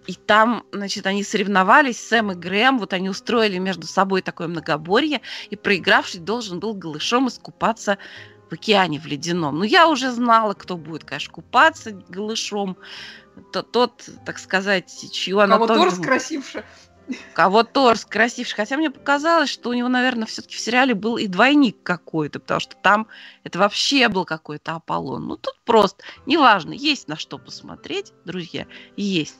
И 0.07 0.15
там, 0.15 0.65
значит, 0.71 1.07
они 1.07 1.25
соревновались, 1.25 1.99
Сэм 1.99 2.33
и 2.33 2.35
Грэм, 2.35 2.79
вот 2.79 2.93
они 2.93 3.09
устроили 3.09 3.59
между 3.59 3.87
собой 3.87 4.23
такое 4.23 4.49
многоборье, 4.49 5.21
и 5.49 5.57
проигравший 5.57 6.21
должен 6.21 6.61
был 6.61 6.75
голышом 6.75 7.29
искупаться 7.29 7.99
в 8.51 8.53
океане 8.53 9.01
в 9.01 9.07
ледяном. 9.07 9.59
Ну, 9.59 9.65
я 9.65 9.89
уже 9.89 10.11
знала, 10.11 10.55
кто 10.55 10.77
будет, 10.77 11.05
конечно, 11.05 11.33
купаться 11.33 11.93
голышом. 12.09 12.77
То- 13.53 13.63
Тот, 13.63 14.09
так 14.27 14.39
сказать, 14.39 14.93
чью 15.13 15.39
Кого 15.39 15.55
анатомию... 15.55 15.91
торс 15.91 15.99
красивше. 15.99 16.65
Кого 17.35 17.63
торс 17.63 18.05
красивший. 18.05 18.57
Хотя 18.57 18.77
мне 18.77 18.91
показалось, 18.91 19.51
что 19.51 19.71
у 19.71 19.73
него, 19.73 19.89
наверное, 19.89 20.27
все-таки 20.27 20.57
в 20.57 20.61
сериале 20.61 20.95
был 20.95 21.17
и 21.17 21.27
двойник 21.27 21.83
какой-то, 21.83 22.41
потому 22.41 22.61
что 22.61 22.77
там 22.77 23.07
это 23.45 23.59
вообще 23.59 24.09
был 24.09 24.25
какой-то 24.25 24.75
Аполлон. 24.77 25.27
Ну, 25.27 25.37
тут 25.37 25.55
просто, 25.65 26.05
неважно, 26.27 26.73
есть 26.73 27.09
на 27.09 27.17
что 27.17 27.39
посмотреть, 27.39 28.13
друзья, 28.25 28.67
есть. 28.97 29.37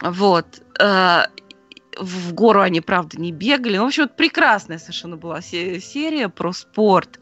Вот. 0.00 0.62
э, 0.80 1.22
В 2.00 2.32
гору 2.34 2.60
они, 2.60 2.80
правда, 2.80 3.20
не 3.20 3.30
бегали. 3.30 3.76
Ну, 3.76 3.84
в 3.84 3.86
общем, 3.86 4.04
это 4.04 4.14
прекрасная 4.14 4.78
совершенно 4.78 5.16
была 5.16 5.40
се- 5.40 5.80
серия 5.80 6.28
про 6.28 6.52
спорт. 6.52 7.20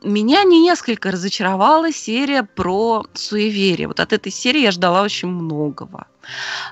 Меня 0.00 0.44
не 0.44 0.60
несколько 0.60 1.10
разочаровала 1.10 1.90
серия 1.92 2.44
про 2.44 3.04
суеверие. 3.14 3.88
Вот 3.88 3.98
от 3.98 4.12
этой 4.12 4.30
серии 4.30 4.60
я 4.60 4.70
ждала 4.70 5.02
очень 5.02 5.28
многого 5.28 6.06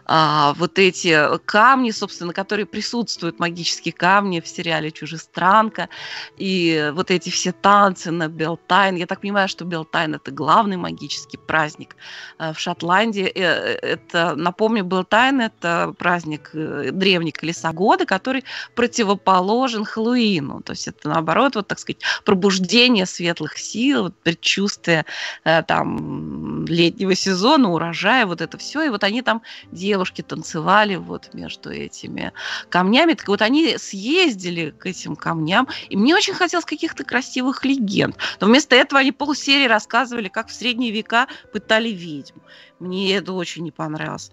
а, 0.05 0.55
вот 0.55 0.79
эти 0.79 1.39
камни, 1.47 1.91
собственно, 1.91 2.33
которые 2.33 2.67
присутствуют, 2.67 3.39
магические 3.39 3.93
камни 3.93 4.41
в 4.41 4.49
сериале 4.49 4.91
«Чужестранка», 4.91 5.89
и 6.37 6.91
вот 6.95 7.11
эти 7.11 7.31
все 7.31 7.53
танцы 7.53 8.11
на 8.11 8.29
Белтайн. 8.29 8.97
Я 8.97 9.07
так 9.07 9.21
понимаю, 9.21 9.49
что 9.49 9.65
Белтайн– 9.65 10.15
это 10.17 10.31
главный 10.31 10.77
магический 10.77 11.39
праздник 11.39 11.97
э, 12.39 12.53
в 12.53 12.59
Шотландии. 12.59 13.31
Э, 13.35 13.77
э, 13.83 13.95
Это, 13.95 14.35
напомню, 14.37 14.85
Белтайн– 14.85 15.41
это 15.43 15.95
праздник 15.99 16.51
э, 16.55 16.91
древней 16.93 17.33
колеса 17.33 17.73
года, 17.73 18.07
который 18.07 18.45
противоположен 18.75 19.85
Хэллоуину. 19.85 20.63
То 20.63 20.73
есть 20.73 20.89
это, 20.89 21.09
наоборот, 21.09 21.57
вот, 21.57 21.69
так 21.69 21.79
сказать, 21.79 22.03
пробуждение 22.25 23.07
светлых 23.07 23.59
сил, 23.59 24.05
вот, 24.05 24.15
предчувствие 24.23 25.05
э, 25.45 25.63
там 25.63 26.65
летнего 26.67 27.15
сезона, 27.15 27.71
урожая, 27.71 28.27
вот 28.27 28.41
это 28.41 28.59
все. 28.59 28.83
И 28.83 28.89
вот 28.89 29.05
они 29.05 29.23
там 29.23 29.40
девушки 29.73 30.23
танцевали 30.23 30.97
вот 30.97 31.35
между 31.35 31.71
этими 31.71 32.33
камнями. 32.69 33.15
Так 33.15 33.29
вот 33.29 33.43
они 33.43 33.79
съездили 33.79 34.71
к 34.71 34.87
этим 34.87 35.17
камням, 35.17 35.69
и 35.89 35.97
мне 35.97 36.15
очень 36.15 36.35
хотелось 36.35 36.65
каких-то 36.65 37.05
красивых 37.05 37.65
легенд. 37.65 38.17
Но 38.41 38.47
вместо 38.47 38.77
этого 38.77 39.01
они 39.01 39.13
полсерии 39.13 39.67
рассказывали, 39.67 40.29
как 40.29 40.49
в 40.49 40.53
средние 40.53 40.91
века 40.91 41.27
пытали 41.53 41.91
ведьм. 41.91 42.39
Мне 42.81 43.15
это 43.15 43.35
очень 43.35 43.63
не 43.63 43.71
понравилось. 43.71 44.33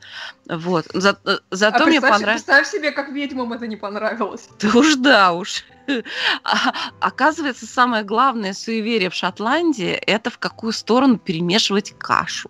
Вот. 0.50 0.86
За- 0.94 1.20
э, 1.26 1.38
зато 1.52 1.84
а 1.84 1.86
мне 1.86 2.00
понравилось... 2.00 2.44
представь 2.44 2.68
себе, 2.68 2.92
как 2.92 3.10
ведьмам 3.10 3.52
это 3.52 3.68
не 3.68 3.76
понравилось. 3.76 4.50
Да 4.60 4.70
уж 4.74 4.96
да 4.96 5.34
уж. 5.34 5.66
А, 6.44 6.74
Оказывается, 7.00 7.66
самое 7.66 8.04
главное 8.04 8.54
суеверие 8.54 9.10
в 9.10 9.14
Шотландии– 9.14 9.92
это 10.08 10.30
в 10.30 10.38
какую 10.38 10.74
сторону 10.74 11.18
перемешивать 11.18 11.94
кашу. 11.98 12.50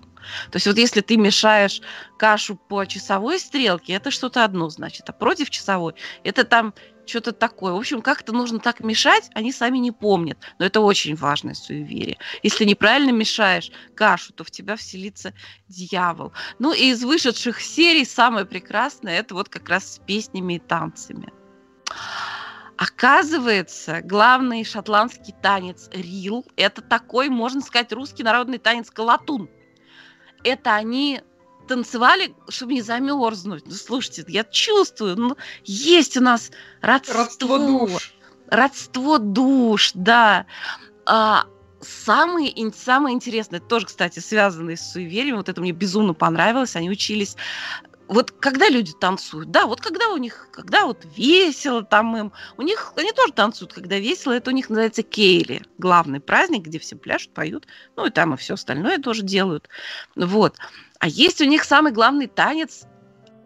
То 0.51 0.55
есть 0.55 0.67
вот 0.67 0.77
если 0.77 1.01
ты 1.01 1.17
мешаешь 1.17 1.81
кашу 2.17 2.55
по 2.55 2.85
часовой 2.85 3.39
стрелке, 3.39 3.93
это 3.93 4.11
что-то 4.11 4.43
одно 4.43 4.69
значит, 4.69 5.09
а 5.09 5.13
против 5.13 5.49
часовой– 5.49 5.93
это 6.23 6.43
там 6.43 6.73
что-то 7.07 7.31
такое. 7.31 7.73
В 7.73 7.77
общем, 7.77 8.01
как-то 8.01 8.33
нужно 8.33 8.59
так 8.59 8.81
мешать, 8.81 9.29
они 9.33 9.51
сами 9.51 9.77
не 9.77 9.91
помнят. 9.91 10.37
Но 10.59 10.65
это 10.65 10.81
очень 10.81 11.15
важное 11.15 11.53
суеверие. 11.53 12.17
Если 12.43 12.65
неправильно 12.65 13.11
мешаешь 13.11 13.71
кашу, 13.95 14.33
то 14.33 14.43
в 14.43 14.51
тебя 14.51 14.75
вселится 14.75 15.33
дьявол. 15.67 16.33
Ну 16.59 16.73
и 16.73 16.91
из 16.91 17.03
вышедших 17.03 17.61
серий 17.61 18.05
самое 18.05 18.45
прекрасное– 18.45 19.19
это 19.19 19.33
вот 19.33 19.49
как 19.49 19.69
раз 19.69 19.95
с 19.95 19.99
песнями 19.99 20.55
и 20.55 20.59
танцами. 20.59 21.31
Оказывается, 22.77 24.01
главный 24.03 24.63
шотландский 24.63 25.33
танец 25.41 25.89
рил– 25.91 26.45
это 26.57 26.81
такой, 26.81 27.29
можно 27.29 27.61
сказать, 27.61 27.91
русский 27.91 28.21
народный 28.21 28.59
танец 28.59 28.91
колотун. 28.91 29.49
Это 30.43 30.75
они 30.75 31.21
танцевали, 31.67 32.35
чтобы 32.49 32.73
не 32.73 32.81
замерзнуть. 32.81 33.65
Ну, 33.65 33.73
слушайте, 33.73 34.25
я 34.27 34.43
чувствую, 34.43 35.15
ну, 35.17 35.37
есть 35.63 36.17
у 36.17 36.21
нас 36.21 36.51
родство. 36.81 37.15
Родство 37.15 37.57
душ. 37.57 38.13
Родство 38.47 39.17
душ, 39.17 39.91
да. 39.93 40.45
А, 41.05 41.45
самые, 41.81 42.53
самое 42.73 43.15
интересное, 43.15 43.59
тоже, 43.59 43.87
кстати, 43.87 44.19
связанное 44.19 44.75
с 44.75 44.93
суеверием, 44.93 45.37
вот 45.37 45.49
это 45.49 45.61
мне 45.61 45.71
безумно 45.71 46.13
понравилось, 46.13 46.75
они 46.75 46.89
учились 46.89 47.35
вот 48.07 48.31
когда 48.31 48.69
люди 48.69 48.93
танцуют, 48.93 49.51
да, 49.51 49.65
вот 49.65 49.81
когда 49.81 50.09
у 50.09 50.17
них, 50.17 50.47
когда 50.51 50.85
вот 50.85 51.05
весело 51.15 51.83
там 51.83 52.15
им, 52.15 52.31
у 52.57 52.61
них, 52.61 52.93
они 52.95 53.11
тоже 53.11 53.33
танцуют, 53.33 53.73
когда 53.73 53.97
весело, 53.99 54.33
это 54.33 54.51
у 54.51 54.53
них 54.53 54.69
называется 54.69 55.03
кейли, 55.03 55.63
главный 55.77 56.19
праздник, 56.19 56.63
где 56.63 56.79
все 56.79 56.95
пляшут, 56.95 57.33
поют, 57.33 57.67
ну 57.95 58.05
и 58.05 58.09
там 58.09 58.33
и 58.33 58.37
все 58.37 58.53
остальное 58.53 58.99
тоже 58.99 59.23
делают, 59.23 59.67
вот. 60.15 60.55
А 60.99 61.07
есть 61.07 61.41
у 61.41 61.45
них 61.45 61.63
самый 61.63 61.91
главный 61.91 62.27
танец, 62.27 62.85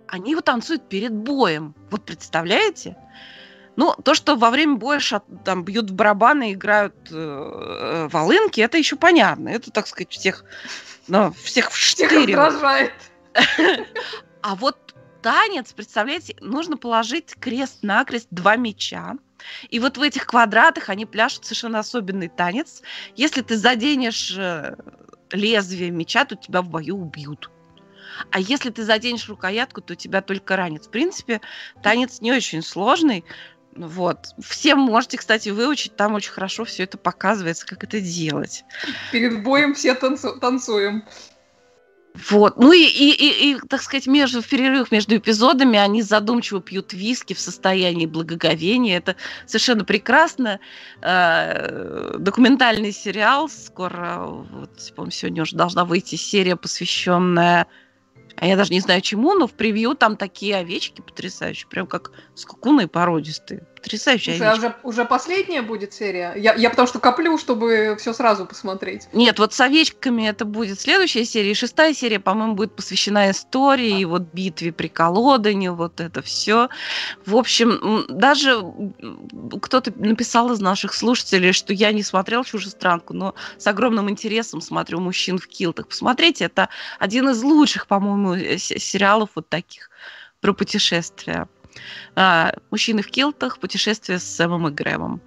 они 0.08 0.32
его 0.32 0.42
танцуют 0.42 0.90
перед 0.90 1.14
боем. 1.14 1.76
Вот 1.90 2.06
представляете? 2.06 2.98
Ну, 3.78 3.94
то, 4.04 4.14
что 4.14 4.36
во 4.36 4.50
время 4.50 4.76
боя 4.76 5.00
шат, 5.00 5.24
там 5.46 5.64
бьют 5.64 5.90
в 5.90 5.94
барабаны, 5.94 6.54
играют 6.54 6.96
э, 7.10 7.16
э 7.16 8.08
волынки, 8.10 8.60
это 8.60 8.78
еще 8.78 8.98
понятно. 8.98 9.50
Это, 9.50 9.72
так 9.72 9.88
сказать, 9.88 10.12
всех, 10.12 10.44
ну, 11.08 11.32
всех 11.34 11.72
вштырило. 11.72 12.52
А 14.44 14.56
вот 14.56 14.96
танец, 15.22 15.72
представляете, 15.72 16.36
нужно 16.42 16.76
положить 16.76 17.36
крест-накрест 17.40 18.28
два 18.32 18.56
меча. 18.56 19.14
И 19.70 19.80
вот 19.80 19.98
в 19.98 20.02
этих 20.02 20.26
квадратах 20.26 20.90
они 20.90 21.06
пляшут 21.06 21.46
совершенно 21.46 21.80
особенный 21.80 22.28
танец. 22.28 22.82
Если 23.16 23.42
ты 23.42 23.56
заденешь 23.56 24.36
э, 24.36 24.76
лезвие 25.32 25.92
меча, 25.92 26.26
то 26.26 26.36
тебя 26.36 26.62
в 26.62 26.70
бою 26.70 26.98
убьют. 26.98 27.50
А 28.30 28.40
если 28.40 28.70
ты 28.70 28.84
заденешь 28.84 29.30
рукоятку, 29.30 29.82
то 29.82 29.96
тебя 29.96 30.22
только 30.22 30.56
ранит. 30.56 30.86
В 30.86 30.90
принципе, 30.90 31.42
танец 31.82 32.22
не 32.22 32.32
очень 32.32 32.62
сложный. 32.62 33.24
Вот. 33.76 34.28
Все 34.40 34.76
можете, 34.76 35.18
кстати, 35.18 35.50
выучить. 35.50 35.96
Там 35.96 36.14
очень 36.14 36.32
хорошо 36.32 36.66
все 36.66 36.84
это 36.84 36.98
показывается, 36.98 37.66
как 37.66 37.84
это 37.84 38.02
делать. 38.02 38.64
Перед 39.12 39.44
боем 39.44 39.74
все 39.74 39.94
танцу- 39.94 40.40
танцуем. 40.40 41.06
Вот. 42.30 42.58
Ну 42.58 42.74
и, 42.74 42.84
и, 42.84 43.12
и, 43.12 43.52
и, 43.52 43.60
так 43.70 43.82
сказать, 43.82 44.06
между, 44.06 44.42
в 44.42 44.48
перерывах 44.48 44.92
между 44.92 45.16
эпизодами 45.16 45.80
они 45.80 46.02
задумчиво 46.02 46.62
пьют 46.62 46.94
виски 46.94 47.34
в 47.34 47.40
состоянии 47.40 48.06
благоговения. 48.06 48.98
Это 48.98 49.16
совершенно 49.46 49.86
прекрасно. 49.86 50.60
Э, 51.02 52.18
документальный 52.18 52.92
сериал. 52.92 53.50
Скоро, 53.50 54.26
вот, 54.28 54.94
по-моему, 54.96 55.12
сегодня 55.12 55.42
уже 55.44 55.56
должна 55.56 55.86
выйти 55.86 56.16
серия, 56.16 56.56
посвященная 56.56 57.68
а 58.38 58.48
я 58.48 58.56
даже 58.56 58.74
не 58.74 58.80
знаю 58.80 59.02
чему, 59.02 59.36
но 59.36 59.46
в 59.46 59.54
превью 59.54 59.94
там 59.94 60.18
такие 60.18 60.56
овечки 60.56 61.02
потрясающие, 61.02 61.68
прям 61.70 61.86
как 61.86 62.12
скакуны 62.34 62.88
породистые. 62.88 63.68
Потрясающая 63.82 64.38
Слушай, 64.38 64.52
а 64.52 64.56
уже, 64.56 64.76
уже 64.84 65.06
последняя 65.06 65.62
будет 65.64 65.94
серия? 65.94 66.34
Я, 66.36 66.54
я 66.54 66.70
потому 66.70 66.88
что 66.88 67.00
коплю, 67.00 67.38
чтобы 67.40 67.96
все 68.00 68.14
сразу 68.14 68.46
посмотреть. 68.46 69.08
Нет, 69.12 69.40
вот 69.40 69.54
с 69.54 69.60
овечками 69.60 70.28
это 70.28 70.46
будет 70.46 70.80
следующая 70.80 71.26
серия. 71.26 71.52
И 71.52 71.56
шестая 71.56 71.94
серия, 71.94 72.20
по-моему, 72.20 72.54
будет 72.54 72.76
посвящена 72.76 73.32
истории, 73.32 74.02
и 74.02 74.06
вот 74.06 74.22
битве 74.34 74.72
при 74.72 74.88
Колодане, 74.88 75.72
вот 75.72 76.00
это 76.00 76.22
все. 76.22 76.70
В 77.26 77.36
общем, 77.36 78.06
даже 78.08 78.62
кто-то 79.62 79.92
написал 79.96 80.52
из 80.52 80.60
наших 80.60 80.94
слушателей, 80.94 81.52
что 81.52 81.74
я 81.74 81.92
не 81.92 82.04
смотрел 82.04 82.44
«Чужестранку», 82.44 83.14
но 83.14 83.34
с 83.58 83.66
огромным 83.66 84.10
интересом 84.12 84.62
смотрю 84.62 85.00
«Мужчин 85.00 85.40
в 85.40 85.48
килтах». 85.48 85.88
Посмотрите, 85.88 86.46
это 86.46 86.70
один 87.00 87.30
из 87.30 87.42
лучших, 87.42 87.88
по-моему, 87.88 88.36
сериалов 88.58 89.32
вот 89.34 89.50
таких 89.50 89.90
про 90.40 90.54
путешествия. 90.54 91.48
А, 92.16 92.54
«Мужчины 92.70 93.02
в 93.02 93.08
килтах. 93.08 93.60
Путешествие 93.60 94.20
с 94.20 94.24
Сэмом 94.24 94.68
и 94.68 94.72
Грэмом». 94.72 95.22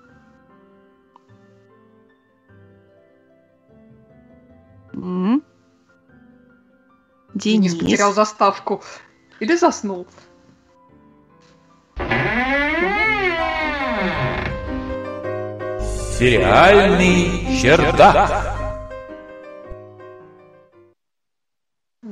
Денис. 7.34 7.72
Денис 7.72 7.74
потерял 7.74 8.12
заставку. 8.12 8.82
Или 9.40 9.56
заснул. 9.56 10.06
Сериальный 16.18 17.60
чердак. 17.60 18.53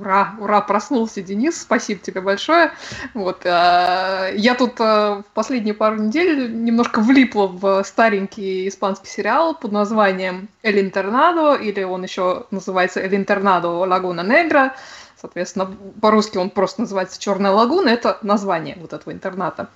Ура, 0.03 0.35
ура, 0.41 0.61
проснулся 0.61 1.23
Денис, 1.23 1.63
спасибо 1.63 2.01
тебе 2.01 2.21
большое. 2.21 2.73
Вот, 3.15 3.47
э, 3.47 4.33
я 4.35 4.57
тут 4.57 4.81
э, 4.81 4.83
в 4.85 5.25
последние 5.33 5.75
пару 5.75 5.97
недель 5.97 6.53
немножко 6.53 7.01
влипла 7.01 7.47
в 7.47 7.85
старенький 7.85 8.67
испанский 8.67 9.07
сериал 9.07 9.55
под 9.55 9.71
названием 9.71 10.49
«Эль 10.65 10.81
Интернадо», 10.81 11.55
или 11.55 11.85
он 11.85 12.03
еще 12.03 12.47
называется 12.51 12.99
«Эль 12.99 13.15
Интернадо 13.15 13.69
Лагуна 13.69 14.23
Негра». 14.23 14.75
Соответственно, 15.21 15.73
по-русски 16.01 16.37
он 16.37 16.51
просто 16.51 16.81
называется 16.81 17.21
«Черная 17.21 17.53
лагуна», 17.53 17.89
это 17.89 18.19
название 18.23 18.77
вот 18.81 18.93
этого 18.95 19.13
интерната. 19.13 19.69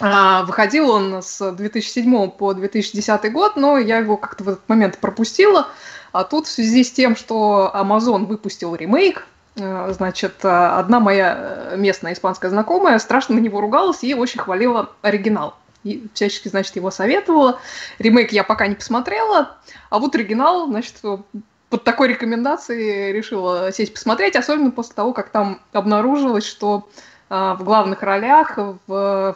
А, 0.00 0.42
выходил 0.42 0.90
он 0.90 1.22
с 1.22 1.52
2007 1.52 2.30
по 2.30 2.54
2010 2.54 3.32
год, 3.32 3.54
но 3.54 3.78
я 3.78 3.98
его 3.98 4.16
как-то 4.16 4.42
в 4.42 4.48
этот 4.48 4.68
момент 4.68 4.98
пропустила. 4.98 5.68
А 6.10 6.24
тут 6.24 6.48
в 6.48 6.50
связи 6.50 6.82
с 6.82 6.90
тем, 6.90 7.14
что 7.14 7.70
Amazon 7.72 8.26
выпустил 8.26 8.74
ремейк, 8.74 9.28
значит, 9.56 10.44
э, 10.44 10.48
одна 10.48 11.00
моя 11.00 11.70
э, 11.72 11.76
местная 11.76 12.12
испанская 12.12 12.50
знакомая 12.50 12.98
страшно 12.98 13.36
на 13.36 13.40
него 13.40 13.60
ругалась 13.60 14.02
и 14.04 14.14
очень 14.14 14.40
хвалила 14.40 14.90
оригинал. 15.02 15.56
И 15.82 16.06
всячески, 16.14 16.48
значит, 16.48 16.76
его 16.76 16.90
советовала. 16.90 17.58
Ремейк 17.98 18.32
я 18.32 18.44
пока 18.44 18.66
не 18.66 18.74
посмотрела, 18.74 19.56
а 19.88 19.98
вот 19.98 20.14
оригинал, 20.14 20.66
значит, 20.68 20.96
под 21.00 21.84
такой 21.84 22.08
рекомендацией 22.08 23.12
решила 23.12 23.72
сесть 23.72 23.94
посмотреть, 23.94 24.36
особенно 24.36 24.70
после 24.70 24.94
того, 24.94 25.12
как 25.12 25.30
там 25.30 25.60
обнаружилось, 25.72 26.44
что 26.44 26.88
в 27.30 27.58
главных 27.60 28.02
ролях 28.02 28.58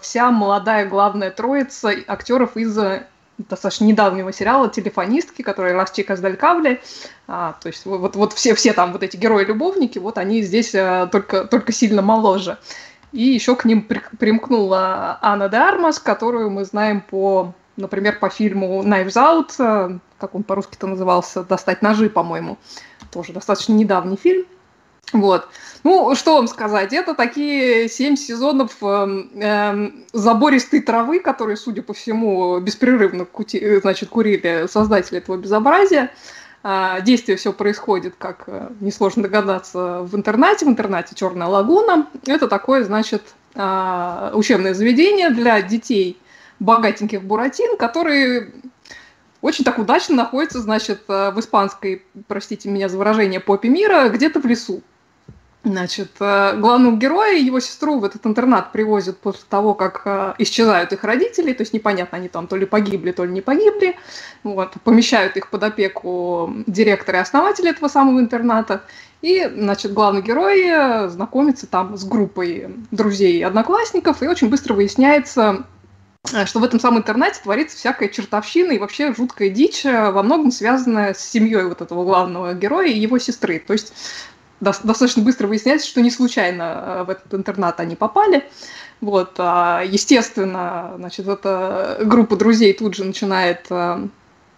вся 0.02 0.30
молодая 0.32 0.84
главная 0.86 1.30
троица 1.30 1.92
актеров 2.08 2.56
из 2.56 2.76
достаточно 3.38 3.84
недавнего 3.84 4.32
сериала 4.32 4.68
«Телефонистки», 4.68 5.42
который 5.42 5.74
«Лас 5.74 5.90
Чикас 5.92 6.20
Дель 6.20 6.36
Кабле». 6.36 6.80
А, 7.26 7.56
то 7.60 7.68
есть 7.68 7.84
вот, 7.86 8.16
вот 8.16 8.32
все, 8.32 8.54
все 8.54 8.72
там 8.72 8.92
вот 8.92 9.02
эти 9.02 9.16
герои-любовники, 9.16 9.98
вот 9.98 10.18
они 10.18 10.42
здесь 10.42 10.74
а, 10.74 11.06
только, 11.06 11.44
только 11.44 11.72
сильно 11.72 12.02
моложе. 12.02 12.58
И 13.12 13.22
еще 13.22 13.56
к 13.56 13.64
ним 13.64 13.82
при, 13.82 14.02
примкнула 14.18 15.18
Анна 15.22 15.48
де 15.48 15.56
Армас, 15.56 15.98
которую 15.98 16.50
мы 16.50 16.64
знаем 16.64 17.00
по, 17.00 17.54
например, 17.76 18.18
по 18.18 18.28
фильму 18.28 18.82
«Knives 18.82 19.14
Out», 19.14 19.54
а, 19.58 19.98
как 20.18 20.34
он 20.34 20.42
по-русски-то 20.42 20.86
назывался, 20.86 21.42
«Достать 21.42 21.82
ножи», 21.82 22.08
по-моему. 22.08 22.58
Тоже 23.10 23.32
достаточно 23.32 23.72
недавний 23.72 24.16
фильм. 24.16 24.46
Вот. 25.12 25.48
Ну, 25.84 26.14
что 26.14 26.36
вам 26.36 26.48
сказать, 26.48 26.92
это 26.92 27.14
такие 27.14 27.88
семь 27.88 28.16
сезонов 28.16 28.76
э, 28.80 29.06
э, 29.34 29.90
забористой 30.12 30.80
травы, 30.80 31.20
которые, 31.20 31.56
судя 31.56 31.82
по 31.82 31.92
всему, 31.92 32.58
беспрерывно 32.58 33.26
кути, 33.26 33.80
значит, 33.80 34.08
курили 34.08 34.66
создатели 34.66 35.18
этого 35.18 35.36
безобразия. 35.36 36.10
Э, 36.62 37.02
действие 37.02 37.36
все 37.36 37.52
происходит, 37.52 38.14
как 38.16 38.44
э, 38.46 38.70
несложно 38.80 39.24
догадаться, 39.24 40.00
в 40.00 40.16
интернате, 40.16 40.64
в 40.64 40.68
интернате 40.68 41.14
Черная 41.14 41.48
лагуна. 41.48 42.08
Это 42.26 42.48
такое, 42.48 42.82
значит, 42.84 43.22
э, 43.54 44.30
учебное 44.32 44.72
заведение 44.72 45.28
для 45.30 45.60
детей 45.60 46.18
богатеньких 46.60 47.22
буратин, 47.22 47.76
которые 47.76 48.52
очень 49.44 49.64
так 49.66 49.78
удачно 49.78 50.16
находятся, 50.16 50.60
значит, 50.62 51.02
э, 51.08 51.30
в 51.30 51.38
испанской, 51.38 52.02
простите 52.26 52.70
меня 52.70 52.88
за 52.88 52.96
выражение, 52.96 53.40
попе 53.40 53.68
мира, 53.68 54.08
где-то 54.08 54.40
в 54.40 54.46
лесу. 54.46 54.82
Значит, 55.64 56.10
э, 56.20 56.58
главного 56.58 56.94
героя 56.94 57.38
и 57.38 57.42
его 57.42 57.58
сестру 57.58 57.98
в 57.98 58.04
этот 58.04 58.26
интернат 58.26 58.70
привозят 58.70 59.16
после 59.16 59.44
того, 59.48 59.72
как 59.72 60.02
э, 60.04 60.34
исчезают 60.36 60.92
их 60.92 61.04
родители, 61.04 61.54
то 61.54 61.62
есть 61.62 61.72
непонятно, 61.72 62.18
они 62.18 62.28
там 62.28 62.46
то 62.46 62.56
ли 62.56 62.66
погибли, 62.66 63.12
то 63.12 63.24
ли 63.24 63.32
не 63.32 63.40
погибли. 63.40 63.96
Вот, 64.42 64.74
помещают 64.84 65.38
их 65.38 65.48
под 65.48 65.62
опеку 65.62 66.52
директора 66.66 67.18
и 67.18 67.22
основателя 67.22 67.70
этого 67.70 67.88
самого 67.88 68.20
интерната. 68.20 68.82
И, 69.22 69.50
значит, 69.56 69.94
главный 69.94 70.20
герой 70.20 70.66
э, 70.66 71.08
знакомится 71.08 71.66
там 71.66 71.96
с 71.96 72.04
группой 72.04 72.66
друзей 72.90 73.38
и 73.38 73.42
одноклассников, 73.42 74.22
и 74.22 74.28
очень 74.28 74.50
быстро 74.50 74.74
выясняется, 74.74 75.64
что 76.44 76.58
в 76.58 76.64
этом 76.64 76.78
самом 76.78 76.98
интернате 76.98 77.40
творится 77.42 77.78
всякая 77.78 78.10
чертовщина 78.10 78.72
и 78.72 78.78
вообще 78.78 79.14
жуткая 79.14 79.48
дичь, 79.48 79.84
во 79.84 80.22
многом 80.22 80.50
связанная 80.50 81.14
с 81.14 81.20
семьей 81.20 81.64
вот 81.64 81.80
этого 81.80 82.04
главного 82.04 82.52
героя 82.52 82.88
и 82.88 82.98
его 82.98 83.18
сестры. 83.18 83.58
То 83.58 83.72
есть 83.72 83.94
достаточно 84.64 85.22
быстро 85.22 85.46
выясняется, 85.46 85.86
что 85.86 86.00
не 86.00 86.10
случайно 86.10 86.62
э, 86.62 87.04
в 87.04 87.10
этот 87.10 87.32
интернат 87.34 87.80
они 87.80 87.96
попали. 87.96 88.44
Вот, 89.00 89.34
а, 89.38 89.82
естественно, 89.84 90.94
значит, 90.96 91.28
эта 91.28 91.98
группа 92.04 92.36
друзей 92.36 92.72
тут 92.72 92.94
же 92.94 93.04
начинает 93.04 93.66
э, 93.70 94.08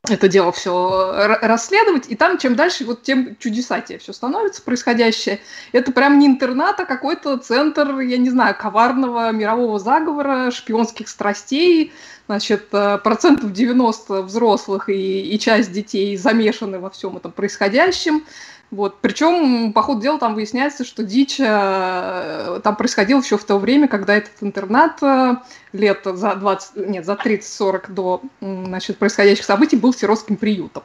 это 0.08 0.28
дело 0.28 0.52
все 0.52 1.36
расследовать, 1.42 2.06
и 2.08 2.16
там 2.16 2.38
чем 2.38 2.54
дальше, 2.54 2.84
вот 2.84 3.02
тем 3.02 3.36
чудесатее 3.38 3.98
все 3.98 4.12
становится 4.12 4.62
происходящее. 4.62 5.40
Это 5.72 5.92
прям 5.92 6.18
не 6.18 6.26
интернат, 6.26 6.78
а 6.80 6.84
какой-то 6.84 7.36
центр, 7.38 7.98
я 8.00 8.18
не 8.18 8.30
знаю, 8.30 8.54
коварного 8.58 9.32
мирового 9.32 9.78
заговора, 9.78 10.50
шпионских 10.50 11.08
страстей, 11.08 11.92
значит, 12.26 12.68
э, 12.72 12.98
процентов 12.98 13.52
90 13.52 14.22
взрослых 14.22 14.88
и, 14.88 15.22
и 15.22 15.38
часть 15.38 15.72
детей 15.72 16.16
замешаны 16.16 16.78
во 16.78 16.90
всем 16.90 17.16
этом 17.16 17.32
происходящем. 17.32 18.24
Вот. 18.72 19.00
Причем, 19.00 19.72
по 19.72 19.82
ходу 19.82 20.00
дела, 20.00 20.18
там 20.18 20.34
выясняется, 20.34 20.84
что 20.84 21.04
дичь 21.04 21.38
э, 21.38 22.60
там 22.64 22.76
происходила 22.76 23.20
еще 23.20 23.38
в 23.38 23.44
то 23.44 23.58
время, 23.58 23.86
когда 23.86 24.16
этот 24.16 24.32
интернат 24.40 25.00
э, 25.02 25.36
лет 25.72 26.00
за 26.04 26.34
20, 26.34 26.76
нет, 26.88 27.06
за 27.06 27.12
30-40 27.12 27.92
до 27.92 28.22
значит, 28.40 28.98
происходящих 28.98 29.44
событий 29.44 29.76
был 29.76 29.94
сиротским 29.94 30.36
приютом. 30.36 30.82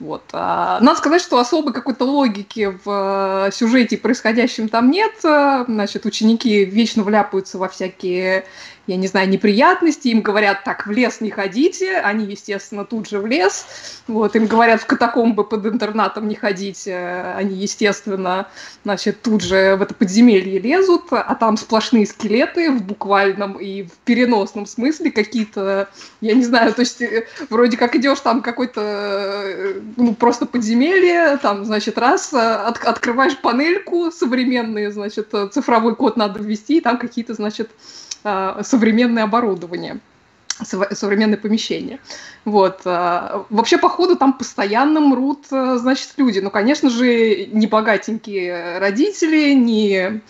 Вот. 0.00 0.24
А, 0.32 0.80
надо 0.80 0.98
сказать, 0.98 1.22
что 1.22 1.38
особой 1.38 1.72
какой-то 1.72 2.04
логики 2.04 2.76
в 2.84 3.46
э, 3.46 3.52
сюжете 3.52 3.98
происходящем 3.98 4.68
там 4.68 4.90
нет. 4.90 5.12
Значит, 5.20 6.04
ученики 6.04 6.64
вечно 6.64 7.04
вляпаются 7.04 7.56
во 7.56 7.68
всякие 7.68 8.46
я 8.86 8.96
не 8.96 9.06
знаю, 9.06 9.28
неприятности, 9.28 10.08
им 10.08 10.22
говорят, 10.22 10.64
так, 10.64 10.86
в 10.86 10.90
лес 10.90 11.20
не 11.20 11.30
ходите, 11.30 11.98
они, 11.98 12.26
естественно, 12.26 12.84
тут 12.84 13.08
же 13.08 13.20
в 13.20 13.26
лес, 13.26 13.66
вот, 14.08 14.34
им 14.34 14.46
говорят, 14.46 14.80
в 14.80 14.86
катакомбы 14.86 15.44
под 15.44 15.66
интернатом 15.66 16.26
не 16.26 16.34
ходите, 16.34 17.32
они, 17.36 17.54
естественно, 17.54 18.48
значит, 18.84 19.22
тут 19.22 19.42
же 19.42 19.76
в 19.76 19.82
это 19.82 19.94
подземелье 19.94 20.58
лезут, 20.58 21.04
а 21.10 21.34
там 21.36 21.56
сплошные 21.56 22.06
скелеты 22.06 22.72
в 22.72 22.82
буквальном 22.82 23.52
и 23.58 23.84
в 23.84 23.92
переносном 24.04 24.66
смысле 24.66 25.12
какие-то, 25.12 25.88
я 26.20 26.34
не 26.34 26.44
знаю, 26.44 26.74
то 26.74 26.80
есть 26.80 27.00
э, 27.00 27.26
вроде 27.50 27.76
как 27.76 27.94
идешь 27.94 28.20
там 28.20 28.42
какой-то, 28.42 28.80
э, 28.80 29.80
ну, 29.96 30.14
просто 30.14 30.44
подземелье, 30.44 31.36
там, 31.36 31.64
значит, 31.64 31.98
раз, 31.98 32.32
э, 32.32 32.36
от, 32.36 32.84
открываешь 32.84 33.38
панельку 33.38 34.10
современные, 34.10 34.90
значит, 34.90 35.32
цифровой 35.52 35.94
код 35.94 36.16
надо 36.16 36.40
ввести, 36.40 36.78
и 36.78 36.80
там 36.80 36.98
какие-то, 36.98 37.34
значит, 37.34 37.70
современное 38.22 39.24
оборудование 39.24 40.00
современное 40.64 41.38
помещение. 41.38 41.98
Вот. 42.44 42.82
А, 42.84 43.46
вообще, 43.50 43.78
походу, 43.78 44.16
там 44.16 44.32
постоянно 44.34 45.00
мрут, 45.00 45.46
а, 45.50 45.78
значит, 45.78 46.10
люди. 46.16 46.38
Ну, 46.38 46.50
конечно 46.50 46.90
же, 46.90 47.46
не 47.46 47.66
богатенькие 47.66 48.78
родители, 48.78 49.52
не, 49.54 49.90
я 49.90 50.20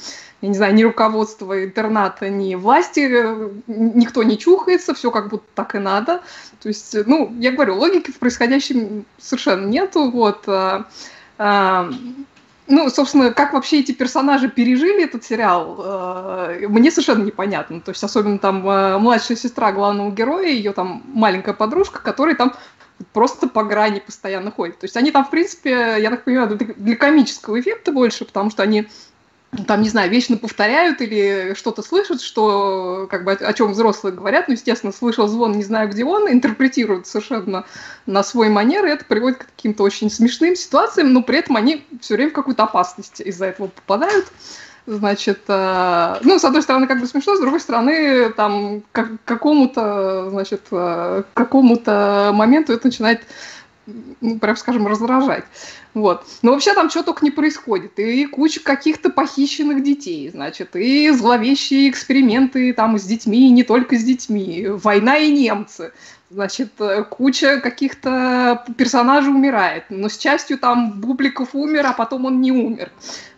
не 0.41 0.55
знаю, 0.55 0.75
ни 0.75 0.83
руководство 0.83 1.65
интерната, 1.65 2.29
ни 2.29 2.55
власти, 2.55 3.25
никто 3.67 4.23
не 4.23 4.39
чухается, 4.39 4.95
все 4.95 5.11
как 5.11 5.29
будто 5.29 5.47
так 5.55 5.75
и 5.75 5.79
надо. 5.79 6.23
То 6.63 6.69
есть, 6.69 6.97
ну, 7.07 7.35
я 7.39 7.53
говорю, 7.53 7.77
логики 7.77 8.11
в 8.11 8.19
происходящем 8.19 9.05
совершенно 9.19 9.67
нету. 9.67 10.11
Вот. 10.11 10.49
Ну, 12.69 12.89
собственно, 12.91 13.33
как 13.33 13.53
вообще 13.53 13.81
эти 13.81 13.93
персонажи 13.93 14.49
пережили 14.49 15.05
этот 15.05 15.25
сериал, 15.25 15.77
э, 15.79 16.67
мне 16.69 16.91
совершенно 16.91 17.25
непонятно. 17.25 17.81
То 17.81 17.91
есть, 17.91 18.03
особенно 18.05 18.39
там 18.39 18.67
э, 18.69 18.99
младшая 18.99 19.37
сестра 19.37 19.73
главного 19.73 20.11
героя, 20.13 20.49
ее 20.49 20.73
там 20.73 21.03
маленькая 21.07 21.55
подружка, 21.55 22.01
которая 22.01 22.37
там 22.37 22.55
просто 23.13 23.49
по 23.49 23.65
грани 23.65 24.01
постоянно 24.01 24.53
ходит. 24.53 24.79
То 24.79 24.85
есть 24.85 24.97
они 24.97 25.11
там, 25.11 25.25
в 25.25 25.31
принципе, 25.31 25.97
я 25.99 26.11
так 26.11 26.25
понимаю, 26.25 26.57
для 26.57 26.97
комического 26.97 27.61
эффекта 27.61 27.91
больше, 27.91 28.25
потому 28.25 28.51
что 28.51 28.63
они 28.63 28.89
там, 29.67 29.83
не 29.83 29.91
знаю, 29.91 30.11
вечно 30.11 30.39
повторяют 30.39 31.03
или 31.03 31.53
что-то 31.55 31.83
слышат, 31.83 32.23
что 32.23 33.07
как 33.11 33.25
бы 33.25 33.33
о 33.33 33.53
чем 33.53 33.73
взрослые 33.73 34.15
говорят, 34.15 34.49
ну, 34.49 34.55
естественно, 34.55 34.93
слышал 34.93 35.29
звон, 35.29 35.53
не 35.53 35.65
знаю, 35.65 35.91
где 35.91 36.05
он, 36.05 36.31
интерпретируют 36.31 37.07
совершенно 37.07 37.67
на 38.07 38.23
свой 38.23 38.49
манер, 38.49 38.87
и 38.87 38.91
это 38.91 39.05
приводит 39.05 39.39
к 39.39 39.47
каким-то 39.55 39.83
очень 39.83 40.11
смешным 40.11 40.57
ситуациям, 40.57 41.13
но 41.13 41.23
при 41.23 41.39
этом 41.39 41.57
они 41.57 41.85
все 42.01 42.15
время 42.15 42.31
в 42.31 42.35
какую-то 42.35 42.63
опасность 42.63 43.21
из-за 43.21 43.47
этого 43.47 43.67
попадают. 43.67 44.27
Значит, 44.87 45.43
э, 45.47 46.19
ну, 46.23 46.39
с 46.39 46.45
одной 46.45 46.63
стороны, 46.63 46.89
как 46.89 47.01
бы 47.01 47.07
смешно, 47.07 47.37
с 47.37 47.41
другой 47.41 47.61
стороны, 47.61 48.31
там, 48.31 48.83
к 48.91 49.11
какому-то, 49.25 50.31
значит, 50.31 50.63
э, 50.73 51.23
какому-то 51.35 52.31
моменту 52.35 52.73
это 52.73 52.87
начинает 52.87 53.21
ну, 53.87 54.39
прям 54.39 54.57
скажем, 54.57 54.87
раздражать. 54.87 55.45
Вот. 55.95 56.25
Но 56.43 56.53
вообще 56.53 56.75
там 56.75 56.91
что 56.91 57.03
только 57.03 57.25
не 57.25 57.31
происходит. 57.31 57.99
И 57.99 58.27
куча 58.27 58.61
каких-то 58.61 59.11
похищенных 59.11 59.83
детей, 59.83 60.31
значит, 60.31 60.77
и 60.77 61.11
зловещие 61.11 61.91
эксперименты 61.91 62.73
там 62.73 62.99
с 62.99 63.05
детьми, 63.05 63.49
и 63.49 63.51
не 63.51 63.63
только 63.63 63.97
с 63.97 64.05
детьми. 64.05 64.67
Война 64.69 65.19
и 65.19 65.31
немцы. 65.31 65.93
Значит, 66.31 66.73
куча 67.11 67.61
каких-то 67.61 68.65
персонажей 68.79 69.31
умирает. 69.31 69.85
Но 69.91 70.09
с 70.09 70.17
частью 70.17 70.59
там 70.59 71.01
Бубликов 71.01 71.55
умер, 71.55 71.87
а 71.87 71.93
потом 71.93 72.25
он 72.25 72.41
не 72.41 72.53
умер. 72.53 72.91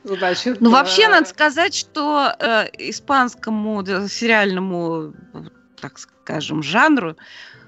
Значит, 0.04 0.60
ну, 0.60 0.70
вообще, 0.70 1.04
э... 1.04 1.08
надо 1.08 1.28
сказать, 1.28 1.74
что 1.74 2.32
э, 2.38 2.66
испанскому 2.78 3.84
сериальному, 3.84 5.14
так 5.80 5.98
скажем, 5.98 6.62
жанру 6.62 7.16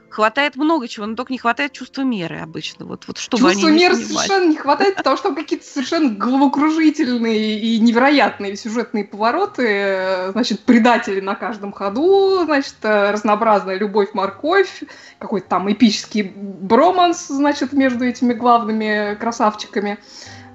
хватает 0.08 0.56
много 0.56 0.88
чего, 0.88 1.06
но 1.06 1.14
только 1.14 1.32
не 1.32 1.38
хватает 1.38 1.72
чувства 1.72 2.02
меры 2.02 2.38
обычно. 2.38 2.86
Вот, 2.86 3.04
вот 3.06 3.18
чтобы 3.18 3.52
Чувства 3.52 3.68
меры 3.68 3.96
совершенно 3.96 4.50
не 4.50 4.56
хватает, 4.56 4.96
потому 4.96 5.16
что 5.16 5.34
какие-то 5.34 5.66
совершенно 5.66 6.10
головокружительные 6.10 7.58
и 7.58 7.78
невероятные 7.78 8.56
сюжетные 8.56 9.04
повороты. 9.04 10.30
Значит, 10.32 10.60
предатели 10.60 11.20
на 11.20 11.34
каждом 11.34 11.72
ходу, 11.72 12.44
значит, 12.44 12.76
разнообразная 12.82 13.78
любовь-морковь, 13.78 14.82
какой-то 15.18 15.48
там 15.48 15.70
эпический 15.70 16.22
броманс, 16.22 17.26
значит, 17.28 17.72
между 17.72 18.04
этими 18.04 18.32
главными 18.32 19.16
красавчиками 19.16 19.98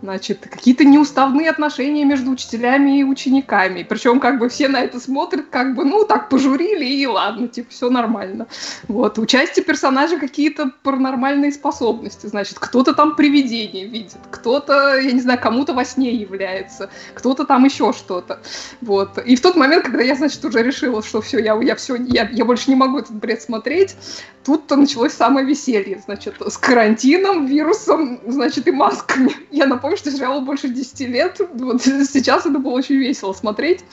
значит, 0.02 0.47
какие-то 0.49 0.84
неуставные 0.84 1.49
отношения 1.49 2.06
между 2.06 2.32
учителями 2.32 2.99
и 2.99 3.04
учениками. 3.04 3.84
Причем 3.84 4.20
как 4.20 4.39
бы 4.39 4.49
все 4.49 4.68
на 4.68 4.82
это 4.82 4.99
смотрят, 4.99 5.45
как 5.49 5.76
бы, 5.76 5.86
ну, 5.86 6.06
так 6.06 6.30
пожурили, 6.30 6.86
и 6.86 7.06
ладно, 7.06 7.47
типа, 7.47 7.70
все 7.70 7.89
нормально. 7.89 8.47
Вот, 8.88 9.20
у 9.20 9.26
части 9.26 9.62
персонажей 9.62 10.20
какие-то 10.20 10.72
паранормальные 10.84 11.52
способности, 11.52 12.28
значит, 12.28 12.60
кто-то 12.60 12.93
там 12.93 13.16
привидение 13.16 13.86
видит, 13.86 14.18
кто-то, 14.32 14.97
я 14.97 15.12
не 15.12 15.22
знаю, 15.22 15.39
кому-то 15.39 15.74
во 15.74 15.86
сне 15.86 16.14
является, 16.14 16.89
кто-то 17.14 17.45
там 17.45 17.66
еще 17.66 17.93
что-то. 17.93 18.41
Вот. 18.82 19.18
И 19.26 19.36
в 19.36 19.41
тот 19.41 19.56
момент, 19.56 19.86
когда 19.86 20.04
я, 20.04 20.16
значит, 20.16 20.43
уже 20.43 20.64
решила, 20.64 21.04
что 21.04 21.22
все, 21.22 21.39
я, 21.39 21.60
я 21.62 21.76
все, 21.76 21.95
я, 21.95 22.28
я 22.32 22.45
больше 22.45 22.70
не 22.70 22.76
могу 22.76 22.99
этот 22.99 23.16
бред 23.16 23.41
смотреть, 23.41 23.95
тут-то 24.43 24.76
началось 24.76 25.14
самое 25.14 25.45
веселье, 25.45 26.02
значит, 26.04 26.36
с 26.39 26.58
карантином, 26.58 27.45
вирусом, 27.45 28.20
значит, 28.26 28.68
и 28.68 28.72
масками. 28.72 29.36
Я 29.52 29.68
напомню, 29.68 29.91
что 29.98 30.12
сериалу 30.12 30.42
больше 30.42 30.70
10 30.70 31.00
лет, 31.02 31.39
вот 31.54 31.82
сейчас 31.84 32.46
это 32.46 32.60
было 32.60 32.74
очень 32.74 32.96
весело 32.96 33.34
смотреть, 33.34 33.84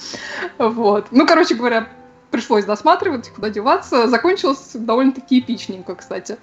вот. 0.59 1.07
Ну, 1.11 1.27
короче 1.27 1.55
говоря, 1.55 1.89
пришлось 2.31 2.65
досматривать, 2.65 3.31
куда 3.31 3.51
деваться. 3.51 4.09
Закончилось 4.09 4.71
довольно-таки 4.75 5.41
эпичненько, 5.41 5.95
кстати. 5.95 6.39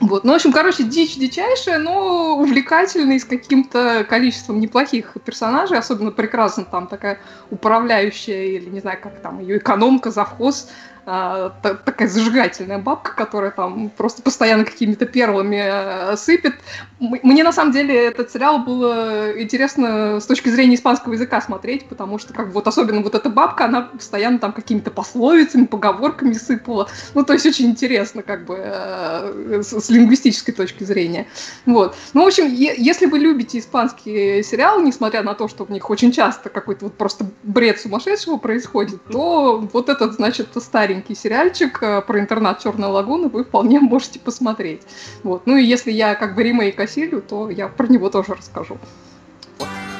Вот. 0.00 0.24
Ну, 0.24 0.32
в 0.32 0.36
общем, 0.36 0.52
короче, 0.52 0.82
дичь 0.82 1.16
дичайшая, 1.16 1.78
но 1.78 2.36
увлекательная, 2.36 3.18
с 3.18 3.24
каким-то 3.24 4.04
количеством 4.08 4.58
неплохих 4.58 5.16
персонажей, 5.24 5.78
особенно 5.78 6.10
прекрасно 6.10 6.64
там 6.64 6.88
такая 6.88 7.20
управляющая, 7.50 8.44
или 8.44 8.68
не 8.68 8.80
знаю, 8.80 8.98
как 9.00 9.20
там, 9.20 9.38
ее 9.38 9.58
экономка, 9.58 10.10
завхоз, 10.10 10.68
а, 11.06 11.50
такая 11.62 12.08
зажигательная 12.08 12.78
бабка, 12.78 13.14
которая 13.14 13.50
там 13.50 13.90
просто 13.90 14.22
постоянно 14.22 14.64
какими-то 14.64 15.04
перлами 15.04 15.60
э, 15.62 16.16
сыпет. 16.16 16.54
Мне 16.98 17.44
на 17.44 17.52
самом 17.52 17.72
деле 17.72 18.06
этот 18.06 18.30
сериал 18.30 18.60
было 18.60 19.38
интересно 19.40 20.20
с 20.20 20.26
точки 20.26 20.48
зрения 20.48 20.76
испанского 20.76 21.12
языка 21.12 21.40
смотреть, 21.42 21.86
потому 21.88 22.18
что 22.18 22.32
как 22.32 22.48
бы 22.48 22.52
вот 22.54 22.66
особенно 22.66 23.02
вот 23.02 23.14
эта 23.14 23.28
бабка, 23.28 23.66
она 23.66 23.82
постоянно 23.82 24.38
там 24.38 24.52
какими-то 24.52 24.90
пословицами, 24.90 25.66
поговорками 25.66 26.32
сыпала. 26.32 26.88
Ну, 27.12 27.24
то 27.24 27.34
есть 27.34 27.44
очень 27.44 27.66
интересно 27.66 28.22
как 28.22 28.46
бы 28.46 28.56
э, 28.58 29.62
с, 29.62 29.78
с 29.78 29.90
лингвистической 29.90 30.54
точки 30.54 30.84
зрения. 30.84 31.26
Вот. 31.66 31.96
Ну, 32.14 32.24
в 32.24 32.26
общем, 32.28 32.46
если 32.50 33.06
вы 33.06 33.18
любите 33.18 33.58
испанские 33.58 34.42
сериалы, 34.42 34.82
несмотря 34.82 35.22
на 35.22 35.34
то, 35.34 35.48
что 35.48 35.64
в 35.64 35.70
них 35.70 35.90
очень 35.90 36.12
часто 36.12 36.48
какой-то 36.48 36.86
вот 36.86 36.94
просто 36.94 37.26
бред 37.42 37.78
сумасшедшего 37.80 38.38
происходит, 38.38 39.04
то 39.04 39.58
вот 39.72 39.88
этот, 39.90 40.14
значит, 40.14 40.48
старый 40.56 40.93
маленький 40.94 41.16
сериальчик 41.16 41.82
э, 41.82 42.02
про 42.02 42.20
интернат 42.20 42.62
Черная 42.62 42.88
лагуна 42.88 43.28
вы 43.28 43.42
вполне 43.42 43.80
можете 43.80 44.20
посмотреть. 44.20 44.82
Вот. 45.24 45.42
Ну 45.44 45.56
и 45.56 45.64
если 45.64 45.90
я 45.90 46.14
как 46.14 46.36
бы 46.36 46.44
ремейк 46.44 46.78
осилю, 46.78 47.20
то 47.20 47.50
я 47.50 47.66
про 47.66 47.88
него 47.88 48.10
тоже 48.10 48.34
расскажу. 48.34 48.78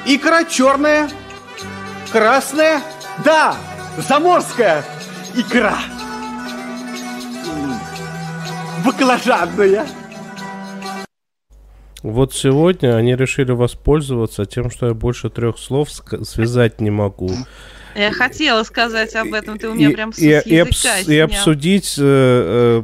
Икра 0.05 0.45
черная, 0.45 1.09
красная, 2.13 2.79
да, 3.25 3.57
заморская 4.07 4.85
икра. 5.35 5.75
Баклажанная. 8.85 9.85
Вот 12.03 12.33
сегодня 12.33 12.95
они 12.95 13.15
решили 13.15 13.51
воспользоваться 13.51 14.45
тем, 14.45 14.69
что 14.69 14.87
я 14.87 14.93
больше 14.93 15.29
трех 15.29 15.57
слов 15.57 15.89
связать 15.89 16.79
не 16.79 16.91
могу. 16.91 17.31
Я 17.95 18.11
хотела 18.11 18.63
сказать 18.63 19.15
об 19.15 19.33
этом, 19.33 19.57
ты 19.57 19.69
у 19.69 19.73
меня 19.73 19.89
и, 19.89 19.93
прям 19.93 20.11
с, 20.11 20.19
и, 20.19 20.41
с 20.41 20.45
языка 20.45 20.99
и, 20.99 21.15
и 21.15 21.19
обсудить 21.19 21.95
э, 21.97 22.03
э, 22.03 22.83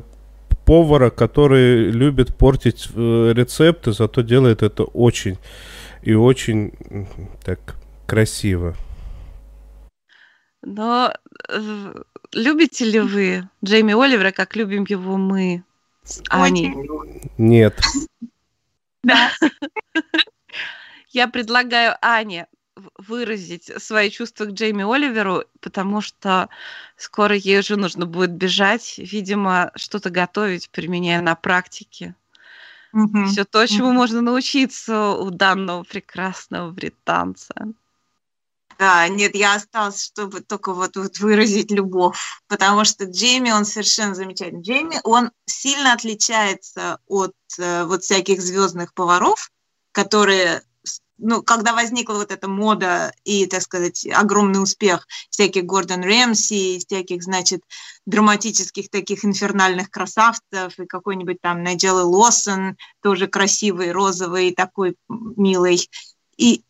повара, 0.66 1.10
который 1.10 1.92
любит 1.92 2.36
портить 2.38 2.88
э, 2.96 3.34
рецепты, 3.36 3.92
зато 3.92 4.22
делает 4.22 4.64
это 4.64 4.84
очень 4.84 5.38
и 6.02 6.14
очень 6.14 6.74
так 7.44 7.76
красиво. 8.08 8.76
Но 10.62 11.14
э, 11.50 11.94
любите 12.34 12.86
ли 12.86 13.00
вы 13.02 13.50
Джейми 13.64 13.94
Оливера, 13.94 14.32
как 14.32 14.56
любим 14.56 14.86
его 14.88 15.18
мы 15.18 15.64
Аней? 16.30 16.74
Нет. 17.38 17.82
Да. 19.04 19.32
Я 21.10 21.28
предлагаю 21.28 21.96
Ане 22.02 22.48
выразить 22.98 23.72
свои 23.82 24.10
чувства 24.10 24.46
к 24.46 24.52
Джейми 24.52 24.84
Оливеру, 24.84 25.44
потому 25.60 26.02
что 26.02 26.50
скоро 26.98 27.36
ей 27.36 27.60
уже 27.60 27.76
нужно 27.76 28.06
будет 28.06 28.32
бежать, 28.32 28.96
видимо, 28.98 29.72
что-то 29.76 30.10
готовить, 30.10 30.70
применяя 30.70 31.22
на 31.22 31.36
практике. 31.36 32.16
Мгм. 32.94 33.28
Все 33.28 33.46
то, 33.46 33.66
чему 33.68 33.88
Мгм. 33.88 33.96
можно 33.96 34.22
научиться 34.22 35.12
у 35.12 35.30
данного 35.30 35.84
прекрасного 35.84 36.72
британца. 36.72 37.54
Да, 38.82 39.08
нет, 39.08 39.36
я 39.36 39.56
осталась, 39.56 40.04
чтобы 40.04 40.42
только 40.42 40.74
вот, 40.74 40.96
вот 40.98 41.20
выразить 41.20 41.70
любовь, 41.70 42.18
потому 42.48 42.84
что 42.84 43.06
Джейми, 43.06 43.52
он 43.52 43.64
совершенно 43.64 44.16
замечательный. 44.16 44.64
Джейми, 44.64 45.00
он 45.04 45.30
сильно 45.46 45.94
отличается 45.94 46.98
от 47.06 47.36
э, 47.60 47.84
вот 47.84 48.04
всяких 48.04 48.42
звездных 48.42 48.96
поваров, 48.96 49.52
которые, 49.92 50.64
ну, 51.22 51.44
когда 51.44 51.74
возникла 51.74 52.16
вот 52.16 52.32
эта 52.32 52.48
мода 52.48 53.14
и, 53.24 53.46
так 53.46 53.62
сказать, 53.62 54.06
огромный 54.12 54.62
успех 54.62 55.08
всяких 55.30 55.66
Гордон 55.66 56.02
Рэмси, 56.02 56.80
всяких, 56.80 57.24
значит, 57.24 57.62
драматических 58.06 58.90
таких 58.90 59.24
инфернальных 59.24 59.90
красавцев 59.90 60.78
и 60.78 60.86
какой-нибудь 60.86 61.40
там 61.40 61.64
Найджелы 61.64 62.04
Лосон, 62.04 62.76
тоже 63.02 63.28
красивый, 63.28 63.92
розовый, 63.92 64.54
такой 64.54 64.96
милый. 65.08 65.88
И 66.38 66.64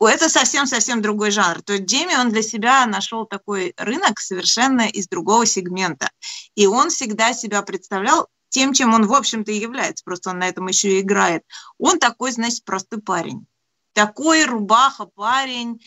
это 0.00 0.28
совсем-совсем 0.28 1.02
другой 1.02 1.30
жанр. 1.30 1.62
То 1.62 1.74
есть 1.74 1.84
Джейми, 1.84 2.14
он 2.18 2.30
для 2.30 2.42
себя 2.42 2.86
нашел 2.86 3.26
такой 3.26 3.74
рынок 3.76 4.18
совершенно 4.18 4.88
из 4.88 5.08
другого 5.08 5.44
сегмента. 5.44 6.10
И 6.54 6.66
он 6.66 6.88
всегда 6.88 7.34
себя 7.34 7.60
представлял 7.62 8.28
тем, 8.48 8.72
чем 8.72 8.94
он, 8.94 9.06
в 9.06 9.12
общем-то, 9.12 9.52
и 9.52 9.58
является. 9.58 10.04
Просто 10.04 10.30
он 10.30 10.38
на 10.38 10.48
этом 10.48 10.68
еще 10.68 10.96
и 10.96 11.00
играет. 11.00 11.42
Он 11.78 11.98
такой, 11.98 12.32
значит, 12.32 12.64
простой 12.64 13.02
парень. 13.02 13.46
Такой 13.94 14.44
рубаха 14.44 15.06
парень 15.06 15.80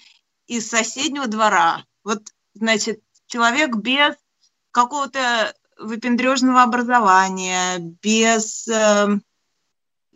из 0.48 0.70
соседнего 0.70 1.28
двора. 1.28 1.86
Вот, 2.04 2.24
значит, 2.56 3.02
человек 3.28 3.76
без 3.76 4.16
какого-то 4.72 5.54
выпендрежного 5.78 6.64
образования, 6.64 7.78
без 7.80 8.68
э, 8.68 9.08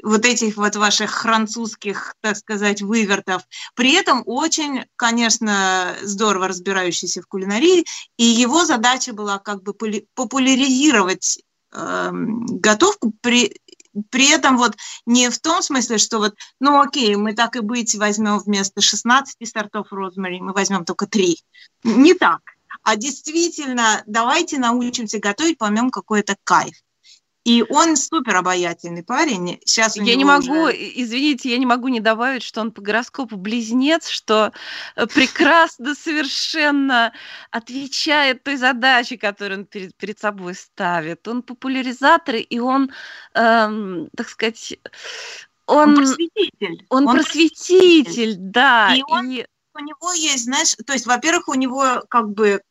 вот 0.03 0.25
этих 0.25 0.57
вот 0.57 0.75
ваших 0.75 1.21
французских, 1.21 2.15
так 2.21 2.37
сказать, 2.37 2.81
вывертов. 2.81 3.43
При 3.75 3.93
этом 3.93 4.23
очень, 4.25 4.85
конечно, 4.95 5.95
здорово 6.01 6.47
разбирающийся 6.47 7.21
в 7.21 7.27
кулинарии, 7.27 7.85
и 8.17 8.23
его 8.23 8.65
задача 8.65 9.13
была 9.13 9.37
как 9.39 9.63
бы 9.63 9.73
популяризировать 10.15 11.43
эм, 11.73 12.45
готовку 12.45 13.13
при 13.21 13.59
при 14.09 14.29
этом 14.31 14.57
вот 14.57 14.75
не 15.05 15.29
в 15.29 15.39
том 15.39 15.61
смысле, 15.61 15.97
что 15.97 16.19
вот, 16.19 16.35
ну 16.59 16.79
окей, 16.79 17.15
мы 17.15 17.33
так 17.33 17.55
и 17.55 17.59
быть 17.59 17.95
возьмем 17.95 18.39
вместо 18.39 18.81
16 18.81 19.35
сортов 19.47 19.87
розмари, 19.91 20.41
мы 20.41 20.53
возьмем 20.53 20.85
только 20.85 21.07
3. 21.07 21.37
Не 21.83 22.13
так. 22.13 22.41
А 22.83 22.95
действительно, 22.95 24.03
давайте 24.07 24.57
научимся 24.57 25.19
готовить, 25.19 25.57
поймем 25.57 25.89
какой-то 25.89 26.35
кайф. 26.43 26.75
И 27.43 27.63
он 27.69 27.97
супер 27.97 28.35
обаятельный 28.35 29.03
парень. 29.03 29.59
Сейчас 29.65 29.95
Я 29.95 30.15
не 30.15 30.23
могу, 30.25 30.53
уже- 30.65 30.75
извините, 31.01 31.49
я 31.49 31.57
не 31.57 31.65
могу 31.65 31.87
не 31.87 31.99
добавить, 31.99 32.43
что 32.43 32.61
он 32.61 32.71
по 32.71 32.81
гороскопу 32.81 33.35
близнец, 33.35 34.07
что 34.09 34.51
э, 34.95 35.07
прекрасно 35.07 35.95
совершенно 35.95 37.13
отвечает 37.49 38.43
той 38.43 38.57
задаче, 38.57 39.17
которую 39.17 39.61
он 39.61 39.65
перед, 39.65 39.95
перед 39.95 40.19
собой 40.19 40.53
ставит. 40.53 41.27
Он 41.27 41.41
популяризатор, 41.41 42.35
и 42.35 42.59
он, 42.59 42.91
эм, 43.33 44.07
так 44.15 44.29
сказать, 44.29 44.77
он 45.65 45.89
он, 45.89 45.95
просветитель. 45.95 46.85
он 46.89 47.05
просветитель, 47.07 48.35
да. 48.37 48.95
И 48.95 49.01
он- 49.07 49.31
и- 49.31 49.45
у 49.73 49.79
него 49.79 50.13
есть, 50.13 50.43
знаешь, 50.43 50.75
то 50.85 50.93
есть, 50.93 51.07
во-первых, 51.07 51.47
у 51.47 51.55
него 51.55 52.03
как 52.09 52.29
бы, 52.29 52.61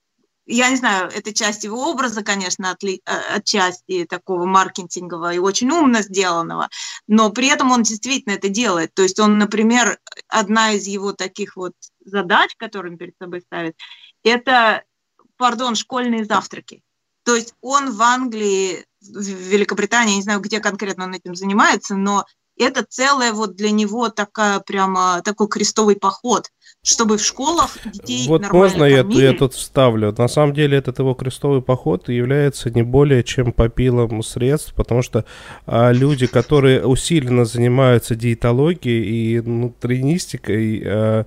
я 0.47 0.71
не 0.71 0.77
знаю, 0.77 1.11
это 1.15 1.33
часть 1.33 1.65
его 1.65 1.91
образа, 1.91 2.23
конечно, 2.23 2.75
отли- 2.75 3.01
э, 3.07 3.37
отчасти 3.37 4.05
такого 4.05 4.47
маркетингового 4.47 5.33
и 5.33 5.39
очень 5.39 5.71
умно 5.71 6.03
сделанного, 6.03 6.69
но 7.07 7.31
при 7.31 7.49
этом 7.49 7.71
он 7.71 7.83
действительно 7.83 8.35
это 8.35 8.49
делает. 8.49 8.93
То 8.95 9.03
есть 9.03 9.19
он, 9.21 9.39
например, 9.39 9.99
одна 10.29 10.73
из 10.73 10.87
его 10.87 11.13
таких 11.13 11.57
вот 11.57 11.75
задач, 12.05 12.55
которые 12.57 12.93
он 12.93 12.99
перед 12.99 13.15
собой 13.21 13.43
ставит, 13.43 13.77
это, 14.25 14.85
пардон, 15.37 15.75
школьные 15.75 16.25
завтраки. 16.25 16.83
То 17.25 17.35
есть 17.37 17.55
он 17.61 17.93
в 17.93 18.03
Англии, 18.03 18.85
в 19.01 19.23
Великобритании, 19.23 20.17
не 20.17 20.23
знаю, 20.23 20.41
где 20.41 20.61
конкретно 20.61 21.05
он 21.05 21.15
этим 21.15 21.35
занимается, 21.35 21.95
но 21.95 22.25
это 22.61 22.85
целая 22.89 23.33
вот 23.33 23.57
для 23.57 23.71
него 23.71 24.09
такая 24.11 24.61
прямо 24.61 25.23
такой 25.25 25.49
крестовый 25.49 25.97
поход, 25.97 26.51
чтобы 26.83 27.19
в 27.19 27.25
школах 27.25 27.77
детей 27.85 28.27
Вот 28.29 28.43
нормально 28.43 28.65
можно 28.65 28.85
я, 28.85 29.31
я 29.31 29.33
тут 29.33 29.55
вставлю. 29.55 30.15
На 30.17 30.29
самом 30.29 30.55
деле 30.55 30.79
этот 30.79 30.99
его 30.99 31.15
крестовый 31.15 31.63
поход 31.63 32.09
является 32.09 32.71
не 32.71 32.83
более 32.83 33.23
чем 33.23 33.53
попилом 33.53 34.23
средств, 34.23 34.75
потому 34.75 35.03
что 35.03 35.25
а, 35.67 35.93
люди, 35.93 36.27
которые 36.27 36.85
усиленно 36.87 37.45
занимаются 37.45 38.15
диетологией 38.15 39.37
и 39.37 39.41
нутринистикой, 39.41 40.83
а, 40.85 41.27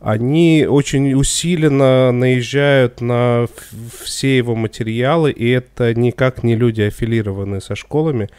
они 0.00 0.66
очень 0.66 1.12
усиленно 1.12 2.10
наезжают 2.10 3.02
на 3.02 3.46
все 4.02 4.38
его 4.38 4.54
материалы, 4.54 5.30
и 5.30 5.50
это 5.50 5.94
никак 5.94 6.42
не 6.42 6.56
люди, 6.56 6.80
аффилированные 6.80 7.60
со 7.60 7.76
школами, 7.76 8.30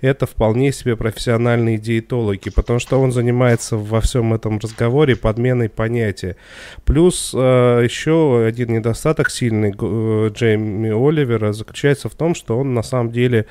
это 0.00 0.26
вполне 0.26 0.70
себе 0.70 0.96
профессиональные 0.96 1.76
диетологи, 1.76 2.50
потому 2.50 2.78
что 2.78 3.00
он 3.00 3.10
занимается 3.10 3.76
во 3.76 4.00
всем 4.00 4.32
этом 4.32 4.58
разговоре 4.58 5.16
подменой 5.16 5.68
понятия. 5.68 6.36
Плюс 6.84 7.32
э, 7.34 7.80
еще 7.82 8.44
один 8.46 8.74
недостаток 8.74 9.30
сильный 9.30 9.74
э, 9.76 10.30
Джейми 10.32 10.90
Оливера 10.90 11.52
заключается 11.52 12.08
в 12.08 12.14
том, 12.14 12.36
что 12.36 12.56
он 12.56 12.74
на 12.74 12.82
самом 12.84 13.10
деле 13.10 13.46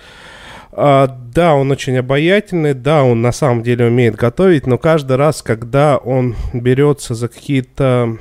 да, 0.71 1.55
он 1.55 1.71
очень 1.71 1.97
обаятельный, 1.97 2.73
да, 2.73 3.03
он 3.03 3.21
на 3.21 3.31
самом 3.31 3.63
деле 3.63 3.85
умеет 3.85 4.15
готовить, 4.15 4.67
но 4.67 4.77
каждый 4.77 5.17
раз, 5.17 5.41
когда 5.41 5.97
он 5.97 6.35
берется 6.53 7.15
за 7.15 7.27
какие-то 7.29 8.17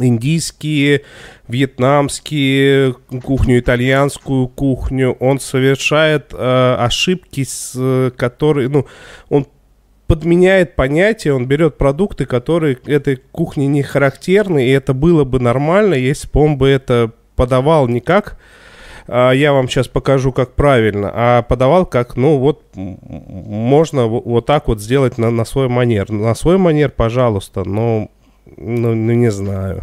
индийские, 0.00 1.02
вьетнамские, 1.48 2.94
кухню, 3.22 3.60
итальянскую 3.60 4.48
кухню, 4.48 5.12
он 5.20 5.38
совершает 5.38 6.32
э, 6.32 6.76
ошибки, 6.78 7.44
с, 7.44 7.74
э, 7.76 8.10
которые, 8.16 8.68
ну, 8.68 8.86
он 9.28 9.46
подменяет 10.06 10.74
понятие, 10.76 11.34
он 11.34 11.46
берет 11.46 11.78
продукты, 11.78 12.26
которые 12.26 12.78
этой 12.86 13.16
кухне 13.16 13.66
не 13.66 13.82
характерны, 13.82 14.66
и 14.66 14.70
это 14.70 14.94
было 14.94 15.24
бы 15.24 15.40
нормально, 15.40 15.94
если 15.94 16.28
бы 16.28 16.40
он 16.40 16.58
бы 16.58 16.68
это 16.68 17.12
подавал 17.36 17.88
не 17.88 18.00
как 18.00 18.38
а, 19.06 19.32
я 19.32 19.52
вам 19.52 19.68
сейчас 19.68 19.88
покажу, 19.88 20.32
как 20.32 20.54
правильно, 20.54 21.10
а 21.14 21.42
подавал 21.42 21.86
как, 21.86 22.16
ну 22.16 22.38
вот, 22.38 22.62
можно 22.74 24.06
во- 24.06 24.20
вот 24.20 24.46
так 24.46 24.68
вот 24.68 24.80
сделать 24.80 25.18
на, 25.18 25.30
на 25.30 25.44
свой 25.44 25.68
манер. 25.68 26.10
На 26.10 26.34
свой 26.34 26.58
манер, 26.58 26.90
пожалуйста, 26.90 27.64
но, 27.64 28.08
ну, 28.56 28.94
ну, 28.94 29.12
не 29.12 29.30
знаю. 29.30 29.82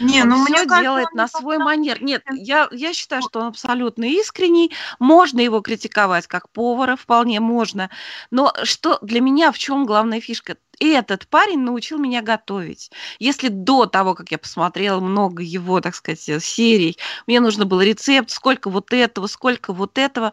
Не, 0.00 0.22
Он 0.22 0.28
ну 0.28 0.34
всё 0.36 0.44
мне 0.44 0.52
кажется, 0.54 0.82
делает 0.82 1.08
он 1.12 1.16
на 1.16 1.28
свой 1.28 1.58
манер. 1.58 2.02
Нет, 2.02 2.22
я, 2.34 2.68
я 2.70 2.92
считаю, 2.92 3.22
что 3.22 3.40
он 3.40 3.46
абсолютно 3.46 4.04
искренний. 4.04 4.72
Можно 4.98 5.40
его 5.40 5.60
критиковать 5.60 6.26
как 6.26 6.50
повара, 6.50 6.96
вполне 6.96 7.40
можно. 7.40 7.90
Но 8.30 8.52
что 8.64 8.98
для 9.02 9.20
меня, 9.20 9.52
в 9.52 9.58
чем 9.58 9.86
главная 9.86 10.20
фишка? 10.20 10.56
Этот 10.78 11.26
парень 11.28 11.60
научил 11.60 11.98
меня 11.98 12.20
готовить. 12.20 12.90
Если 13.18 13.48
до 13.48 13.86
того, 13.86 14.14
как 14.14 14.30
я 14.30 14.36
посмотрела 14.38 15.00
много 15.00 15.42
его, 15.42 15.80
так 15.80 15.94
сказать, 15.94 16.20
серий, 16.44 16.98
мне 17.26 17.40
нужно 17.40 17.64
было 17.64 17.80
рецепт, 17.82 18.30
сколько 18.30 18.68
вот 18.68 18.92
этого, 18.92 19.26
сколько 19.26 19.72
вот 19.72 19.96
этого, 19.96 20.32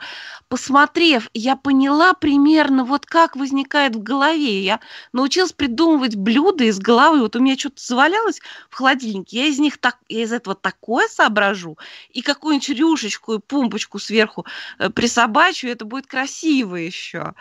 посмотрев, 0.53 1.31
я 1.33 1.55
поняла 1.55 2.13
примерно 2.13 2.85
вот 2.85 3.07
как 3.07 3.35
возникает 3.35 3.95
в 3.95 4.03
голове. 4.03 4.61
Я 4.63 4.81
научилась 5.11 5.51
придумывать 5.51 6.15
блюда 6.15 6.65
из 6.65 6.77
головы. 6.77 7.21
Вот 7.21 7.35
у 7.35 7.39
меня 7.39 7.57
что-то 7.57 7.83
завалялось 7.83 8.39
в 8.69 8.75
холодильнике, 8.75 9.39
я 9.39 9.45
из 9.47 9.57
них 9.57 9.79
так, 9.79 9.97
я 10.09 10.21
из 10.21 10.31
этого 10.31 10.55
такое 10.55 11.07
соображу, 11.07 11.79
и 12.11 12.21
какую-нибудь 12.21 12.69
рюшечку 12.69 13.33
и 13.33 13.39
пумпочку 13.39 13.97
сверху 13.97 14.45
э, 14.77 14.91
присобачу, 14.91 15.67
это 15.67 15.85
будет 15.85 16.05
красиво 16.05 16.75
еще. 16.75 17.33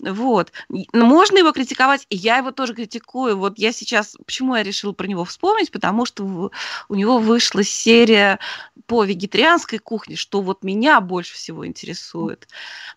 Вот. 0.00 0.52
Но 0.68 1.06
Можно 1.06 1.38
его 1.38 1.52
критиковать, 1.52 2.06
я 2.10 2.38
его 2.38 2.50
тоже 2.50 2.74
критикую. 2.74 3.38
Вот 3.38 3.58
я 3.58 3.72
сейчас, 3.72 4.16
почему 4.26 4.56
я 4.56 4.62
решила 4.62 4.92
про 4.92 5.06
него 5.06 5.24
вспомнить, 5.24 5.70
потому 5.70 6.04
что 6.04 6.50
у 6.88 6.94
него 6.94 7.18
вышла 7.18 7.62
серия 7.62 8.38
по 8.86 9.04
вегетарианской 9.04 9.78
кухне, 9.78 10.16
что 10.16 10.42
вот 10.42 10.64
меня 10.64 11.00
больше 11.00 11.34
всего 11.34 11.66
интересует. 11.66 12.46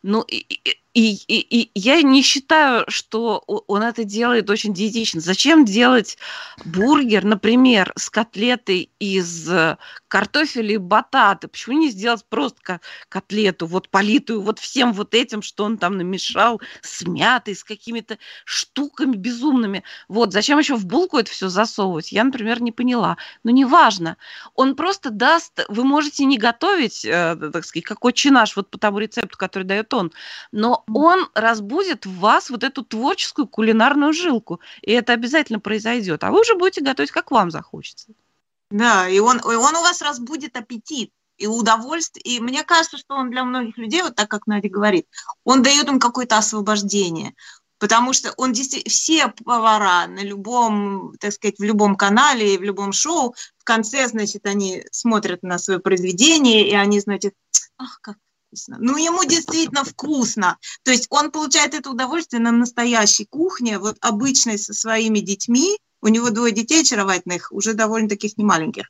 Ну, 0.04 0.22
и, 0.24 0.38
и- 0.38 0.78
и, 0.94 1.14
и- 1.28 1.62
и 1.62 1.72
я 1.76 2.02
не 2.02 2.24
считаю, 2.24 2.86
что 2.88 3.44
он 3.46 3.84
это 3.84 4.04
делает 4.04 4.50
очень 4.50 4.74
диетично. 4.74 5.22
Зачем 5.22 5.64
делать 5.64 6.18
бургер, 6.66 7.24
например, 7.26 7.94
с 7.96 8.10
котлетой 8.10 8.90
из 9.00 9.50
э, 9.50 9.78
картофеля 10.08 10.74
и 10.74 10.78
батата? 10.78 11.48
Почему 11.48 11.78
не 11.78 11.90
сделать 11.92 12.26
просто 12.28 12.60
ко- 12.62 12.82
котлету, 13.08 13.68
вот 13.68 13.90
политую 13.90 14.42
вот 14.42 14.58
всем 14.58 14.94
вот 14.94 15.14
этим, 15.14 15.44
что 15.44 15.64
он 15.64 15.78
там 15.78 15.96
намешал, 15.96 16.60
с 16.82 17.04
мятой, 17.06 17.56
с 17.56 17.64
какими-то 17.64 18.18
штуками 18.44 19.16
безумными? 19.16 19.84
Вот, 20.08 20.34
зачем 20.34 20.58
еще 20.58 20.76
в 20.76 20.88
булку 20.88 21.20
это 21.20 21.30
все 21.30 21.50
засовывать? 21.50 22.12
Я, 22.12 22.24
например, 22.24 22.62
не 22.64 22.72
поняла. 22.72 23.18
Но 23.44 23.52
неважно. 23.52 24.18
Он 24.56 24.76
просто 24.76 25.12
даст... 25.12 25.66
Вы 25.70 25.84
можете 25.84 26.26
не 26.26 26.38
готовить, 26.40 27.06
э, 27.06 27.36
так 27.54 27.64
сказать, 27.64 27.86
как 27.86 28.04
отче 28.04 28.32
наш, 28.32 28.56
вот 28.56 28.72
по 28.72 28.80
тому 28.80 28.98
рецепту, 28.98 29.38
который 29.38 29.64
дает 29.64 29.94
он, 29.94 30.12
но 30.52 30.79
но 30.88 31.00
он 31.00 31.30
разбудит 31.34 32.06
в 32.06 32.20
вас 32.20 32.50
вот 32.50 32.64
эту 32.64 32.84
творческую 32.84 33.48
кулинарную 33.48 34.14
жилку, 34.14 34.60
и 34.82 34.92
это 34.92 35.14
обязательно 35.14 35.60
произойдет. 35.60 36.24
А 36.24 36.32
вы 36.32 36.42
уже 36.42 36.56
будете 36.56 36.82
готовить, 36.82 37.12
как 37.12 37.32
вам 37.32 37.52
захочется. 37.52 38.08
Да, 38.72 39.08
и 39.08 39.20
он, 39.20 39.40
и 39.40 39.56
он 39.56 39.76
у 39.76 39.82
вас 39.82 40.02
разбудит 40.02 40.56
аппетит 40.56 41.12
и 41.38 41.48
удовольствие. 41.48 42.24
И 42.24 42.40
мне 42.40 42.64
кажется, 42.64 42.98
что 42.98 43.16
он 43.16 43.32
для 43.32 43.44
многих 43.44 43.78
людей, 43.78 44.04
вот 44.04 44.16
так 44.16 44.30
как 44.30 44.46
Надя 44.46 44.70
говорит, 44.70 45.08
он 45.44 45.64
дает 45.64 45.88
им 45.88 46.00
какое-то 46.00 46.38
освобождение. 46.38 47.34
Потому 47.80 48.12
что 48.12 48.34
он 48.36 48.52
действительно, 48.52 48.92
все 48.92 49.28
повара 49.30 50.06
на 50.08 50.20
любом, 50.20 51.16
так 51.18 51.32
сказать, 51.32 51.60
в 51.60 51.64
любом 51.64 51.96
канале, 51.96 52.58
в 52.58 52.62
любом 52.62 52.92
шоу, 52.92 53.36
в 53.58 53.64
конце, 53.64 54.08
значит, 54.10 54.46
они 54.46 54.84
смотрят 54.92 55.44
на 55.44 55.58
свое 55.58 55.80
произведение, 55.80 56.70
и 56.70 56.76
они, 56.76 57.00
значит, 57.00 57.36
ах, 57.78 58.00
как 58.02 58.18
вкусно. 58.50 58.78
Ну, 58.80 58.98
ему 58.98 59.24
действительно 59.24 59.84
вкусно. 59.84 60.58
То 60.84 60.92
есть 60.92 61.08
он 61.10 61.32
получает 61.32 61.74
это 61.74 61.90
удовольствие 61.90 62.42
на 62.42 62.52
настоящей 62.52 63.26
кухне, 63.26 63.80
вот 63.80 63.98
обычной 64.02 64.58
со 64.58 64.74
своими 64.74 65.20
детьми. 65.20 65.78
У 66.02 66.08
него 66.08 66.30
двое 66.30 66.54
детей 66.54 66.82
очаровательных, 66.82 67.52
уже 67.52 67.74
довольно 67.74 68.08
таких 68.08 68.38
немаленьких, 68.38 68.90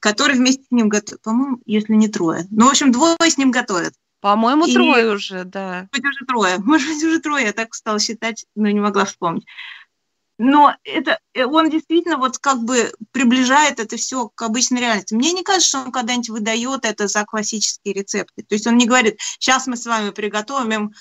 которые 0.00 0.36
вместе 0.38 0.64
с 0.64 0.70
ним 0.70 0.88
готовят. 0.88 1.22
По-моему, 1.22 1.60
если 1.66 1.94
не 1.94 2.08
трое. 2.08 2.46
Ну, 2.50 2.66
в 2.66 2.70
общем, 2.70 2.90
двое 2.90 3.16
с 3.20 3.38
ним 3.38 3.50
готовят. 3.50 3.94
По-моему, 4.20 4.66
И- 4.66 4.74
трое 4.74 5.14
уже, 5.14 5.44
да. 5.44 5.88
Может 5.92 5.92
быть, 5.92 6.04
уже 6.04 6.26
трое. 6.26 6.58
Может 6.58 6.88
быть, 6.88 7.04
уже 7.04 7.20
трое. 7.20 7.44
Я 7.46 7.52
так 7.52 7.74
стала 7.74 8.00
считать, 8.00 8.46
но 8.56 8.68
не 8.68 8.80
могла 8.80 9.04
вспомнить. 9.04 9.46
Но 10.38 10.74
это, 10.84 11.18
э, 11.34 11.44
он 11.44 11.68
действительно 11.68 12.16
вот 12.16 12.38
как 12.38 12.62
бы 12.62 12.92
приближает 13.10 13.80
это 13.80 13.96
все 13.96 14.28
к 14.28 14.42
обычной 14.42 14.80
реальности. 14.80 15.14
Мне 15.14 15.32
не 15.32 15.42
кажется, 15.42 15.68
что 15.68 15.78
он 15.80 15.92
когда-нибудь 15.92 16.28
выдает 16.28 16.84
это 16.84 17.08
за 17.08 17.24
классические 17.24 17.94
рецепты. 17.94 18.42
То 18.42 18.54
есть 18.54 18.66
он 18.66 18.76
не 18.76 18.86
говорит, 18.86 19.18
сейчас 19.40 19.66
мы 19.66 19.76
с 19.76 19.84
вами 19.84 20.10
приготовим 20.10 20.92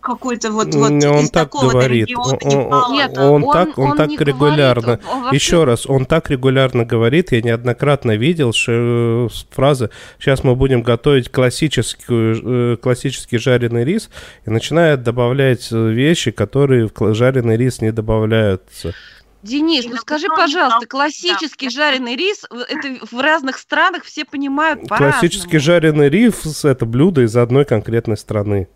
какой-то 0.00 0.50
вот, 0.50 0.74
вот 0.74 0.90
он 0.90 0.98
из 0.98 1.30
так 1.30 1.50
говорит. 1.50 2.08
региона 2.08 2.38
Он- 2.42 2.52
он- 2.52 2.64
Непала. 2.66 2.92
Нет, 2.94 3.18
он 3.18 3.44
он, 3.44 3.52
так- 3.52 3.78
он 3.78 3.96
так 3.96 4.08
не 4.08 4.16
регулярно. 4.16 4.82
говорит, 4.82 5.04
он 5.10 5.22
вообще- 5.22 5.36
Еще 5.36 5.64
раз, 5.64 5.86
он 5.86 6.06
так 6.06 6.30
регулярно 6.30 6.84
говорит, 6.84 7.32
я 7.32 7.42
неоднократно 7.42 8.16
видел 8.16 8.52
ш- 8.52 9.28
фразы 9.50 9.90
«сейчас 10.18 10.42
мы 10.44 10.54
будем 10.56 10.82
готовить 10.82 11.30
классическую, 11.30 12.74
э, 12.74 12.76
классический 12.76 13.38
жареный 13.38 13.84
рис» 13.84 14.10
и 14.46 14.50
начинает 14.50 15.02
добавлять 15.02 15.68
э, 15.72 15.90
вещи, 15.90 16.30
которые 16.30 16.88
в 16.94 17.14
жареный 17.14 17.56
рис 17.56 17.80
не 17.80 17.92
добавляются. 17.92 18.94
Денис, 19.42 19.86
ну 19.86 19.96
скажи, 19.96 20.26
пожалуйста, 20.28 20.80
да. 20.82 20.86
классический 20.86 21.70
жареный 21.70 22.14
рис, 22.14 22.44
в- 22.50 22.54
это 22.68 23.06
в 23.10 23.18
разных 23.20 23.56
странах 23.56 24.04
все 24.04 24.26
понимают 24.26 24.86
по-разному. 24.86 25.12
Классический 25.12 25.56
жареный 25.58 26.10
рис– 26.10 26.64
это 26.64 26.84
блюдо 26.84 27.22
из 27.22 27.34
одной 27.36 27.64
конкретной 27.64 28.18
страны. 28.18 28.68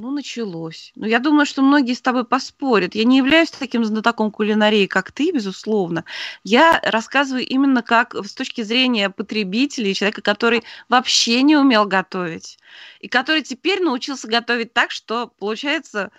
Ну, 0.00 0.10
началось. 0.10 0.92
Ну, 0.94 1.06
я 1.06 1.18
думаю, 1.18 1.44
что 1.44 1.60
многие 1.60 1.92
с 1.92 2.00
тобой 2.00 2.24
поспорят. 2.24 2.94
Я 2.94 3.04
не 3.04 3.18
являюсь 3.18 3.50
таким 3.50 3.84
знатоком 3.84 4.30
кулинарии, 4.30 4.86
как 4.86 5.12
ты, 5.12 5.30
безусловно. 5.30 6.06
Я 6.42 6.80
рассказываю 6.82 7.46
именно 7.46 7.82
как 7.82 8.14
с 8.14 8.32
точки 8.32 8.62
зрения 8.62 9.10
потребителя 9.10 9.90
и 9.90 9.94
человека, 9.94 10.22
который 10.22 10.62
вообще 10.88 11.42
не 11.42 11.54
умел 11.54 11.84
готовить. 11.84 12.58
И 13.00 13.08
который 13.08 13.42
теперь 13.42 13.82
научился 13.82 14.26
готовить 14.26 14.72
так, 14.72 14.90
что 14.90 15.32
получается 15.38 16.10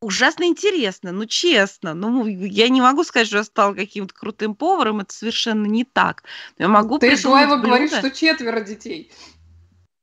ужасно 0.00 0.44
интересно, 0.44 1.12
ну 1.12 1.26
честно. 1.26 1.92
Ну, 1.92 2.26
я 2.26 2.70
не 2.70 2.80
могу 2.80 3.04
сказать, 3.04 3.26
что 3.26 3.38
я 3.38 3.44
стала 3.44 3.74
каким-то 3.74 4.14
крутым 4.14 4.54
поваром, 4.54 5.00
это 5.00 5.12
совершенно 5.12 5.66
не 5.66 5.84
так. 5.84 6.22
Я 6.56 6.68
могу 6.68 6.98
Ты, 6.98 7.10
придумать 7.10 7.20
Шуаева, 7.20 7.56
говоришь, 7.56 7.90
блюдо. 7.90 8.08
что 8.08 8.18
четверо 8.18 8.60
детей. 8.62 9.12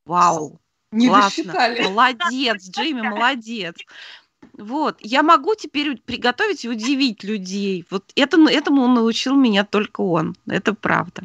Вау, 0.04 0.60
Не 0.92 1.08
Классно. 1.08 1.44
досчитали. 1.44 1.82
Молодец, 1.82 2.68
Джейми, 2.70 3.02
молодец. 3.02 3.74
Вот, 4.52 4.96
я 5.00 5.22
могу 5.22 5.54
теперь 5.54 5.96
приготовить 5.98 6.64
и 6.64 6.68
удивить 6.68 7.24
людей. 7.24 7.84
Вот 7.90 8.10
это, 8.14 8.38
этому 8.48 8.86
научил 8.88 9.34
меня 9.34 9.64
только 9.64 10.00
он. 10.00 10.36
Это 10.46 10.72
правда. 10.72 11.24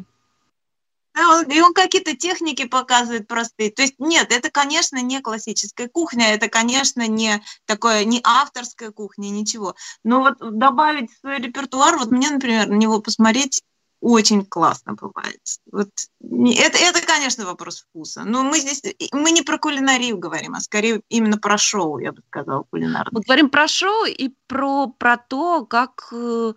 Да, 1.14 1.28
он- 1.36 1.50
и 1.50 1.60
он 1.60 1.74
какие-то 1.74 2.16
техники 2.16 2.66
показывает 2.66 3.28
простые. 3.28 3.70
То 3.70 3.82
есть 3.82 3.94
нет, 3.98 4.32
это, 4.32 4.50
конечно, 4.50 4.96
не 5.02 5.20
классическая 5.20 5.88
кухня, 5.88 6.32
это, 6.34 6.48
конечно, 6.48 7.06
не 7.06 7.42
такое, 7.66 8.04
не 8.04 8.20
авторская 8.24 8.90
кухня, 8.92 9.28
ничего. 9.28 9.74
Но 10.04 10.20
вот 10.20 10.38
добавить 10.38 11.10
в 11.10 11.18
свой 11.20 11.38
репертуар, 11.38 11.98
вот 11.98 12.10
мне, 12.10 12.30
например, 12.30 12.68
на 12.68 12.74
него 12.74 13.00
посмотреть 13.00 13.62
очень 14.02 14.44
классно 14.44 14.94
бывает. 14.94 15.40
Вот 15.70 15.88
это, 16.20 16.78
это, 16.78 17.06
конечно, 17.06 17.46
вопрос 17.46 17.82
вкуса. 17.82 18.24
Но 18.24 18.42
мы 18.42 18.58
здесь, 18.58 18.82
мы 19.12 19.30
не 19.30 19.42
про 19.42 19.58
кулинарию 19.58 20.18
говорим, 20.18 20.56
а 20.56 20.60
скорее 20.60 21.02
именно 21.08 21.38
про 21.38 21.56
шоу, 21.56 21.98
я 21.98 22.10
бы 22.10 22.20
сказала, 22.28 22.64
кулинарное. 22.64 23.12
Мы 23.12 23.20
говорим 23.20 23.48
про 23.48 23.68
шоу 23.68 24.04
и 24.04 24.30
про, 24.48 24.88
про 24.88 25.16
то, 25.16 25.64
как 25.64 26.08
э, 26.12 26.52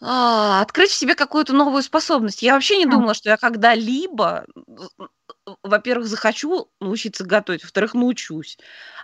а, 0.00 0.62
открыть 0.62 0.90
в 0.90 0.94
себе 0.94 1.16
какую-то 1.16 1.52
новую 1.52 1.82
способность. 1.82 2.42
Я 2.42 2.54
вообще 2.54 2.76
не 2.76 2.86
думала, 2.86 3.14
что 3.14 3.28
я 3.28 3.36
когда-либо, 3.36 4.46
во-первых, 5.64 6.06
захочу 6.06 6.68
научиться 6.80 7.24
готовить, 7.24 7.64
во-вторых, 7.64 7.94
научусь. 7.94 8.56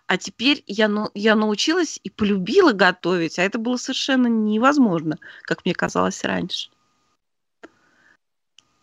А 0.06 0.16
теперь 0.16 0.62
я, 0.68 0.86
ну, 0.86 1.10
я 1.14 1.34
научилась 1.34 1.98
и 2.04 2.08
полюбила 2.08 2.70
готовить, 2.70 3.40
а 3.40 3.42
это 3.42 3.58
было 3.58 3.78
совершенно 3.78 4.28
невозможно, 4.28 5.18
как 5.42 5.64
мне 5.64 5.74
казалось 5.74 6.22
раньше. 6.22 6.70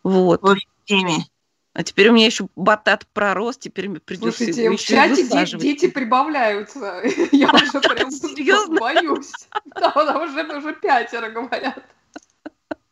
Вот. 0.03 0.41
В 0.41 0.57
теме. 0.85 1.25
А 1.73 1.83
теперь 1.83 2.09
у 2.09 2.13
меня 2.13 2.27
еще 2.27 2.47
батат 2.55 3.07
пророс, 3.13 3.57
теперь 3.57 3.89
мне 3.89 3.99
придется 3.99 4.37
Слушайте, 4.37 4.63
его 4.65 4.77
в 4.77 4.79
еще 4.79 4.93
и 4.93 4.95
чате 4.95 5.23
высаживать. 5.23 5.63
дети 5.63 5.87
прибавляются. 5.89 7.01
Я 7.31 7.49
уже 7.51 7.81
прям 7.81 8.11
Серьезно? 8.11 8.79
боюсь. 8.79 9.31
Да, 9.75 9.91
это 9.95 10.57
уже 10.57 10.75
пятеро 10.75 11.29
говорят. 11.29 11.83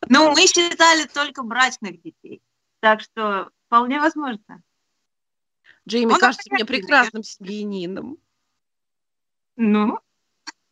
Ну, 0.08 0.32
мы 0.32 0.42
считали 0.48 1.06
только 1.06 1.44
брачных 1.44 2.02
детей. 2.02 2.42
Так 2.80 3.02
что 3.02 3.50
вполне 3.68 4.00
возможно. 4.00 4.64
Джейми 5.88 6.14
Он 6.14 6.20
кажется 6.20 6.50
мне 6.52 6.66
прекрасным 6.66 7.24
семьянином. 7.24 8.18
Ну, 9.58 10.00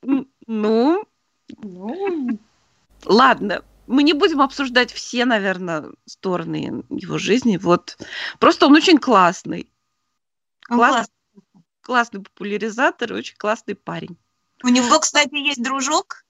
Ну, 0.01 0.27
Ну, 0.47 2.39
ладно. 3.05 3.63
Мы 3.89 4.03
не 4.03 4.13
будем 4.13 4.39
обсуждать 4.39 4.91
все, 4.93 5.25
наверное, 5.25 5.91
стороны 6.05 6.83
его 6.89 7.17
жизни. 7.17 7.57
Вот. 7.57 7.97
Просто 8.37 8.67
он 8.67 8.75
очень 8.75 8.99
классный. 8.99 9.67
он 10.69 10.77
Класс. 10.77 10.91
классный. 10.91 11.63
Классный 11.81 12.21
популяризатор 12.21 13.11
и 13.11 13.15
очень 13.15 13.35
классный 13.35 13.73
парень. 13.73 14.15
У 14.63 14.67
него, 14.67 14.99
кстати, 14.99 15.33
есть 15.33 15.63
дружок, 15.63 16.23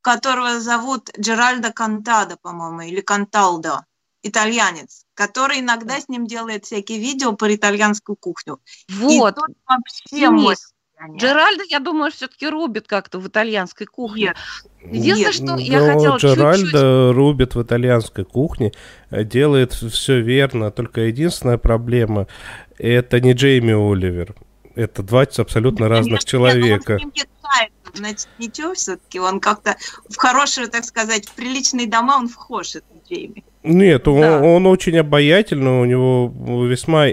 которого 0.00 0.58
зовут 0.58 1.08
Джеральдо 1.16 1.72
Кантадо, 1.72 2.36
по-моему, 2.36 2.80
или 2.80 3.00
Канталдо, 3.00 3.86
итальянец, 4.24 5.06
который 5.14 5.60
иногда 5.60 6.00
с 6.00 6.08
ним 6.08 6.26
делает 6.26 6.64
всякие 6.64 6.98
видео 6.98 7.34
про 7.34 7.54
итальянскую 7.54 8.16
кухню. 8.16 8.60
И 8.88 9.20
Вот. 9.20 9.36
тот 9.36 9.50
вообще 9.66 10.02
Денис, 10.10 10.73
мой 11.00 11.18
Джеральдо, 11.18 11.64
я 11.68 11.80
думаю, 11.80 12.10
все-таки 12.12 12.48
рубит 12.48 12.86
как-то 12.86 13.18
в 13.18 13.28
итальянской 13.28 13.86
кухне. 13.86 14.34
Нет. 14.82 15.04
Единственное, 15.04 15.58
что 15.58 15.64
я 15.64 15.80
Но 15.80 15.92
хотела 15.92 16.20
чуть-чуть... 16.20 16.38
Джеральдо 16.38 17.12
рубит 17.12 17.54
в 17.54 17.62
итальянской 17.62 18.24
кухне, 18.24 18.72
э, 19.10 19.24
делает 19.24 19.72
все 19.72 20.20
верно, 20.20 20.70
только 20.70 21.02
единственная 21.02 21.58
проблема– 21.58 22.26
это 22.78 23.20
не 23.20 23.32
Джейми 23.32 23.72
Оливер. 23.72 24.34
Это 24.74 25.02
два 25.02 25.22
абсолютно 25.22 25.88
разных 25.88 26.20
Конечно, 26.20 26.28
человека. 26.30 26.98
нет, 27.14 27.14
не 27.14 27.98
Значит, 27.98 28.28
ничего, 28.38 28.74
все-таки 28.74 29.20
он 29.20 29.38
как-то 29.38 29.76
в 30.08 30.16
хорошие, 30.16 30.66
так 30.66 30.84
сказать, 30.84 31.28
в 31.28 31.32
приличные 31.34 31.86
дома 31.86 32.16
он 32.16 32.28
вхож, 32.28 32.74
этот 32.74 33.08
Джейми. 33.08 33.44
Нет, 33.64 34.06
он, 34.08 34.20
Да. 34.20 34.42
он 34.42 34.66
очень 34.66 34.98
обаятельный, 34.98 35.80
у 35.80 35.84
него 35.86 36.32
весьма... 36.66 37.06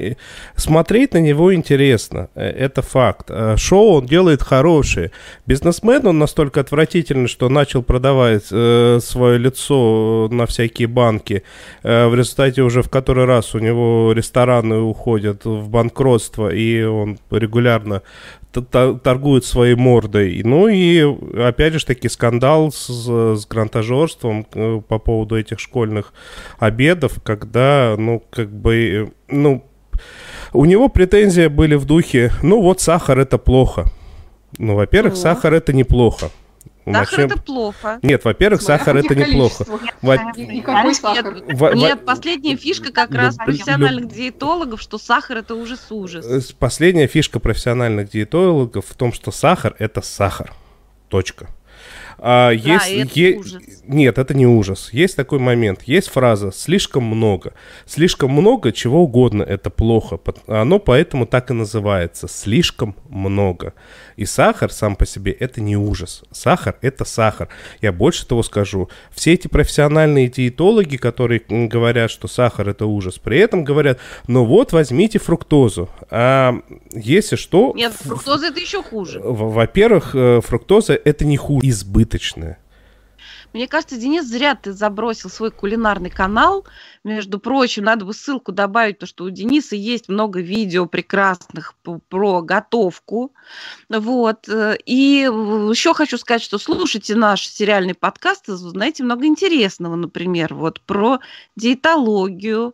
Смотреть 0.55 1.13
на 1.13 1.19
него 1.19 1.53
интересно, 1.55 2.27
э, 2.35 2.43
это 2.43 2.81
факт. 2.81 3.27
Э, 3.29 3.55
Шоу 3.57 3.99
он 3.99 4.05
делает 4.05 4.41
хорошие. 4.43 5.11
Бизнесмен 5.45 6.05
он 6.05 6.19
настолько 6.19 6.59
отвратительный, 6.59 7.27
что 7.29 7.47
начал 7.47 7.83
продавать 7.83 8.43
э, 8.51 8.99
свое 9.01 9.37
лицо 9.37 10.27
на 10.29 10.45
всякие 10.45 10.89
банки. 10.89 11.43
Э, 11.83 12.07
в 12.07 12.15
результате 12.15 12.63
уже 12.63 12.81
в 12.81 12.89
который 12.89 13.23
раз 13.25 13.55
у 13.55 13.59
него 13.59 14.11
рестораны 14.11 14.81
уходят 14.81 15.45
в 15.45 15.69
банкротство, 15.69 16.53
и 16.53 16.83
он 16.83 17.17
регулярно 17.31 18.01
т- 18.51 18.61
т- 18.61 18.99
торгует 19.03 19.45
своей 19.45 19.75
мордой. 19.75 20.41
Ну 20.43 20.67
и 20.67 21.01
опять 21.41 21.73
же 21.73 21.85
таки 21.85 22.09
скандал 22.09 22.71
с, 22.71 22.87
с 22.89 23.45
грантажерством 23.47 24.45
э, 24.53 24.81
по 24.87 24.99
поводу 24.99 25.37
этих 25.37 25.59
школьных 25.59 26.13
обедов, 26.59 27.19
когда, 27.23 27.95
ну, 27.97 28.21
как 28.29 28.51
бы, 28.51 28.75
э, 28.75 29.07
ну, 29.27 29.63
у 30.53 30.65
него 30.65 30.89
претензии 30.89 31.47
были 31.47 31.75
в 31.75 31.85
духе, 31.85 32.31
ну 32.41 32.61
вот 32.61 32.81
сахар 32.81 33.19
это 33.19 33.37
плохо. 33.37 33.85
Ну, 34.57 34.75
во-первых, 34.75 35.13
Ну. 35.13 35.19
сахар 35.19 35.53
это 35.53 35.71
неплохо. 35.73 36.29
Сахар 36.85 37.19
это 37.21 37.37
плохо. 37.41 37.99
Нет, 38.01 38.25
во-первых, 38.25 38.61
сахар 38.61 38.97
это 38.97 39.13
неплохо. 39.15 39.65
количествах. 39.65 39.81
Во- 40.01 40.15
И, 40.35 40.57
и 40.57 40.61
какой 40.61 40.83
Нет, 40.91 40.95
сахар? 40.97 41.75
Нет, 41.75 42.05
последняя 42.05 42.55
фишка 42.55 42.91
как 42.91 43.11
раз 43.13 43.35
профессиональных 43.35 44.07
диетологов, 44.07 44.81
что 44.81 44.97
сахар 44.97 45.37
это 45.37 45.55
ужас-ужас. 45.55 46.25
Э, 46.25 46.39
с- 46.41 46.51
Последняя 46.53 47.07
фишка 47.07 47.39
профессиональных 47.39 48.09
диетологов 48.09 48.85
в 48.87 48.95
том, 48.95 49.13
что 49.13 49.31
сахар 49.31 49.75
это 49.79 50.01
сахар. 50.01 50.53
Точка. 51.09 51.47
А 52.23 52.51
есть, 52.51 52.89
и 52.91 52.97
это 52.97 53.19
е- 53.19 53.37
ужас. 53.37 53.63
Нет, 53.87 54.17
это 54.19 54.35
не 54.35 54.45
ужас. 54.45 54.93
Есть 54.93 55.15
такой 55.15 55.39
момент. 55.39 55.81
Есть 55.83 56.09
фраза 56.09 56.51
«слишком 56.51 57.03
много». 57.03 57.53
Слишком 57.87 58.29
много 58.31 58.71
чего 58.71 59.01
угодно 59.01 59.41
это 59.41 59.71
плохо. 59.71 60.19
Оно 60.45 60.77
поэтому 60.77 61.25
так 61.25 61.49
и 61.49 61.53
называется. 61.53 62.27
Слишком 62.27 62.95
много. 63.09 63.73
И 64.17 64.25
сахар 64.25 64.71
сам 64.71 64.95
по 64.95 65.07
себе 65.07 65.31
это 65.31 65.61
не 65.61 65.75
ужас. 65.75 66.23
Сахар 66.31 66.75
это 66.81 67.05
сахар. 67.05 67.49
Я 67.81 67.91
больше 67.91 68.27
того 68.27 68.43
скажу. 68.43 68.87
Все 69.11 69.33
эти 69.33 69.47
профессиональные 69.47 70.29
диетологи, 70.29 70.97
которые 70.97 71.41
говорят, 71.49 72.11
что 72.11 72.27
сахар 72.27 72.69
это 72.69 72.85
ужас, 72.85 73.17
при 73.17 73.39
этом 73.39 73.63
говорят, 73.63 73.97
ну 74.27 74.45
вот 74.45 74.73
возьмите 74.73 75.17
фруктозу. 75.17 75.89
А 76.11 76.53
если 76.93 77.35
что... 77.35 77.73
Нет, 77.75 77.93
фруктоза 77.93 78.47
это 78.47 78.59
еще 78.59 78.83
хуже. 78.83 79.19
Во-первых, 79.23 80.11
э, 80.13 80.41
фруктоза 80.41 80.93
это 80.93 81.25
не 81.25 81.37
хуже, 81.37 81.65
избыточная. 82.11 82.59
Мне 83.53 83.67
кажется, 83.67 83.97
Денис, 83.97 84.25
зря 84.25 84.55
ты 84.55 84.71
забросил 84.71 85.29
свой 85.29 85.51
кулинарный 85.51 86.09
канал. 86.09 86.65
Между 87.03 87.37
прочим, 87.37 87.83
надо 87.83 88.05
бы 88.05 88.13
ссылку 88.13 88.51
добавить, 88.51 88.95
потому 88.95 89.07
что 89.07 89.23
у 89.25 89.29
Дениса 89.29 89.75
есть 89.75 90.09
много 90.09 90.39
видео 90.41 90.85
прекрасных 90.87 91.75
про 92.09 92.41
готовку. 92.41 93.33
Вот. 93.89 94.47
э, 94.49 94.77
И 94.85 95.27
еще 95.69 95.93
хочу 95.93 96.17
сказать, 96.17 96.41
что 96.41 96.57
слушайте 96.57 97.13
наш 97.15 97.47
сериальный 97.47 97.93
подкаст, 97.93 98.47
и 98.47 98.53
узнаете 98.53 99.03
много 99.03 99.25
интересного, 99.27 99.95
например, 99.95 100.55
вот 100.55 100.81
про 100.81 101.19
диетологию, 101.55 102.73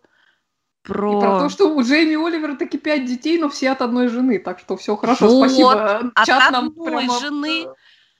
И 0.85 0.87
про 0.87 1.39
то, 1.39 1.49
что 1.49 1.75
у 1.75 1.81
Джейми 1.81 2.15
Оливера 2.15 2.55
таки 2.55 2.77
пять 2.77 3.05
детей, 3.05 3.37
но 3.37 3.49
все 3.49 3.71
от 3.71 3.81
одной 3.81 4.07
жены. 4.07 4.39
Так 4.39 4.59
что 4.59 4.77
все 4.77 4.95
хорошо, 4.95 5.27
Вот, 5.27 5.49
спасибо. 5.49 6.11
от 6.15 6.25
Чат 6.25 6.51
нам 6.51 6.67
одной 6.67 6.87
прямо, 6.87 7.19
жены, 7.19 7.65
э, 7.65 7.73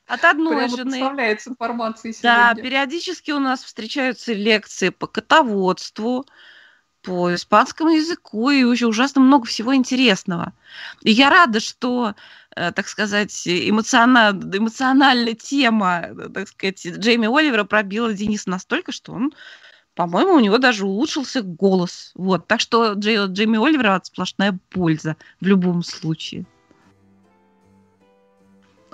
От 0.07 0.23
одной 0.23 0.55
прямо 0.55 0.77
жены. 0.77 0.91
доставляет 0.91 1.41
с 1.41 1.47
информацией 1.47 2.15
Да, 2.21 2.49
сегодня. 2.51 2.63
периодически 2.63 3.31
у 3.31 3.39
нас 3.39 3.63
встречаются 3.63 4.33
лекции 4.33 4.89
по 4.89 5.07
котоводству, 5.07 6.25
по 7.01 7.33
испанскому 7.33 7.91
языку 7.91 8.49
и 8.49 8.59
еще 8.59 8.87
ужасно 8.87 9.21
много 9.21 9.45
всего 9.45 9.75
интересного. 9.75 10.53
И 11.01 11.11
я 11.11 11.29
рада, 11.29 11.59
что, 11.59 12.15
э, 12.55 12.71
так 12.71 12.87
сказать, 12.87 13.47
эмоциона- 13.47 14.31
эмоциональная 14.31 15.33
тема, 15.33 16.09
так 16.33 16.47
сказать, 16.47 16.85
Джейми 16.85 17.27
Оливера 17.27 17.63
пробила 17.65 18.13
Дениса 18.13 18.49
настолько, 18.49 18.91
что 18.91 19.13
он, 19.13 19.33
по-моему, 19.95 20.33
у 20.33 20.39
него 20.39 20.57
даже 20.57 20.85
улучшился 20.85 21.41
голос. 21.41 22.11
Вот. 22.15 22.47
Так 22.47 22.59
что 22.59 22.93
Джей- 22.93 23.27
Джейми 23.27 23.57
Оливера 23.57 23.95
от 23.95 24.05
сплошная 24.07 24.57
польза 24.69 25.15
в 25.39 25.45
любом 25.45 25.83
случае. 25.83 26.45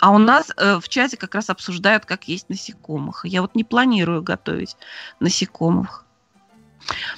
А 0.04 0.12
у 0.12 0.18
нас 0.18 0.52
э, 0.58 0.82
в 0.82 0.90
чате 0.90 1.16
как 1.16 1.34
раз 1.34 1.50
обсуждают, 1.50 2.06
как 2.06 2.26
есть 2.26 2.50
насекомых. 2.50 3.24
Я 3.24 3.42
вот 3.42 3.56
не 3.56 3.64
планирую 3.64 4.22
готовить 4.22 4.76
насекомых. 5.22 6.04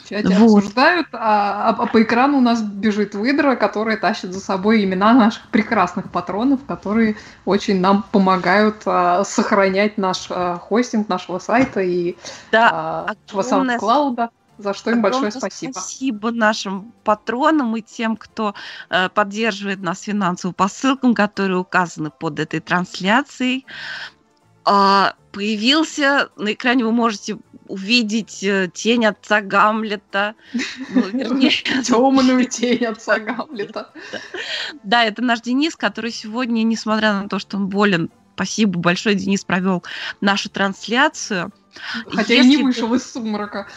В 0.03 0.09
чате 0.09 0.27
Вот. 0.27 0.59
обсуждают, 0.59 1.07
а, 1.13 1.69
а- 1.69 1.83
а 1.83 1.85
по 1.87 2.03
экрану 2.03 2.37
у 2.37 2.41
нас 2.41 2.61
бежит 2.61 3.15
выдра, 3.15 3.55
которая 3.55 3.97
тащит 3.97 4.33
за 4.33 4.39
собой 4.39 4.83
имена 4.83 5.15
наших 5.15 5.47
прекрасных 5.49 6.11
патронов, 6.11 6.63
которые 6.67 7.15
очень 7.45 7.81
нам 7.81 8.03
помогают 8.11 8.83
а, 8.85 9.23
сохранять 9.23 9.97
наш 9.97 10.27
а, 10.29 10.59
хостинг 10.59 11.09
нашего 11.09 11.39
сайта 11.39 11.81
и 11.81 12.15
Да, 12.51 12.69
а, 12.71 13.15
нашего 13.33 13.41
огромное 13.41 13.79
SoundCloud, 13.79 14.29
за 14.57 14.73
что 14.73 14.91
им 14.91 15.01
большое 15.01 15.31
спасибо. 15.31 15.71
Спасибо 15.73 16.31
нашим 16.31 16.93
патронам 17.03 17.75
и 17.75 17.81
тем, 17.81 18.15
кто 18.15 18.55
э, 18.89 19.09
поддерживает 19.09 19.81
нас 19.81 20.01
финансово 20.01 20.51
по 20.51 20.67
ссылкам, 20.67 21.13
которые 21.13 21.59
указаны 21.59 22.09
под 22.09 22.39
этой 22.39 22.59
трансляцией. 22.59 23.65
А, 24.63 25.15
появился 25.31 26.29
на 26.37 26.53
экране, 26.53 26.85
вы 26.85 26.91
можете 26.91 27.37
увидеть 27.67 28.43
э, 28.43 28.69
тень 28.73 29.05
отца 29.05 29.41
Гамлета. 29.41 30.35
Ну, 30.89 31.01
вернее, 31.09 31.49
Темную 31.83 32.45
тень 32.45 32.85
отца 32.85 33.19
Гамлета. 33.19 33.91
Да, 34.83 35.03
это 35.03 35.21
наш 35.21 35.41
Денис, 35.41 35.75
который 35.75 36.11
сегодня, 36.11 36.63
несмотря 36.63 37.13
на 37.13 37.29
то, 37.29 37.39
что 37.39 37.57
он 37.57 37.67
болен, 37.67 38.09
спасибо 38.35 38.79
большое, 38.79 39.15
Денис 39.15 39.43
провел 39.43 39.83
нашу 40.21 40.49
трансляцию. 40.49 41.51
Хотя 42.07 42.33
и 42.33 42.37
Если 42.37 42.49
не 42.49 42.63
вышел 42.63 42.93
из 42.93 43.11
сумрака. 43.11 43.67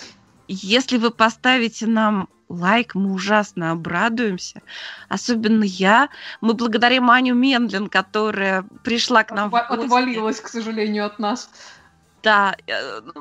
Если 0.48 0.96
вы 0.96 1.10
поставите 1.10 1.86
нам 1.86 2.28
лайк, 2.48 2.94
мы 2.94 3.12
ужасно 3.12 3.72
обрадуемся. 3.72 4.62
Особенно 5.08 5.64
я. 5.64 6.08
Мы 6.40 6.54
благодарим 6.54 7.10
Аню 7.10 7.34
Мендлин, 7.34 7.88
которая 7.88 8.64
пришла 8.82 9.24
к 9.24 9.30
нам 9.30 9.54
Отва-. 9.54 9.84
Отвалилась, 9.84 10.40
к 10.40 10.48
сожалению, 10.48 11.06
от 11.06 11.18
нас. 11.18 11.50
Да, 12.22 12.56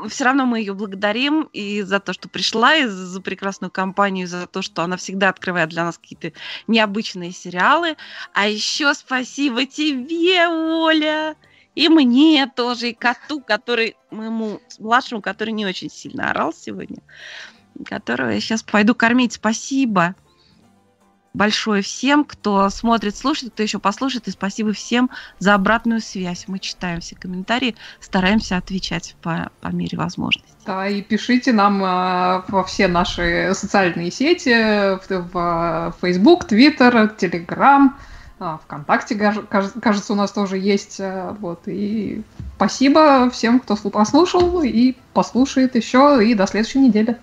все 0.09 0.23
равно 0.23 0.45
мы 0.45 0.59
ее 0.59 0.73
благодарим 0.73 1.49
и 1.53 1.83
за 1.83 1.99
то, 1.99 2.13
что 2.13 2.29
пришла, 2.29 2.75
и 2.75 2.85
за 2.87 3.05
за 3.05 3.21
прекрасную 3.21 3.69
компанию, 3.69 4.23
и 4.23 4.27
за 4.27 4.47
то, 4.47 4.63
что 4.63 4.81
она 4.81 4.97
всегда 4.97 5.29
открывает 5.29 5.69
для 5.69 5.83
нас 5.83 5.99
какие-то 5.99 6.33
необычные 6.65 7.31
сериалы. 7.31 7.95
А 8.33 8.47
еще 8.47 8.93
спасибо 8.95 9.65
тебе, 9.65 10.47
Оля, 10.47 11.35
и 11.77 11.89
мне 11.89 12.47
тоже, 12.47 12.89
и 12.89 12.93
коту, 12.93 13.39
который 13.39 13.97
моему 14.09 14.59
младшему, 14.79 15.21
который 15.21 15.51
не 15.51 15.63
очень 15.63 15.91
сильно 15.91 16.31
орал 16.31 16.51
сегодня, 16.51 17.03
которого 17.85 18.31
я 18.31 18.39
сейчас 18.39 18.63
пойду 18.63 18.95
кормить. 18.95 19.33
Спасибо 19.33 20.15
большое 21.35 21.83
всем, 21.83 22.25
кто 22.25 22.67
смотрит, 22.71 23.15
слушает, 23.15 23.53
кто 23.53 23.61
еще 23.61 23.77
послушает, 23.77 24.27
и 24.27 24.31
спасибо 24.31 24.73
всем 24.73 25.11
за 25.37 25.53
обратную 25.53 26.01
связь. 26.01 26.45
Мы 26.47 26.57
читаем 26.57 26.99
все 26.99 27.15
комментарии, 27.15 27.75
стараемся 27.99 28.57
отвечать 28.57 29.15
по, 29.21 29.51
по 29.61 29.67
мере 29.67 29.99
возможности. 29.99 30.51
Да, 30.65 30.87
и 30.87 31.03
пишите 31.03 31.53
нам 31.53 31.83
э, 31.83 32.41
во 32.47 32.63
все 32.63 32.87
наши 32.87 33.51
социальные 33.53 34.09
сети, 34.09 34.97
в, 34.97 35.31
в 35.31 35.95
Facebook, 36.01 36.51
Twitter, 36.51 37.15
Telegram, 37.15 37.91
а, 38.39 38.59
ВКонтакте, 38.59 39.15
кажется, 39.15 40.13
у 40.13 40.15
нас 40.15 40.31
тоже 40.31 40.57
есть. 40.57 40.99
э, 40.99 41.35
Вот, 41.39 41.61
и 41.65 42.23
спасибо 42.55 43.29
всем, 43.29 43.59
кто 43.59 43.73
слу- 43.73 43.89
послушал 43.91 44.61
и 44.61 44.95
послушает 45.13 45.75
еще, 45.75 46.19
и 46.23 46.33
до 46.33 46.45
следующей 46.47 46.79
недели. 46.79 47.17